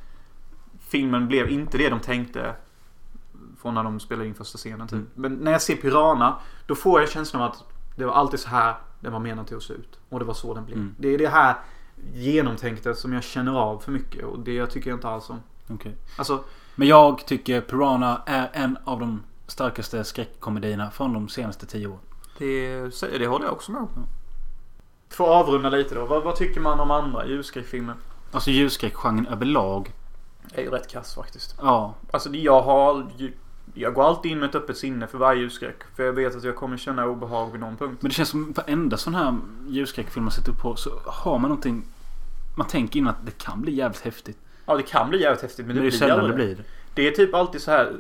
filmen 0.80 1.28
blev 1.28 1.50
inte 1.50 1.78
det 1.78 1.90
de 1.90 2.00
tänkte 2.00 2.56
från 3.66 3.74
när 3.74 3.84
de 3.84 4.00
spelade 4.00 4.28
in 4.28 4.36
första 4.36 4.58
scenen. 4.58 4.88
Typ. 4.88 4.94
Mm. 4.94 5.10
Men 5.16 5.34
när 5.34 5.52
jag 5.52 5.62
ser 5.62 5.76
Piranha 5.76 6.36
då 6.68 6.76
får 6.76 7.00
jag 7.02 7.10
känslan 7.10 7.42
av 7.42 7.52
att 7.52 7.64
det 7.96 8.06
var 8.06 8.14
alltid 8.14 8.40
så 8.40 8.50
här 8.50 8.76
den 9.00 9.14
var 9.14 9.20
menad 9.20 9.48
till 9.48 9.58
att 9.58 9.64
se 9.64 9.74
ut. 9.74 10.00
Och 10.10 10.20
det 10.20 10.26
var 10.26 10.34
så 10.34 10.54
den 10.54 10.66
blev. 10.66 10.78
Mm. 10.78 10.96
Det 10.98 11.08
är 11.14 11.18
det 11.18 11.28
här 11.28 11.56
genomtänkta 12.14 12.94
som 12.94 13.14
jag 13.14 13.24
känner 13.24 13.60
av 13.60 13.80
för 13.80 13.92
mycket 13.92 14.26
och 14.26 14.40
det 14.40 14.68
tycker 14.68 14.90
jag 14.90 14.98
inte 14.98 15.08
alls 15.10 15.30
om. 15.30 15.40
Okej. 15.70 15.96
Alltså, 16.18 16.44
Men 16.76 16.88
jag 16.88 17.26
tycker 17.28 17.62
Piranha 17.62 18.22
är 18.26 18.50
en 18.54 18.78
av 18.84 19.00
de 19.00 19.24
starkaste 19.48 20.04
skräckkomedierna 20.04 20.92
från 20.92 21.14
de 21.14 21.30
senaste 21.30 21.66
10 21.66 21.88
åren. 21.88 22.00
det, 22.38 22.80
det 23.18 23.28
håller 23.28 23.46
jag 23.46 23.54
också 23.54 23.72
med 23.72 23.82
om. 23.82 23.90
För 25.10 25.24
att 25.24 25.30
avrunda 25.48 25.70
lite 25.70 25.96
då. 25.96 26.06
Vad, 26.06 26.24
vad 26.24 26.36
tycker 26.36 26.62
man 26.62 26.80
om 26.80 26.92
andra 26.92 27.26
ljusskräckfilmer? 27.28 27.96
Alltså 28.32 28.50
ljusskräckgenren 28.52 29.28
överlag. 29.28 29.94
är 30.54 30.62
ju 30.62 30.70
rätt 30.70 30.92
kass 30.92 31.16
faktiskt. 31.16 31.56
Ja. 31.62 31.94
Alltså 32.12 32.30
jag 32.30 32.62
har 32.62 33.08
ju- 33.18 33.34
Jag 33.78 33.94
går 33.94 34.04
alltid 34.04 34.32
in 34.32 34.40
med 34.40 34.50
ett 34.50 34.56
öppet 34.56 34.78
sinne 34.78 35.08
för 35.08 35.18
varje 35.18 35.42
ljusskräck. 35.42 35.84
För 35.96 36.04
jag 36.04 36.14
vet 36.14 36.36
att 36.36 36.44
jag 36.44 36.56
kommer 36.56 36.78
känna 36.78 37.06
obehag 37.06 37.52
vid 37.52 37.62
någon 37.62 37.78
punkt. 37.78 37.98
Men 38.02 38.10
det 38.10 38.16
känns 38.16 38.30
som 38.30 38.52
varenda 38.52 38.98
sån 38.98 39.16
här 39.16 39.38
ljusskräckfilm 39.68 40.24
man 40.24 40.32
sätter 40.32 40.52
upp 40.52 40.62
på 40.62 40.76
så 40.76 40.90
har 41.06 41.40
man 41.40 41.50
någonting. 41.50 41.84
Man 42.58 42.68
tänker 42.68 43.00
innan 43.00 43.14
att 43.14 43.26
det 43.26 43.38
kan 43.38 43.62
bli 43.62 43.76
jävligt 43.76 44.02
häftigt. 44.02 44.38
Ja 44.66 44.78
det 44.78 44.84
kan 44.84 45.10
bli 45.10 45.22
jävligt 45.22 45.42
häftigt 45.42 45.66
men 45.66 45.68
Men 45.68 45.76
det, 45.76 45.82
det 45.82 45.90
blir 45.90 46.00
sällan 46.00 46.30
det 46.30 46.36
blir 46.36 46.64
det. 46.96 47.08
Är 47.08 47.12
typ 47.12 47.34
alltid 47.34 47.62
så 47.62 47.72
här 47.72 47.96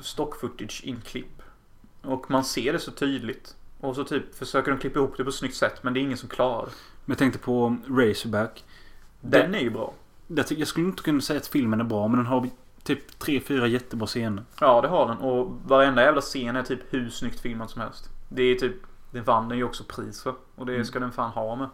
stock 0.00 0.40
footage 0.40 0.80
inklipp. 0.84 1.42
Och 2.02 2.30
man 2.30 2.44
ser 2.44 2.72
det 2.72 2.78
så 2.78 2.90
tydligt. 2.90 3.56
Och 3.80 3.94
så 3.94 4.04
typ 4.04 4.34
försöker 4.34 4.70
de 4.70 4.80
klippa 4.80 4.98
ihop 4.98 5.14
det 5.16 5.24
på 5.24 5.30
ett 5.30 5.36
snyggt 5.36 5.56
sätt 5.56 5.82
men 5.82 5.94
det 5.94 6.00
är 6.00 6.02
ingen 6.02 6.18
som 6.18 6.28
klarar. 6.28 6.68
Men 7.04 7.12
jag 7.12 7.18
tänkte 7.18 7.38
på 7.38 7.76
Razorback. 7.88 8.64
Den 9.20 9.54
är 9.54 9.60
ju 9.60 9.70
bra. 9.70 9.92
Jag, 10.26 10.46
jag 10.48 10.68
skulle 10.68 10.86
inte 10.86 11.02
kunna 11.02 11.20
säga 11.20 11.40
att 11.40 11.46
filmen 11.46 11.80
är 11.80 11.84
bra 11.84 12.08
men 12.08 12.16
den 12.16 12.26
har 12.26 12.48
typ 12.86 13.18
tre, 13.18 13.40
fyra 13.40 13.66
jättebra 13.66 14.06
scener. 14.06 14.44
Ja 14.60 14.80
det 14.80 14.88
har 14.88 15.08
den 15.08 15.18
och 15.18 15.60
varenda 15.66 16.02
jävla 16.02 16.20
scen 16.20 16.56
är 16.56 16.62
typ 16.62 16.80
hur 16.90 17.08
snyggt 17.10 17.40
filmad 17.40 17.70
som 17.70 17.82
helst. 17.82 18.10
Det 18.28 18.42
är 18.42 18.54
typ 18.54 18.74
Det 19.10 19.20
vann 19.20 19.48
den 19.48 19.58
ju 19.58 19.64
också 19.64 19.84
pris 19.84 20.22
för. 20.22 20.34
Och 20.54 20.66
det 20.66 20.72
Mm. 20.74 20.84
ska 20.84 20.98
den 21.00 21.12
fan 21.12 21.30
ha 21.30 21.56
med. 21.56 21.68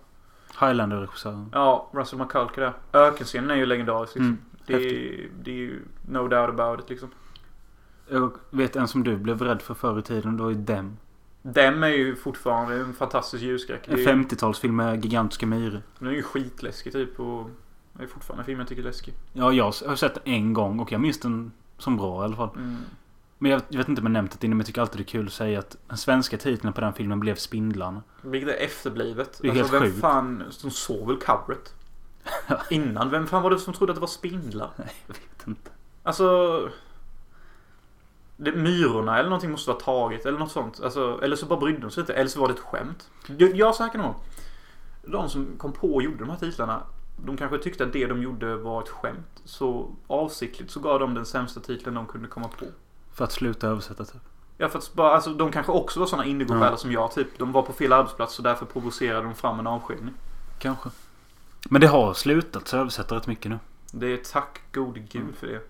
Highlander-regissören. 0.60 1.48
Ja, 1.52 1.90
Russell 1.92 2.18
McCulker 2.18 2.60
där. 2.62 2.72
Ökenscenen 2.92 3.50
är 3.50 3.54
ju 3.54 3.66
legendarisk 3.66 4.14
liksom. 4.14 4.24
Mm, 4.26 4.38
det, 4.66 4.74
är, 4.74 5.28
det 5.42 5.50
är 5.50 5.54
ju 5.54 5.80
no 6.08 6.28
doubt 6.28 6.60
about 6.60 6.80
it 6.80 6.90
liksom. 6.90 7.10
Jag 8.08 8.32
vet 8.50 8.76
en 8.76 8.88
som 8.88 9.04
du 9.04 9.16
blev 9.16 9.42
rädd 9.42 9.62
för 9.62 9.74
förr 9.74 9.98
i 9.98 10.02
tiden. 10.02 10.36
Det 10.36 10.42
var 10.42 10.50
ju 10.50 10.56
Dem. 10.56 10.96
Dem 11.42 11.82
är 11.82 11.88
ju 11.88 12.16
fortfarande 12.16 12.74
en 12.80 12.92
fantastisk 12.94 13.42
ljusskräck. 13.42 13.88
En 13.88 13.96
Det 13.96 14.02
är- 14.04 14.14
50-talsfilm 14.14 14.72
med 14.72 15.04
gigantiska 15.04 15.46
myror. 15.46 15.82
Den 15.98 16.08
är 16.08 16.12
ju 16.12 16.22
skitläskig 16.22 16.92
typ 16.92 17.20
och 17.20 17.50
det 17.92 18.02
är 18.02 18.06
fortfarande 18.06 18.40
en 18.40 18.46
film 18.46 18.58
jag 18.58 18.68
tycker 18.68 18.82
är 18.82 18.86
läskig. 18.86 19.14
Ja, 19.32 19.52
jag 19.52 19.64
har 19.64 19.96
sett 19.96 20.14
den 20.14 20.34
en 20.34 20.52
gång 20.52 20.80
och 20.80 20.92
jag 20.92 21.00
minns 21.00 21.20
den 21.20 21.52
som 21.78 21.96
bra 21.96 22.22
i 22.22 22.24
alla 22.24 22.36
fall. 22.36 22.50
Mm. 22.56 22.76
Men 23.38 23.50
jag, 23.50 23.62
jag 23.68 23.78
vet 23.78 23.88
inte 23.88 24.00
om 24.00 24.06
jag 24.06 24.12
nämnt 24.12 24.40
det 24.40 24.46
innan 24.46 24.56
men 24.56 24.60
jag 24.60 24.66
tycker 24.66 24.80
alltid 24.80 24.98
det 24.98 25.02
är 25.02 25.12
kul 25.12 25.26
att 25.26 25.32
säga 25.32 25.58
att 25.58 25.76
den 25.88 25.98
svenska 25.98 26.38
titeln 26.38 26.72
på 26.72 26.80
den 26.80 26.92
filmen 26.92 27.20
blev 27.20 27.34
Spindlarna. 27.34 28.02
Vilket 28.22 28.50
är 28.50 28.64
efterblivet. 28.64 29.38
Det 29.42 29.48
är 29.48 29.50
alltså, 29.50 29.64
helt 29.64 29.82
vem 29.82 29.90
sjukt. 29.90 30.00
fan 30.00 30.44
som 30.50 30.70
såg 30.70 31.08
väl 31.08 31.16
coveret? 31.16 31.74
Innan, 32.70 33.10
vem 33.10 33.26
fan 33.26 33.42
var 33.42 33.50
det 33.50 33.58
som 33.58 33.74
trodde 33.74 33.92
att 33.92 33.96
det 33.96 34.00
var 34.00 34.06
spindlar? 34.06 34.70
Nej, 34.76 34.92
jag 35.06 35.14
vet 35.14 35.46
inte. 35.46 35.70
Alltså... 36.02 36.68
Det, 38.36 38.52
myrorna 38.52 39.18
eller 39.18 39.28
någonting 39.28 39.50
måste 39.50 39.70
vara 39.70 39.80
taget 39.80 40.26
eller 40.26 40.38
något 40.38 40.52
sånt. 40.52 40.80
Alltså, 40.80 41.20
eller 41.22 41.36
så 41.36 41.46
bara 41.46 41.60
brydde 41.60 41.80
de 41.80 41.90
sig 41.90 42.00
inte. 42.00 42.14
Eller 42.14 42.30
så 42.30 42.40
var 42.40 42.48
det 42.48 42.54
ett 42.54 42.60
skämt. 42.60 43.10
Jag, 43.26 43.56
jag 43.56 43.74
säker 43.74 43.98
nog. 43.98 44.14
De 45.02 45.28
som 45.28 45.56
kom 45.58 45.72
på 45.72 45.94
och 45.94 46.02
gjorde 46.02 46.18
de 46.18 46.30
här 46.30 46.36
titlarna. 46.36 46.82
De 47.16 47.36
kanske 47.36 47.58
tyckte 47.58 47.84
att 47.84 47.92
det 47.92 48.06
de 48.06 48.22
gjorde 48.22 48.56
var 48.56 48.82
ett 48.82 48.88
skämt. 48.88 49.42
Så 49.44 49.94
avsiktligt 50.06 50.70
så 50.70 50.80
gav 50.80 51.00
de 51.00 51.14
den 51.14 51.26
sämsta 51.26 51.60
titeln 51.60 51.94
de 51.94 52.06
kunde 52.06 52.28
komma 52.28 52.48
på. 52.48 52.66
För 53.12 53.24
att 53.24 53.32
sluta 53.32 53.66
översätta 53.68 54.04
typ. 54.04 54.20
Ja 54.58 54.68
för 54.68 54.78
att 54.78 54.94
bara, 54.94 55.10
alltså 55.14 55.34
de 55.34 55.52
kanske 55.52 55.72
också 55.72 56.00
var 56.00 56.06
såna 56.06 56.24
indigo-själar 56.24 56.70
Ja. 56.70 56.76
som 56.76 56.92
jag 56.92 57.12
typ. 57.12 57.38
De 57.38 57.52
var 57.52 57.62
på 57.62 57.72
fel 57.72 57.92
arbetsplats 57.92 58.38
och 58.38 58.44
därför 58.44 58.66
provocerade 58.66 59.22
de 59.24 59.34
fram 59.34 59.58
en 59.60 59.66
avskiljning. 59.66 60.14
Kanske. 60.58 60.88
Men 61.70 61.80
det 61.80 61.86
har 61.86 62.14
slutat 62.14 62.68
så 62.68 62.76
översätta 62.76 63.14
rätt 63.16 63.26
mycket 63.26 63.50
nu. 63.50 63.58
Det 63.92 64.06
är 64.06 64.16
tack 64.16 64.60
gode 64.72 65.00
gud 65.00 65.22
Mm. 65.22 65.34
för 65.34 65.46
det. 65.46 65.60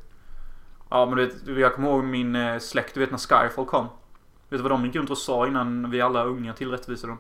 Ja 0.91 1.07
men 1.07 1.17
du 1.17 1.27
vet, 1.55 1.59
jag 1.63 1.75
kommer 1.75 1.89
ihåg 1.89 2.05
min 2.05 2.37
eh, 2.37 2.59
släkt, 2.59 2.95
du 2.95 3.01
vet 3.01 3.11
när 3.11 3.19
Skyfall 3.19 3.67
kom. 3.67 3.85
Vet 4.49 4.59
du 4.59 4.63
vad 4.63 4.71
de 4.73 4.85
gick 4.85 4.97
runt 4.97 5.11
och 5.11 5.19
sa 5.19 5.47
innan 5.47 5.91
vi 5.91 6.01
alla 6.01 6.25
unga 6.25 6.53
tillrättvisade 6.55 7.11
dem? 7.13 7.19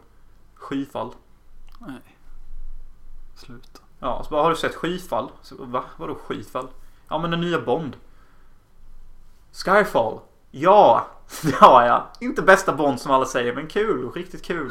Skyfall. 0.55 1.11
Nej. 1.79 2.17
Sluta. 3.37 3.82
Ja, 4.03 4.23
så 4.25 4.31
bara 4.31 4.43
har 4.43 4.51
du 4.51 4.57
sett 4.57 4.75
Skyfall? 4.75 5.29
Så, 5.43 5.55
va? 5.59 5.85
Vadå 5.97 6.15
Skyfall? 6.15 6.69
Ja 7.09 7.19
men 7.19 7.31
den 7.31 7.41
nya 7.41 7.61
Bond. 7.61 7.97
Skyfall. 9.53 10.19
Ja, 10.51 11.07
det 11.43 11.55
har 11.55 11.83
jag. 11.87 12.03
Inte 12.21 12.43
bästa 12.43 12.73
Bond 12.73 13.01
som 13.01 13.11
alla 13.13 13.25
säger, 13.27 13.55
men 13.55 13.67
kul. 13.67 14.11
Riktigt 14.15 14.45
kul. 14.45 14.71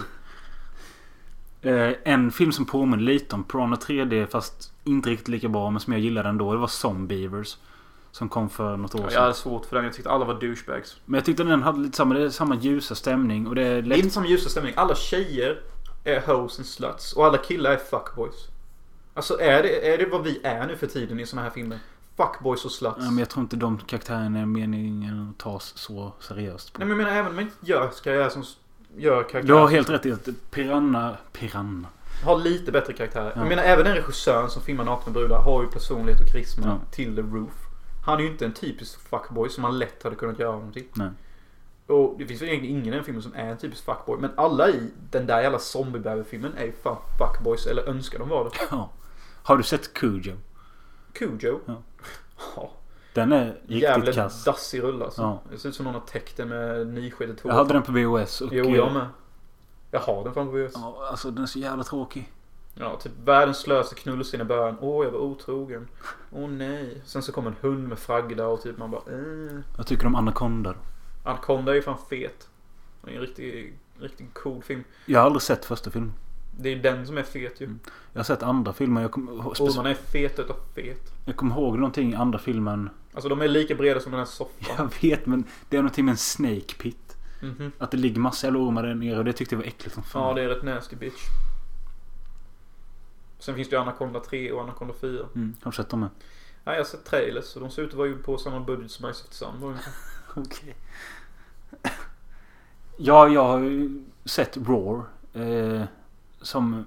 Eh, 1.61 1.91
en 2.03 2.31
film 2.31 2.51
som 2.51 2.65
påminner 2.65 3.03
lite 3.03 3.35
om 3.35 3.43
Piranha 3.43 3.75
3D 3.75 4.25
fast 4.27 4.73
inte 4.83 5.09
riktigt 5.09 5.27
lika 5.27 5.47
bra 5.49 5.69
men 5.69 5.79
som 5.79 5.93
jag 5.93 5.99
gillade 6.01 6.29
ändå. 6.29 6.51
Det 6.53 6.57
var 6.59 6.67
Zombievers. 6.67 7.57
Som 8.11 8.29
kom 8.29 8.49
för 8.49 8.77
något 8.77 8.95
år 8.95 9.01
Jag 9.01 9.11
sedan. 9.11 9.21
hade 9.21 9.33
svårt 9.33 9.65
för 9.65 9.75
den. 9.75 9.85
Jag 9.85 9.93
tyckte 9.93 10.09
alla 10.11 10.25
var 10.25 10.33
douchebags. 10.33 10.97
Men 11.05 11.17
jag 11.17 11.25
tyckte 11.25 11.43
den 11.43 11.63
hade 11.63 11.79
lite 11.79 11.97
samma, 11.97 12.13
det 12.15 12.23
är 12.23 12.29
samma 12.29 12.55
ljusa 12.55 12.95
stämning 12.95 13.47
och 13.47 13.55
det 13.55 13.61
är 13.61 13.71
Det 13.73 13.77
är 13.77 13.81
lätt... 13.81 13.97
inte 13.97 14.09
som 14.09 14.25
ljusa 14.25 14.49
stämning. 14.49 14.73
Alla 14.77 14.95
tjejer 14.95 15.61
är 16.03 16.21
hoes 16.21 16.57
and 16.59 16.65
sluts. 16.67 17.13
Och 17.13 17.25
alla 17.25 17.37
killar 17.37 17.71
är 17.71 17.77
fuckboys. 17.77 18.47
Alltså 19.13 19.39
är 19.39 19.63
det, 19.63 19.93
är 19.93 19.97
det 19.97 20.05
vad 20.05 20.23
vi 20.23 20.39
är 20.43 20.67
nu 20.67 20.75
för 20.77 20.87
tiden 20.87 21.19
i 21.19 21.25
såna 21.25 21.41
här 21.41 21.49
filmer? 21.49 21.79
Fuckboys 22.17 22.65
och 22.65 22.71
sluts. 22.71 22.95
Ja, 22.99 23.05
men 23.05 23.17
jag 23.17 23.29
tror 23.29 23.41
inte 23.43 23.55
de 23.55 23.77
karaktärerna 23.77 24.39
är 24.39 24.45
meningen 24.45 25.29
att 25.29 25.43
tas 25.43 25.73
så 25.77 26.13
seriöst. 26.19 26.73
På. 26.73 26.79
Nej 26.79 26.87
men 26.87 26.97
jag 26.97 27.05
menar 27.05 27.19
även 27.19 27.29
om 27.29 27.35
man 27.35 27.43
inte 27.43 27.55
gör 27.71 27.91
karriär 28.03 28.29
som 28.29 28.43
gör 28.97 29.23
karaktär. 29.23 29.47
Du 29.47 29.53
har 29.53 29.67
helt 29.67 29.89
rätt 29.89 30.05
i 30.05 30.11
att 30.11 30.27
Piranha... 30.51 31.17
Piranha. 31.31 31.89
Har 32.25 32.37
lite 32.37 32.71
bättre 32.71 32.93
karaktär. 32.93 33.31
Ja. 33.35 33.41
Jag 33.41 33.47
menar 33.49 33.63
även 33.63 33.85
den 33.85 33.95
regissören 33.95 34.49
som 34.49 34.61
filmar 34.61 34.83
nakna 34.83 35.13
brudar 35.13 35.41
har 35.41 35.61
ju 35.63 35.69
personlighet 35.69 36.21
och 36.21 36.27
karisma 36.27 36.63
Ja. 36.67 36.79
till 36.91 37.15
the 37.15 37.21
roof. 37.21 37.53
Han 38.05 38.19
är 38.19 38.23
ju 38.23 38.31
inte 38.31 38.45
en 38.45 38.53
typisk 38.53 39.09
fuckboy 39.09 39.49
som 39.49 39.61
man 39.61 39.79
lätt 39.79 40.03
hade 40.03 40.15
kunnat 40.15 40.39
göra 40.39 40.51
honom 40.51 40.71
till. 40.73 40.85
Nej. 40.93 41.09
Och 41.87 42.15
det 42.17 42.25
finns 42.25 42.41
väl 42.41 42.49
egentligen 42.49 42.77
ingen 42.77 42.93
i 42.93 42.95
den 42.95 43.03
filmen 43.03 43.23
som 43.23 43.33
är 43.35 43.49
en 43.51 43.57
typisk 43.57 43.85
fuckboy. 43.85 44.17
Men 44.19 44.31
alla 44.37 44.69
i 44.69 44.89
den 45.11 45.27
där 45.27 45.41
jävla 45.41 45.59
zombie 45.59 46.23
filmen 46.29 46.53
är 46.57 46.65
ju 46.65 46.71
fan 46.83 46.97
fuckboys. 47.17 47.65
Eller 47.65 47.89
önskar 47.89 48.19
de 48.19 48.29
vara 48.29 48.43
det. 48.43 48.55
Ja. 48.71 48.89
Har 49.43 49.57
du 49.57 49.63
sett 49.63 49.93
Cujo? 49.93 50.33
Cujo. 51.13 51.59
Ja. 51.65 51.81
Ja. 52.55 52.71
Den 53.13 53.31
är 53.31 53.45
riktigt 53.45 53.81
Jävligt 53.81 54.15
kass. 54.15 54.43
dassig 54.43 54.83
rulle 54.83 55.05
alltså. 55.05 55.21
Ja. 55.21 55.41
Det 55.51 55.57
ser 55.57 55.69
ut 55.69 55.75
som 55.75 55.85
någon 55.85 55.93
har 55.93 56.01
täckt 56.01 56.37
den 56.37 56.49
med 56.49 56.87
nyskedet 56.87 57.41
hår. 57.41 57.51
Jag 57.51 57.57
hade 57.57 57.73
den 57.73 57.83
på 57.83 57.91
VHS 57.91 58.41
och... 58.41 58.49
Jo, 58.51 58.69
jag 58.75 58.93
med. 58.93 59.07
Jag 59.91 59.99
har 59.99 60.23
den 60.23 60.33
fan 60.33 60.47
på 60.47 60.51
VHS. 60.51 60.71
Ja, 60.75 61.07
alltså 61.11 61.31
den 61.31 61.43
är 61.43 61.47
så 61.47 61.59
jävla 61.59 61.83
tråkig. 61.83 62.31
Ja, 62.73 62.95
typ 62.99 63.11
världens 63.23 63.57
slöaste 63.57 63.95
knullscen 63.95 64.41
i 64.41 64.43
början. 64.43 64.77
Åh, 64.81 65.05
jag 65.05 65.11
var 65.11 65.19
otrogen. 65.19 65.87
Åh 66.31 66.49
nej. 66.49 67.01
Sen 67.05 67.21
så 67.21 67.31
kom 67.31 67.47
en 67.47 67.55
hund 67.61 67.87
med 67.87 67.99
fragda 67.99 68.47
och 68.47 68.61
typ 68.61 68.77
man 68.77 68.91
bara 68.91 69.01
eh. 69.11 69.59
Jag 69.77 69.87
tycker 69.87 70.07
om 70.07 70.15
Anaconda. 70.15 70.73
Anaconda 71.23 71.71
är 71.71 71.75
ju 71.75 71.81
fan 71.81 71.97
fet. 72.09 72.49
Det 73.01 73.11
är 73.11 73.15
en 73.15 73.21
riktigt, 73.21 73.73
riktigt 73.99 74.33
cool 74.33 74.63
film. 74.63 74.83
Jag 75.05 75.19
har 75.19 75.25
aldrig 75.25 75.41
sett 75.41 75.65
första 75.65 75.91
filmen. 75.91 76.13
Det 76.61 76.69
är 76.69 76.75
den 76.75 77.07
som 77.07 77.17
är 77.17 77.23
fet 77.23 77.61
ju. 77.61 77.65
Mm. 77.65 77.79
Jag 78.13 78.19
har 78.19 78.23
sett 78.23 78.43
andra 78.43 78.73
filmer. 78.73 79.01
Jag 79.01 79.11
kommer 79.11 79.31
Ormarna 79.31 79.89
är 79.89 79.93
fet 79.93 80.39
utav 80.39 80.55
fet. 80.75 81.13
jag 81.25 81.35
kommer 81.35 81.55
ihåg 81.55 81.75
någonting 81.75 82.11
i 82.13 82.15
andra 82.15 82.39
filmen. 82.39 82.89
Alltså 83.13 83.29
de 83.29 83.41
är 83.41 83.47
lika 83.47 83.75
breda 83.75 83.99
som 83.99 84.11
den 84.11 84.19
här 84.19 84.25
soffan. 84.25 84.75
Jag 84.77 85.09
vet 85.09 85.25
men 85.25 85.43
det 85.69 85.77
är 85.77 85.81
någonting 85.81 86.05
med 86.05 86.11
en 86.11 86.17
snake 86.17 86.75
pit. 86.79 87.17
Mhm. 87.41 87.71
Att 87.77 87.91
det 87.91 87.97
ligger 87.97 88.19
massa 88.19 88.47
jävla 88.47 88.59
ormar 88.59 88.83
där 88.83 88.95
nere 88.95 89.17
och 89.17 89.25
det 89.25 89.33
tyckte 89.33 89.55
jag 89.55 89.59
var 89.59 89.67
äckligt 89.67 89.93
som 89.93 90.03
fan. 90.03 90.27
Ja, 90.27 90.33
det 90.33 90.41
är 90.41 90.47
rätt 90.47 90.63
nasty 90.63 90.95
bitch. 90.95 91.21
Sen 93.39 93.55
finns 93.55 93.69
det 93.69 93.75
ju 93.75 93.81
Anaconda 93.81 94.19
3 94.19 94.51
och 94.51 94.61
Anaconda 94.61 94.93
4. 95.01 95.25
Mm, 95.35 95.55
har 95.61 95.71
du 95.71 95.75
sett 95.75 95.89
dem 95.89 95.99
med? 95.99 96.09
Nej, 96.63 96.75
jag 96.75 96.79
har 96.83 96.89
sett 96.89 97.05
trailers 97.05 97.55
och 97.55 97.61
de 97.61 97.71
ser 97.71 97.81
ut 97.81 97.89
att 97.89 97.97
vara 97.97 98.07
gjorda 98.07 98.23
på 98.23 98.37
samma 98.37 98.59
budget 98.59 98.91
som 98.91 99.13
Ice 99.13 99.23
of 99.23 99.29
the 99.29 99.35
Sun. 99.35 99.77
Okej. 100.35 100.75
Ja, 102.97 103.27
jag 103.27 103.43
har 103.47 103.59
ju 103.59 104.03
sett 104.25 104.57
Roar. 104.57 105.03
Eh, 105.33 105.83
som... 106.41 106.85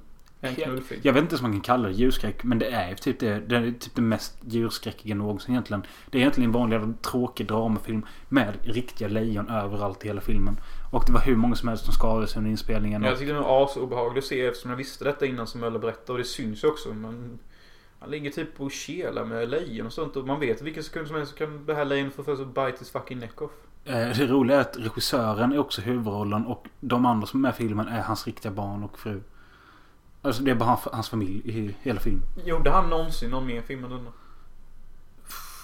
Knullfilm. 0.55 1.01
Jag 1.05 1.13
vet 1.13 1.23
inte 1.23 1.37
om 1.37 1.43
man 1.43 1.53
kan 1.53 1.61
kalla 1.61 1.89
det 1.89 1.95
djurskräck. 1.95 2.45
Men 2.45 2.59
det 2.59 2.67
är 2.67 2.95
typ 2.95 3.21
det, 3.21 3.41
det, 3.41 3.57
är 3.57 3.71
typ 3.71 3.95
det 3.95 4.03
mest 4.03 4.39
djurskräckiga 4.47 5.15
någonsin 5.15 5.55
egentligen. 5.55 5.83
Det 6.11 6.19
är 6.19 6.21
egentligen 6.21 6.49
en 6.49 6.53
vanlig 6.53 7.03
tråkig 7.03 7.47
dramafilm. 7.47 8.07
Med 8.29 8.55
riktiga 8.63 9.09
lejon 9.09 9.51
överallt 9.51 10.05
i 10.05 10.09
hela 10.09 10.21
filmen. 10.21 10.61
Och 10.93 11.05
det 11.07 11.13
var 11.13 11.21
hur 11.21 11.37
många 11.37 11.55
som 11.55 11.69
helst 11.69 11.85
som 11.85 11.95
skadade 11.95 12.27
sig 12.27 12.39
under 12.39 12.51
inspelningen. 12.51 13.03
Jag 13.03 13.19
tyckte 13.19 13.35
det 13.35 13.41
var 13.41 13.65
asobehagligt 13.65 14.25
att 14.25 14.29
se 14.29 14.47
eftersom 14.47 14.71
jag 14.71 14.79
visste 14.79 15.05
detta 15.05 15.27
innan 15.27 15.47
som 15.47 15.61
Möller 15.61 15.79
berättade. 15.79 16.13
Och 16.13 16.19
det 16.19 16.25
syns 16.25 16.65
ju 16.65 16.69
också. 16.69 16.95
Men 16.95 17.39
han 18.01 18.11
ligger 18.11 18.31
typ 18.31 18.61
och 18.61 18.73
kelar 18.73 19.25
med 19.25 19.49
lejon 19.49 19.87
och 19.87 19.93
sånt. 19.93 20.17
Och 20.17 20.27
man 20.27 20.41
vet 20.41 20.63
vilken 20.63 20.83
sekund 20.83 21.07
som 21.07 21.17
helst 21.17 21.33
så 21.33 21.39
kan 21.39 21.67
det 21.67 21.75
här 21.75 21.85
lejonet 21.85 22.15
få 22.15 22.25
för 22.25 22.37
sig 22.37 22.47
bite 22.47 22.77
his 22.79 22.91
fucking 22.91 23.19
neck 23.19 23.43
off. 23.43 23.51
eh, 23.85 23.95
det 23.95 24.27
roliga 24.27 24.57
är 24.57 24.61
att 24.61 24.77
regissören 24.77 25.53
är 25.53 25.59
också 25.59 25.81
huvudrollen. 25.81 26.47
Och 26.47 26.67
de 26.81 27.07
andra 27.07 27.27
som 27.27 27.41
är 27.41 27.43
med 27.43 27.55
i 27.55 27.57
filmen 27.57 27.89
är 27.89 28.01
hans 28.01 28.27
riktiga 28.27 28.53
barn 28.53 28.85
och 28.85 28.99
fru. 28.99 29.21
Alltså 30.25 30.43
det 30.43 30.51
är 30.51 30.55
bara 30.55 30.69
han- 30.69 30.79
hans 30.93 31.09
familj 31.09 31.43
i 31.45 31.75
hela 31.83 32.01
filmen. 32.01 32.23
Gjorde 32.45 32.71
han 32.71 32.91
någonsin 32.91 33.31
någon 33.31 33.47
mer 33.47 33.63
film 33.63 33.85
än 33.85 33.91
denna? 33.91 34.13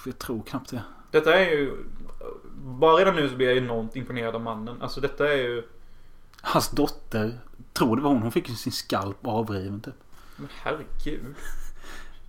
Jag 0.05 0.19
tror 0.19 0.41
knappt 0.43 0.69
det. 0.69 0.83
Detta 1.11 1.35
är 1.39 1.49
ju... 1.51 1.83
Bara 2.63 2.95
redan 2.95 3.15
nu 3.15 3.29
så 3.29 3.35
blir 3.35 3.47
jag 3.47 3.57
enormt 3.57 3.95
imponerad 3.95 4.35
av 4.35 4.41
mannen. 4.41 4.81
Alltså 4.81 5.01
detta 5.01 5.33
är 5.33 5.37
ju... 5.37 5.63
Hans 6.41 6.69
dotter, 6.69 7.39
tror 7.73 7.95
det 7.95 8.01
var 8.01 8.09
hon, 8.11 8.21
hon 8.21 8.31
fick 8.31 8.49
ju 8.49 8.55
sin 8.55 8.71
skalp 8.71 9.27
avriven 9.27 9.81
typ. 9.81 9.93
Men 10.37 10.47
herregud. 10.51 11.35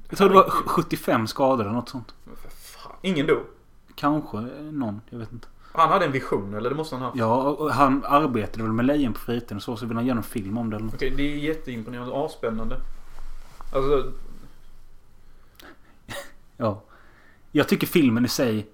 Jag 0.08 0.18
tror 0.18 0.28
det 0.28 0.34
var 0.34 0.50
75 0.50 1.26
skador 1.26 1.64
eller 1.64 1.74
något 1.74 1.88
sånt. 1.88 2.14
Men 2.24 2.36
för 2.36 2.48
fan. 2.50 2.96
Ingen 3.02 3.26
dog. 3.26 3.42
Kanske 3.94 4.36
någon, 4.60 5.00
jag 5.10 5.18
vet 5.18 5.32
inte. 5.32 5.48
Han 5.72 5.88
hade 5.88 6.04
en 6.04 6.12
vision 6.12 6.54
eller 6.54 6.70
det 6.70 6.76
måste 6.76 6.96
han 6.96 7.04
ha. 7.04 7.12
Ja, 7.14 7.42
och 7.42 7.70
han 7.70 8.04
arbetade 8.04 8.62
väl 8.62 8.72
med 8.72 8.84
lejon 8.84 9.12
på 9.12 9.20
fritiden 9.20 9.56
och 9.56 9.62
så, 9.62 9.76
så 9.76 9.86
ville 9.86 9.98
han 9.98 10.06
göra 10.06 10.18
en 10.18 10.24
film 10.24 10.58
om 10.58 10.70
det. 10.70 10.76
Okej, 10.94 11.10
det 11.16 11.22
är 11.22 11.36
jätteimponerande 11.36 12.12
och 12.12 12.26
asspännande. 12.26 12.76
Alltså, 13.72 14.12
Ja. 16.56 16.82
Jag 17.52 17.68
tycker 17.68 17.86
filmen 17.86 18.24
i 18.24 18.28
sig 18.28 18.66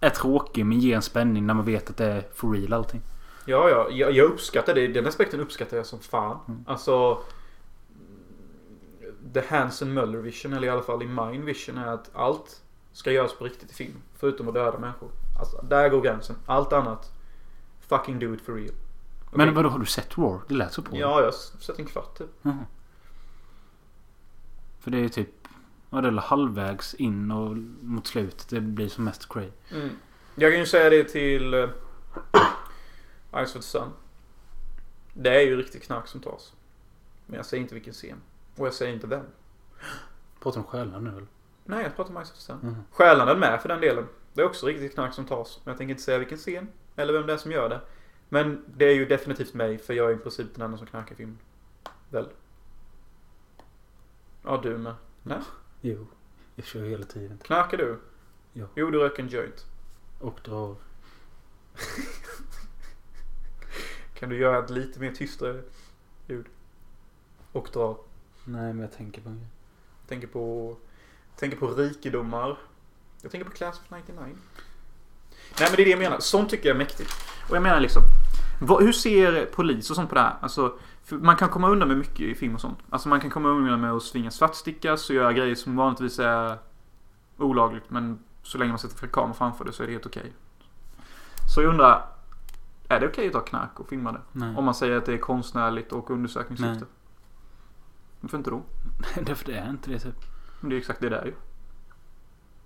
är 0.00 0.10
tråkig 0.10 0.66
men 0.66 0.78
ger 0.78 0.96
en 0.96 1.02
spänning 1.02 1.46
när 1.46 1.54
man 1.54 1.64
vet 1.64 1.90
att 1.90 1.96
det 1.96 2.04
är 2.04 2.24
for 2.34 2.52
real 2.52 2.72
allting. 2.72 3.00
ja, 3.46 3.68
ja. 3.70 3.88
Jag, 3.90 4.12
jag 4.12 4.24
uppskattar 4.30 4.74
det. 4.74 4.88
Den 4.88 5.06
aspekten 5.06 5.40
uppskattar 5.40 5.76
jag 5.76 5.86
som 5.86 5.98
fan. 5.98 6.38
Mm. 6.48 6.64
Alltså... 6.66 7.18
The 9.34 9.40
Hansen 9.48 9.94
Möller 9.94 10.18
vision, 10.18 10.52
eller 10.52 10.66
i 10.66 10.70
alla 10.70 10.82
fall 10.82 11.02
i 11.02 11.06
min 11.06 11.44
vision, 11.44 11.78
är 11.78 11.86
att 11.86 12.10
allt 12.14 12.62
ska 12.92 13.12
göras 13.12 13.34
på 13.34 13.44
riktigt 13.44 13.70
i 13.70 13.74
film. 13.74 13.94
Förutom 14.18 14.48
att 14.48 14.54
döda 14.54 14.78
människor. 14.78 15.08
Alltså, 15.40 15.62
där 15.62 15.88
går 15.88 16.00
gränsen. 16.00 16.36
Allt 16.46 16.72
annat, 16.72 17.12
fucking 17.80 18.18
do 18.18 18.34
it 18.34 18.40
for 18.40 18.54
real. 18.54 18.74
Men 19.30 19.40
Okej. 19.40 19.54
vadå, 19.54 19.68
har 19.68 19.78
du 19.78 19.86
sett 19.86 20.16
War? 20.16 20.40
Det 20.48 20.54
lät 20.54 20.72
så 20.72 20.82
på 20.82 20.96
Ja, 20.96 21.18
jag 21.18 21.24
har 21.24 21.32
sett 21.32 21.78
en 21.78 21.86
kvart 21.86 22.18
typ. 22.18 22.30
Jaha. 22.42 22.64
För 24.80 24.90
det 24.90 24.98
är 24.98 25.02
ju 25.02 25.08
typ... 25.08 25.28
Ja, 25.90 26.00
det 26.00 26.08
är 26.08 26.12
halvvägs 26.12 26.94
in 26.94 27.30
och 27.30 27.56
mot 27.82 28.06
slutet 28.06 28.48
det 28.48 28.60
blir 28.60 28.88
som 28.88 29.04
mest 29.04 29.28
cray. 29.28 29.48
Mm. 29.70 29.90
Jag 30.34 30.52
kan 30.52 30.60
ju 30.60 30.66
säga 30.66 30.90
det 30.90 31.04
till 31.04 31.54
uh, 31.54 31.68
Ice 33.32 33.48
of 33.48 33.52
the 33.52 33.62
Sun. 33.62 33.88
Det 35.12 35.36
är 35.36 35.40
ju 35.40 35.56
riktigt 35.56 35.82
knark 35.82 36.06
som 36.06 36.20
tas. 36.20 36.52
Men 37.26 37.36
jag 37.36 37.46
säger 37.46 37.62
inte 37.62 37.74
vilken 37.74 37.92
scen. 37.92 38.20
Och 38.56 38.66
jag 38.66 38.74
säger 38.74 38.92
inte 38.92 39.06
vem. 39.06 39.24
Pratar 40.40 40.60
om 40.60 40.66
själar 40.66 41.00
nu 41.00 41.10
eller? 41.10 41.26
Nej, 41.64 41.82
jag 41.82 41.96
pratar 41.96 42.16
om 42.16 42.24
Ice 42.24 42.30
of 42.30 42.36
the 42.36 42.42
Sun. 42.42 42.58
Mhm. 42.62 42.84
Stjärnan 42.90 43.38
med 43.38 43.62
för 43.62 43.68
den 43.68 43.80
delen. 43.80 44.06
Det 44.32 44.40
är 44.40 44.46
också 44.46 44.66
riktigt 44.66 44.94
knark 44.94 45.14
som 45.14 45.26
tas. 45.26 45.60
Men 45.64 45.72
jag 45.72 45.78
tänker 45.78 45.90
inte 45.90 46.02
säga 46.02 46.18
vilken 46.18 46.38
scen. 46.38 46.68
Eller 46.96 47.12
vem 47.12 47.26
det 47.26 47.32
är 47.32 47.36
som 47.36 47.52
gör 47.52 47.68
det. 47.68 47.80
Men 48.28 48.64
det 48.76 48.84
är 48.84 48.94
ju 48.94 49.06
definitivt 49.06 49.54
mig. 49.54 49.78
För 49.78 49.94
jag 49.94 50.10
är 50.10 50.14
i 50.14 50.18
princip 50.18 50.54
den 50.54 50.64
enda 50.64 50.78
som 50.78 50.86
knarkar 50.86 51.12
i 51.12 51.16
filmen. 51.16 51.38
Väl? 52.10 52.28
Ja, 54.42 54.60
du 54.62 54.78
med. 54.78 54.94
Nej? 55.22 55.40
Jo. 55.80 56.06
Jag 56.54 56.66
kör 56.66 56.84
hela 56.84 57.04
tiden. 57.04 57.38
Knarkar 57.38 57.78
du? 57.78 58.00
Ja. 58.52 58.66
Jo, 58.74 58.90
du 58.90 58.98
röker 58.98 59.22
en 59.22 59.28
joint. 59.28 59.66
Och 60.20 60.40
drar. 60.44 60.76
Kan 64.14 64.28
du 64.28 64.38
göra 64.38 64.64
ett 64.64 64.70
lite 64.70 65.00
mer 65.00 65.12
tystare 65.12 65.62
ljud? 66.26 66.46
Och 67.52 67.68
dra. 67.72 67.98
Nej, 68.44 68.72
men 68.72 68.80
jag 68.80 68.92
tänker 68.92 69.22
på 69.22 69.28
en 69.28 69.38
grej. 69.38 69.48
Tänker 70.08 70.26
på, 70.26 70.76
tänker 71.36 71.56
på 71.56 71.66
rikedomar. 71.66 72.58
Jag 73.22 73.30
tänker 73.30 73.50
på 73.50 73.56
Class 73.56 73.78
of 73.78 73.90
99. 73.90 74.16
Nej 74.18 74.34
men 75.58 75.76
det 75.76 75.82
är 75.82 75.84
det 75.84 75.90
jag 75.90 75.98
menar. 75.98 76.18
Sånt 76.20 76.50
tycker 76.50 76.68
jag 76.68 76.74
är 76.74 76.78
mäktigt. 76.78 77.12
Och 77.48 77.56
jag 77.56 77.62
menar 77.62 77.80
liksom. 77.80 78.02
Vad, 78.60 78.82
hur 78.82 78.92
ser 78.92 79.46
polis 79.46 79.90
och 79.90 79.96
sånt 79.96 80.08
på 80.08 80.14
det 80.14 80.20
här? 80.20 80.34
Alltså, 80.40 80.78
man 81.08 81.36
kan 81.36 81.48
komma 81.48 81.68
undan 81.68 81.88
med 81.88 81.96
mycket 81.96 82.20
i 82.20 82.34
film 82.34 82.54
och 82.54 82.60
sånt. 82.60 82.78
Alltså 82.90 83.08
man 83.08 83.20
kan 83.20 83.30
komma 83.30 83.48
undan 83.48 83.80
med 83.80 83.92
att 83.92 84.02
svinga 84.02 84.30
svartstickas 84.30 85.10
och 85.10 85.16
göra 85.16 85.32
grejer 85.32 85.54
som 85.54 85.76
vanligtvis 85.76 86.18
är 86.18 86.58
olagligt. 87.36 87.90
Men 87.90 88.18
så 88.42 88.58
länge 88.58 88.68
man 88.68 88.78
sätter 88.78 88.96
för 88.96 89.06
kamera 89.06 89.34
framför 89.34 89.64
det 89.64 89.72
så 89.72 89.82
är 89.82 89.86
det 89.86 89.92
helt 89.92 90.06
okej. 90.06 90.32
Så 91.54 91.62
jag 91.62 91.70
undrar. 91.70 92.06
Är 92.88 93.00
det 93.00 93.06
okej 93.06 93.26
att 93.26 93.32
ta 93.32 93.40
knark 93.40 93.80
och 93.80 93.88
filma 93.88 94.12
det? 94.12 94.20
Nej. 94.32 94.56
Om 94.56 94.64
man 94.64 94.74
säger 94.74 94.96
att 94.96 95.06
det 95.06 95.14
är 95.14 95.18
konstnärligt 95.18 95.92
och 95.92 96.10
undersökningssyfte. 96.10 96.74
Nej. 96.74 96.88
Varför 98.20 98.38
inte 98.38 98.50
då? 98.50 98.62
Därför 99.22 99.46
det 99.46 99.58
är 99.58 99.70
inte 99.70 99.90
det 99.90 99.98
typ. 99.98 100.24
Men 100.60 100.70
det 100.70 100.76
är 100.76 100.78
exakt 100.78 101.00
det 101.00 101.08
där 101.08 101.24
ju. 101.24 101.34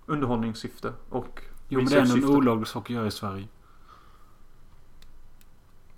Underhållningssyfte 0.05 0.93
och 1.09 1.41
Jo, 1.67 1.79
men 1.79 1.89
det 1.89 1.95
är 1.95 2.01
ändå 2.01 2.15
en 2.15 2.25
olaglig 2.25 2.67
sak 2.67 2.83
att 2.83 2.89
göra 2.95 3.07
i 3.07 3.11
Sverige. 3.11 3.47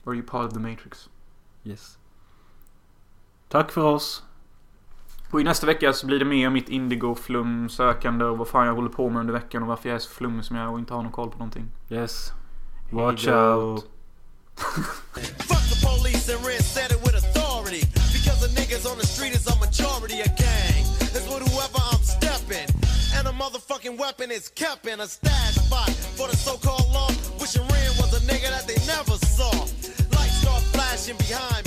Are 0.06 0.16
you 0.16 0.26
part 0.26 0.48
of 0.48 0.54
the 0.54 0.60
matrix? 0.60 1.10
Yes. 1.64 1.98
Tack 3.50 3.72
för 3.72 3.82
oss. 3.82 4.24
Och 5.32 5.42
i 5.42 5.44
nästa 5.44 5.68
vecka 5.68 5.94
så 5.94 6.08
blir 6.08 6.20
det 6.20 6.26
mer 6.26 6.48
om 6.48 6.54
mitt 6.54 6.70
indigo-flum 6.70 7.70
sökande 7.70 8.26
och 8.26 8.38
vad 8.38 8.48
fan 8.48 8.68
jag 8.68 8.76
håller 8.76 8.90
på 8.90 9.10
med 9.10 9.20
under 9.20 9.34
veckan 9.34 9.62
och 9.62 9.68
varför 9.68 9.90
jag 9.90 9.96
är 9.96 10.00
så 10.00 10.10
flummig 10.10 10.46
som 10.46 10.56
jag 10.56 10.66
är 10.66 10.72
och 10.72 10.80
inte 10.80 10.94
har 10.94 11.04
någon 11.04 11.12
koll 11.12 11.30
på 11.30 11.38
någonting. 11.38 11.72
Yes. 11.90 12.32
Watch 12.92 13.26
Hej 13.26 13.36
då. 13.36 13.40
out. 13.40 13.90
Fuck 14.58 15.64
the 15.72 15.86
police 15.88 16.36
and 16.36 16.46
Red 16.46 16.64
said 16.64 16.92
it 16.92 17.00
with 17.06 17.16
authority. 17.16 17.82
Because 18.16 18.40
the 18.48 18.62
niggas 18.62 18.92
on 18.92 18.98
the 18.98 19.08
street 19.08 19.36
is 19.36 19.48
a 19.48 19.56
majority 19.56 20.22
of 20.22 20.47
motherfucking 23.58 23.98
weapon 23.98 24.32
is 24.32 24.50
kept 24.50 24.86
in 24.88 25.00
a 25.00 25.08
stash 25.08 25.56
spot 25.56 25.90
for 25.90 26.28
the 26.28 26.36
so-called 26.36 26.92
law. 26.94 27.10
Wishing 27.40 27.62
Ren 27.62 27.92
was 27.98 28.14
a 28.14 28.20
nigga 28.26 28.50
that 28.50 28.68
they 28.68 28.78
never 28.86 29.18
saw. 29.26 29.52
Lights 30.16 30.42
start 30.42 30.62
flashing 30.74 31.18
behind 31.18 31.67